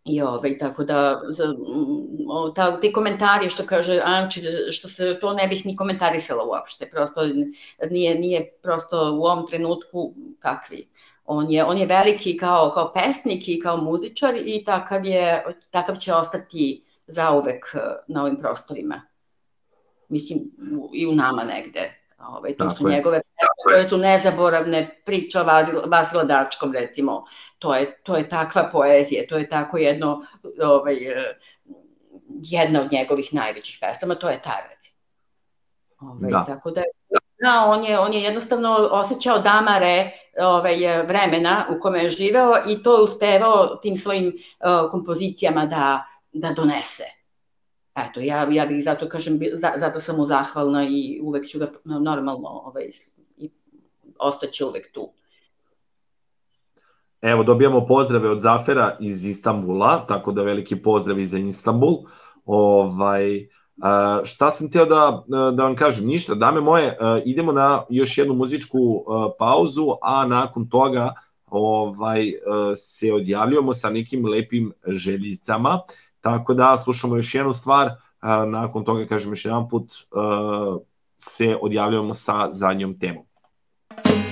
[0.05, 4.41] I ovaj, tako da, za, mm, o, ta, ti komentari što kaže Anči,
[4.73, 7.21] što se to ne bih ni komentarisala uopšte, prosto
[7.91, 10.89] nije, nije prosto u ovom trenutku kakvi.
[11.25, 15.97] On je, on je veliki kao, kao pesnik i kao muzičar i takav, je, takav
[15.97, 17.79] će ostati zauvek eh,
[18.09, 19.03] na ovim prostorima.
[20.09, 20.41] Mislim,
[20.79, 21.95] u- i u nama negde.
[22.29, 22.97] Ovaj, to Tako su je.
[22.97, 23.21] njegove
[23.65, 25.45] koje su nezaboravne, priča o
[25.87, 27.25] Vasila Dačkom recimo,
[27.61, 30.23] to je, to je takva poezija, to je tako jedno,
[30.63, 31.39] ovaj, eh,
[32.43, 34.97] jedna od njegovih najvećih pesama, to je ta recimo.
[36.01, 36.45] Ovaj, Da.
[36.45, 36.83] Tako da,
[37.41, 40.11] da, on je, on je jednostavno osjećao damare
[40.41, 46.05] ovaj, vremena u kome je živeo i to je uspevao tim svojim uh, kompozicijama da,
[46.33, 47.05] da donese.
[47.97, 51.67] Eto, ja, ja bih zato kažem, za, zato sam mu zahvalna i uvek ću ga
[51.85, 52.91] normalno ovaj,
[53.37, 53.51] i
[54.19, 55.13] ostaće uvek tu.
[57.23, 62.05] Evo, dobijamo pozdrave od Zafera iz Istambula, tako da veliki pozdrav i za.
[62.45, 63.49] Ovaj,
[64.25, 66.07] šta sam htio da, da vam kažem?
[66.07, 69.05] Ništa, dame moje, idemo na još jednu muzičku
[69.39, 71.15] pauzu, a nakon toga
[71.47, 72.33] ovaj
[72.77, 75.81] se odjavljujemo sa nekim lepim željicama,
[76.21, 77.91] tako da slušamo još jednu stvar,
[78.47, 79.93] nakon toga kažem još jedan put
[81.17, 83.25] se odjavljujemo sa zadnjom temom.
[84.07, 84.30] Se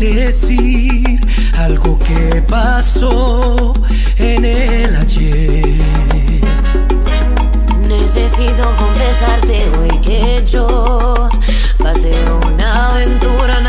[0.00, 1.20] decir
[1.58, 3.74] algo que pasó
[4.16, 5.80] en el ayer.
[7.86, 11.28] Necesito confesarte hoy que yo
[11.78, 12.12] pasé
[12.46, 13.59] una aventura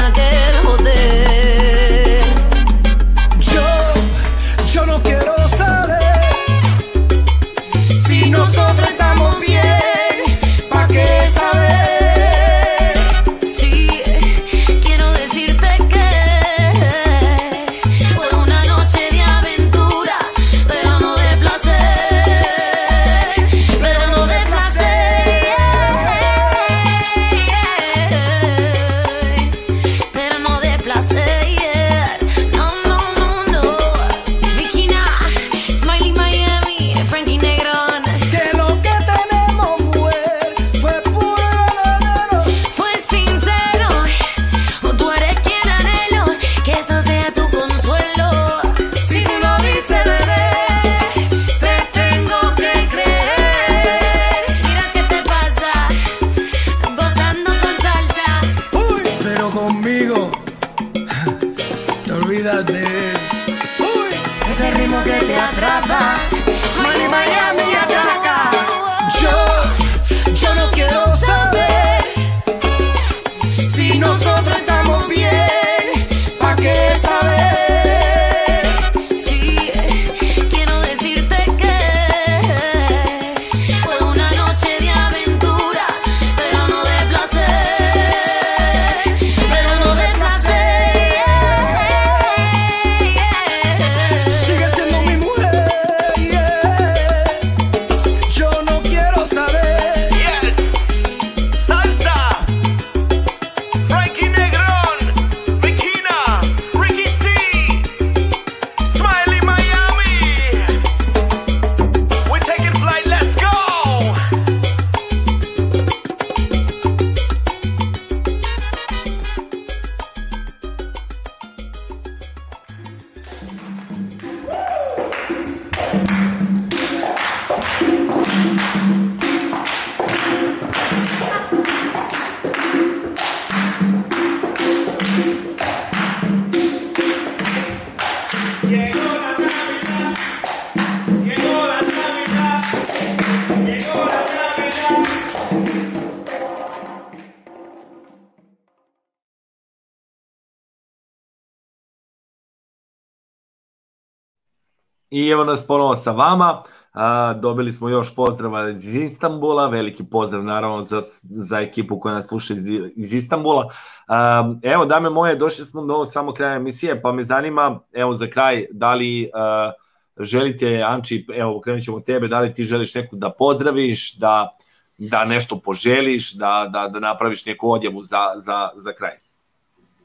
[155.11, 156.63] I evo nas ponovo sa vama.
[156.93, 162.27] A, dobili smo još pozdrava iz Istanbula, veliki pozdrav naravno za, za ekipu koja nas
[162.27, 163.69] sluša iz, iz Istanbula.
[164.07, 168.27] A, evo, dame moje, došli smo do samo kraja emisije, pa me zanima, evo za
[168.27, 169.71] kraj, da li a,
[170.19, 174.57] želite, Anči, evo krenut ćemo tebe, da li ti želiš neku da pozdraviš, da,
[174.97, 179.30] da nešto poželiš, da, da, da napraviš neku odjavu za, za, za kraj?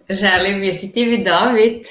[0.08, 1.86] Želim, jesi ti vidovit?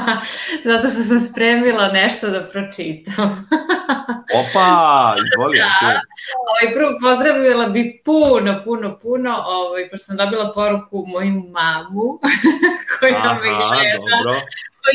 [0.64, 3.48] Zato što sam spremila nešto da pročitam.
[4.40, 6.00] Opa, izvoli, čujem.
[6.48, 12.20] Ovaj, prvo pozdravila bi puno, puno, puno, ovaj, pošto sam dobila poruku moju mamu,
[13.00, 14.40] koja Aha, me gleda, dobro.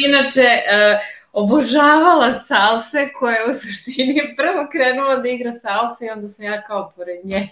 [0.07, 6.27] inače uh, obožavala salse, koja je u suštini prvo krenula da igra salse i onda
[6.27, 7.47] sam ja kao pored nje.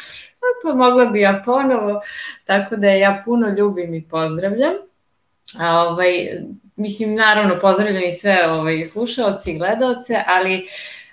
[0.62, 2.00] pa mogla bi ja ponovo,
[2.44, 4.72] tako da ja puno ljubim i pozdravljam.
[5.58, 6.12] A, ovaj,
[6.76, 10.66] mislim, naravno, pozdravljam i sve ovaj, slušaoci i gledaoce, ali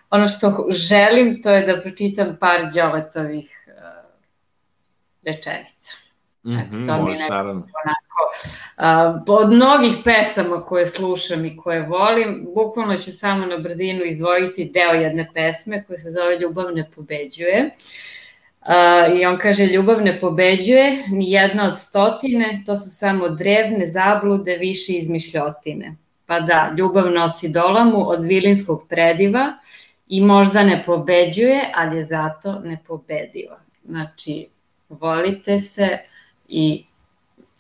[0.09, 3.73] ono što želim to je da pročitam par Đoletovih uh,
[5.23, 6.06] rečenica.
[6.47, 11.57] Mm Eto, -hmm, to mi je nekako onako, uh, od mnogih pesama koje slušam i
[11.57, 16.75] koje volim, bukvalno ću samo na brzinu izdvojiti deo jedne pesme koja se zove Ljubav
[16.75, 17.69] ne pobeđuje.
[18.61, 23.85] Uh, I on kaže, ljubav ne pobeđuje, ni jedna od stotine, to su samo drevne
[23.85, 25.95] zablude, više izmišljotine.
[26.25, 29.53] Pa da, ljubav nosi dolamu od vilinskog prediva
[30.07, 33.59] i možda ne pobeđuje, ali je zato nepobediva.
[33.85, 34.47] Znači,
[34.89, 35.97] volite se
[36.47, 36.85] i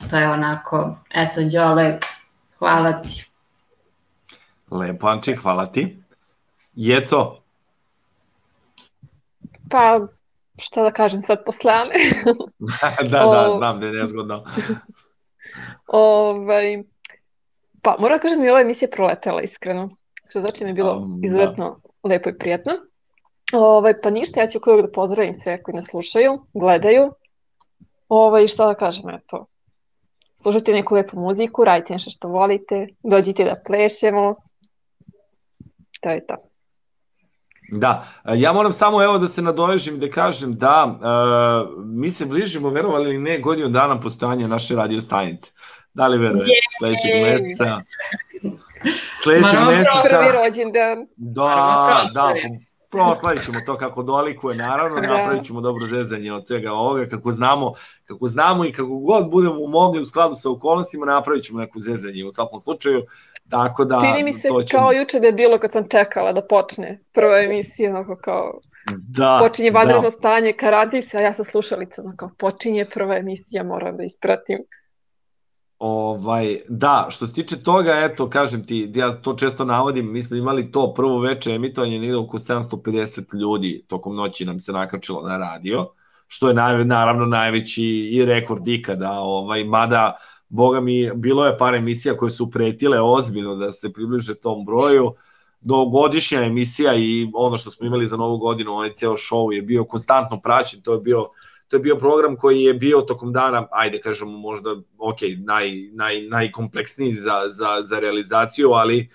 [0.09, 1.99] to je onako, eto, Đole,
[2.59, 3.25] hvala ti.
[4.71, 5.97] Lepo, Anči, hvala ti.
[6.75, 7.37] Jeco,
[9.69, 9.99] Pa,
[10.57, 11.93] šta da kažem sad posle Ane?
[13.11, 13.57] da, da, O.
[13.57, 14.43] znam da je nezgodno.
[15.87, 16.83] ovaj,
[17.81, 19.89] pa, moram da kažem da mi ova emisija proletela, iskreno.
[20.29, 21.27] Što znači da mi je bilo Um, da.
[21.27, 22.71] izuzetno lepo i prijatno.
[23.53, 27.11] Ovaj, pa ništa, ja ću uvijek da pozdravim sve koji nas slušaju, gledaju.
[28.09, 29.45] Ovaj, šta da kažem, eto.
[30.35, 34.35] Slušajte neku lepu muziku, radite nešto što volite, dođite da plešemo.
[36.01, 36.35] To je to.
[37.71, 42.25] Da, ja moram samo evo da se nadovežem i da kažem da uh, mi se
[42.25, 45.51] bližimo, verovali ili ne, godinu dana postojanja naše radio stanice.
[45.93, 46.51] Da li verujete?
[46.77, 47.81] Sledećeg meseca.
[49.23, 50.01] Sledećeg meseca.
[50.09, 51.07] Prvi rođendan.
[51.15, 52.33] Da, da.
[52.89, 55.07] Proslavit ćemo to kako dolikuje, naravno, Da.
[55.07, 57.73] napravit ćemo dobro zezanje od svega ovoga, kako znamo,
[58.05, 62.25] kako znamo i kako god budemo mogli u skladu sa okolnostima, napravit ćemo neku zezanje
[62.25, 63.03] u svakom slučaju,
[63.49, 64.81] tako da Čini mi se to ćemo...
[64.81, 68.59] kao juče da je bilo kad sam čekala da počne prva emisija, onako kao
[68.97, 70.11] da, počinje vanredno da.
[70.11, 74.57] stanje, karadis, a ja sa slušalicom, onako, počinje prva emisija, moram da ispratim.
[75.79, 80.37] Ovaj, da, što se tiče toga, eto, kažem ti, ja to često navodim, mi smo
[80.37, 85.37] imali to prvo veče emitovanje, negde oko 750 ljudi tokom noći nam se nakačilo na
[85.37, 85.87] radio,
[86.27, 90.17] što je naj, naravno najveći i rekord ikada, ovaj, mada,
[90.49, 95.13] boga mi, bilo je par emisija koje su pretile ozbiljno da se približe tom broju,
[95.61, 99.61] do godišnja emisija i ono što smo imali za novu godinu, ovaj ceo show je
[99.61, 101.27] bio konstantno praćen, to je bio
[101.67, 106.21] to je bio program koji je bio tokom dana, ajde kažemo možda, ok, naj, naj,
[106.21, 109.09] najkompleksniji za, za, za realizaciju, ali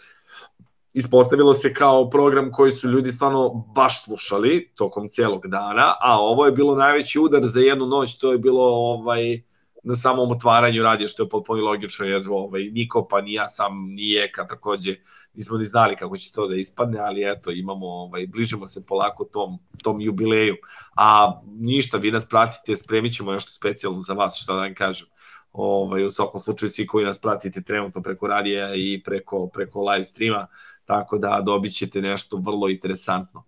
[0.92, 6.46] ispostavilo se kao program koji su ljudi stvarno baš slušali tokom celog dana, a ovo
[6.46, 9.42] je bilo najveći udar za jednu noć, to je bilo ovaj,
[9.82, 13.72] na samom otvaranju radija, što je potpuno logično, jer ovaj, niko, pa ni ja sam,
[13.88, 14.96] ni Eka takođe,
[15.34, 19.24] nismo ni znali kako će to da ispadne, ali eto, imamo, ovaj, bližimo se polako
[19.24, 20.56] tom, tom jubileju.
[20.96, 25.06] A ništa, vi nas pratite, spremit ćemo nešto specijalno za vas, šta da vam kažem.
[25.52, 30.04] Ovaj, u svakom slučaju svi koji nas pratite trenutno preko radija i preko, preko live
[30.04, 30.46] streama,
[30.84, 33.44] tako da dobit ćete nešto vrlo interesantno.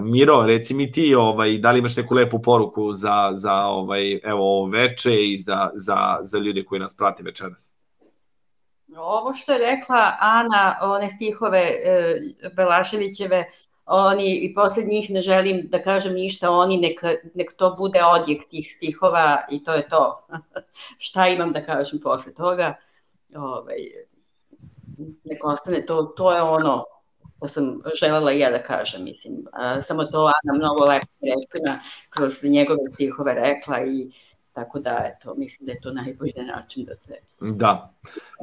[0.00, 4.40] Miro, reci mi ti, ovaj, da li imaš neku lepu poruku za, za ovaj, evo,
[4.40, 7.76] ovo veče i za, za, za ljude koji nas prate večeras?
[8.96, 12.20] Ovo što je rekla Ana, one stihove e,
[12.56, 13.44] Belaševićeve,
[13.86, 17.00] oni, i posle njih ne želim da kažem ništa, oni nek,
[17.34, 20.26] nek to bude odjek tih stihova i to je to.
[21.06, 22.74] Šta imam da kažem posle toga?
[23.36, 23.76] Ovaj,
[25.24, 26.84] nek ostane to, to je ono
[27.38, 29.44] što sam želela i ja da kažem, mislim.
[29.52, 34.10] A, samo to Ana mnogo lepo rečima kroz njegove stihove rekla i
[34.52, 37.94] tako da, eto, mislim da je to najbolji način da se Da,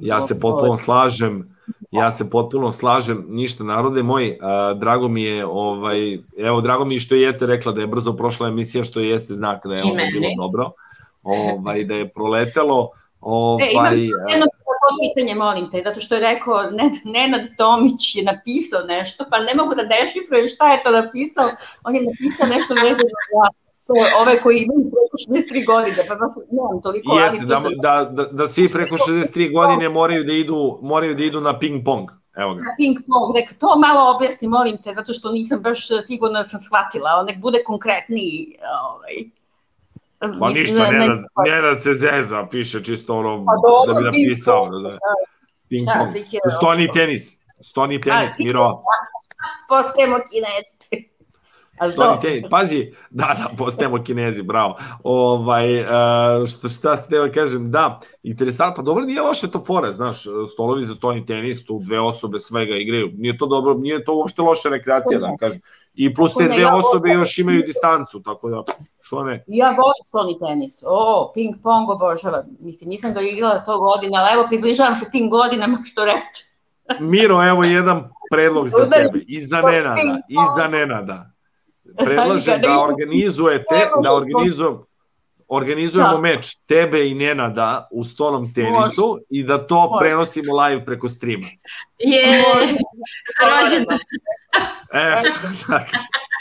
[0.02, 1.56] ja se potpuno slažem,
[1.92, 6.96] ja se potpuno slažem, ništa narode moj, a, drago mi je, ovaj, evo drago mi
[6.96, 9.84] je što je Jeca rekla da je brzo prošla emisija, što jeste znak da je
[9.84, 10.72] ovo bilo dobro,
[11.24, 12.90] ovaj, da je proletelo,
[13.26, 14.10] E, imam ovaj,
[14.86, 19.40] jedno pitanje, molim te, zato što je rekao, ne, Nenad Tomić je napisao nešto, pa
[19.40, 21.48] ne mogu da dešifrujem šta je to napisao,
[21.84, 23.46] on je napisao nešto vezano za
[23.88, 28.24] to, ove koji imaju preko 63 godine, pa baš nemam toliko, jeste, da, da, da,
[28.32, 32.54] da svi preko 63 godine moraju da idu, moraju da idu na ping pong, evo
[32.54, 32.62] ga.
[32.62, 36.50] na ping pong, nek to malo objasni, molim te, zato što nisam baš sigurno da
[36.50, 38.58] sam shvatila, nek bude konkretniji,
[38.92, 39.45] ovaj.
[40.28, 41.16] Ma ništa, ne, da,
[41.46, 43.46] ne da se zeza, piše čisto ono,
[43.88, 44.70] da bi napisao.
[44.70, 44.98] Da, da.
[45.70, 46.26] Ping Šta, pong.
[46.58, 48.84] Stoni tenis, stoni tenis, A, Miro.
[49.70, 51.12] Postajemo kineti.
[51.80, 52.22] A Stoni dobro.
[52.22, 54.78] tenis, pazi, da, da, postajemo kinezi, bravo.
[55.04, 55.88] Ovaj, uh,
[56.48, 60.24] šta, šta se teo kažem, da, interesantno, dobro, nije loše to fora, znaš,
[60.54, 64.42] stolovi za stoni tenis, tu dve osobe svega igraju, nije to dobro, nije to uopšte
[64.42, 65.62] loša rekreacija, da vam kažem.
[65.96, 68.64] I plus te dve osobe još imaju distancu, tako da,
[69.02, 69.44] što ne.
[69.48, 70.84] Ja volim stolni tenis.
[70.86, 72.44] O, ping pong obožavam.
[72.60, 76.44] Mislim, nisam ga igrala 100 godina, ali evo približavam se tim godinama što reče.
[77.12, 81.32] Miro, evo jedan predlog za tebe, i za Nenada, i za Nenada.
[82.06, 84.86] Predlažem da organizujete, da organizujemo,
[85.48, 86.18] organizujemo Da.
[86.18, 90.00] meč tebe i Nenada u stolnom tenisu i da to Može.
[90.00, 91.48] prenosimo live preko streama.
[92.00, 92.44] Je,
[93.42, 93.98] rođendan.
[94.94, 95.22] E,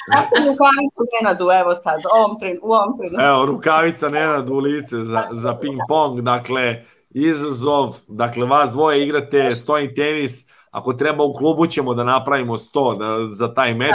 [0.06, 3.22] Ja sam u kanicu Nenadu, evo sad, u ovom tren, u ovom trenutku.
[3.22, 9.54] evo, rukavica Nenad u lice za, za ping pong, dakle, izazov, dakle, vas dvoje igrate
[9.54, 13.94] stoni tenis, ako treba u klubu ćemo da napravimo sto da, za taj meč,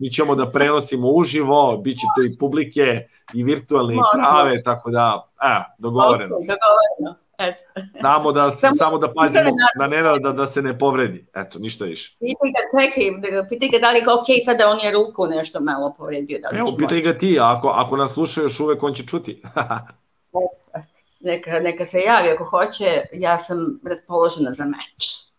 [0.00, 4.90] mi ćemo da prenosimo uživo, bit će tu i publike i virtualne i prave, tako
[4.90, 6.28] da, e, dogovoreno.
[6.28, 7.16] Dogovoreno.
[7.38, 7.58] Eto.
[8.00, 11.26] Samo da, Samo- samo da pazimo samo na Nenada da, da se ne povredi.
[11.34, 12.16] Eto, ništa više.
[12.20, 15.26] Pitaj ga, čekaj, da ga- pitaj ga da li je ok, sada on je ruku
[15.26, 16.38] nešto malo povredio.
[16.42, 19.42] Da Evo, pitaj ga ti, ako, ako nas sluša još uvek, on će čuti.
[21.20, 25.29] Neka, neka se javi ako hoće, ja sam raspoložena za meč.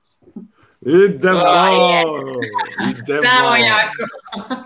[0.86, 1.40] Idemo!
[1.46, 1.74] Aj,
[2.90, 3.22] Idemo!
[3.22, 4.04] Samo jako.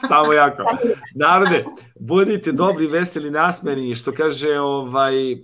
[0.07, 0.63] Samo jako.
[1.21, 1.65] Narode,
[1.99, 5.37] budite dobri, veseli, nasmeni, što kaže ovaj e,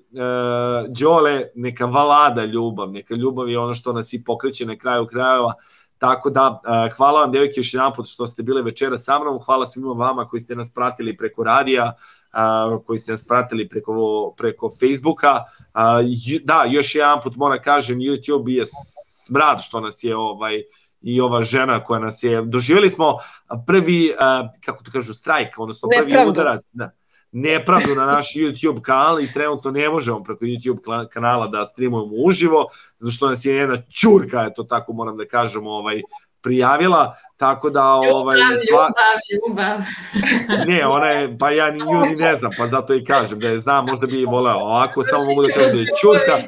[0.99, 5.53] Đole, neka valada ljubav, neka ljubav je ono što nas i pokreće na kraju krajeva,
[5.98, 9.39] tako da e, hvala vam devojke još jedan put što ste bile večera sa mnom,
[9.45, 11.93] hvala svima vama koji ste nas pratili preko radija,
[12.32, 15.44] a, koji ste nas pratili preko, preko Facebooka.
[15.74, 16.02] A,
[16.44, 18.64] da, još jedan put moram kažem, YouTube je
[19.26, 20.64] smrad što nas je ovaj
[21.02, 23.18] i ova žena koja nas je, doživjeli smo
[23.68, 26.32] prvi, a, kako to kažu, strajk, odnosno prvi Nepravdu.
[26.32, 26.91] udarac, da,
[27.32, 32.68] nepravdu na naš YouTube kanal i trenutno ne možemo preko YouTube kanala da streamujemo uživo,
[32.99, 36.02] zato što nas je jedna čurka, eto tako moram da kažem, ovaj,
[36.41, 39.80] prijavila, tako da ovaj, Ljubav, sva, ljubav, ljubav.
[40.69, 43.47] ne, ona je, pa ja ni nju ni ne znam, pa zato i kažem da
[43.47, 44.57] je znam, možda bi i voleo.
[44.57, 46.47] Ovako samo mogu da kažem da je čurka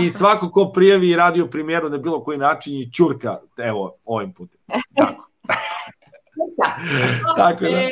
[0.00, 4.60] i svako ko prijavi radio primjeru na bilo koji način je čurka, evo, ovim putem.
[4.96, 5.24] Tako.
[7.36, 7.88] Tako da,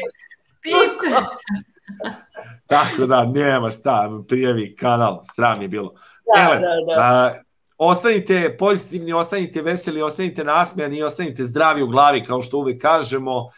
[2.66, 5.94] tako da, nema šta, prijavi kanal, sram je bilo.
[6.34, 7.02] Da, Ele, da, da.
[7.02, 7.34] a,
[7.78, 13.48] ostanite pozitivni, ostanite veseli, ostanite nasmejani i ostanite zdravi u glavi, kao što uvek kažemo.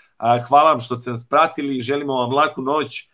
[0.48, 3.08] Hvala vam što ste nas pratili, želimo vam laku noć,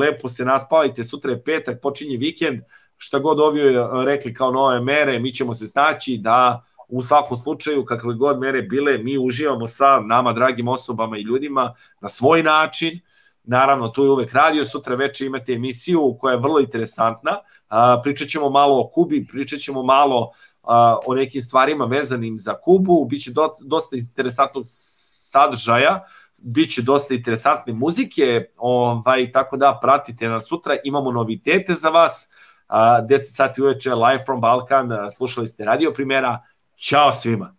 [0.00, 2.60] lepo se naspavajte, sutra je petak, počinje vikend,
[2.96, 7.36] šta god ovi e, rekli kao nove mere, mi ćemo se snaći da u svakom
[7.36, 12.42] slučaju, kakve god mere bile, mi uživamo sa nama dragim osobama i ljudima na svoj
[12.42, 13.00] način,
[13.44, 17.38] Naravno, tu je uvek radio, sutra veče imate emisiju koja je vrlo interesantna.
[17.68, 20.30] A, pričat ćemo malo o Kubi, pričat ćemo malo
[20.62, 26.00] a, o nekim stvarima vezanim za Kubu, biće do, dosta interesantnog sadržaja,
[26.42, 32.30] biće dosta interesantne muzike, ovaj, tako da pratite nas sutra, imamo novitete za vas,
[32.68, 36.40] a, 10 sati uveče, live from Balkan, slušali ste radio primjera,
[36.76, 37.54] Ćao svima!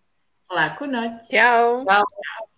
[0.56, 1.12] Laku noć.
[1.32, 1.84] Ćao.
[1.86, 2.55] Ćao.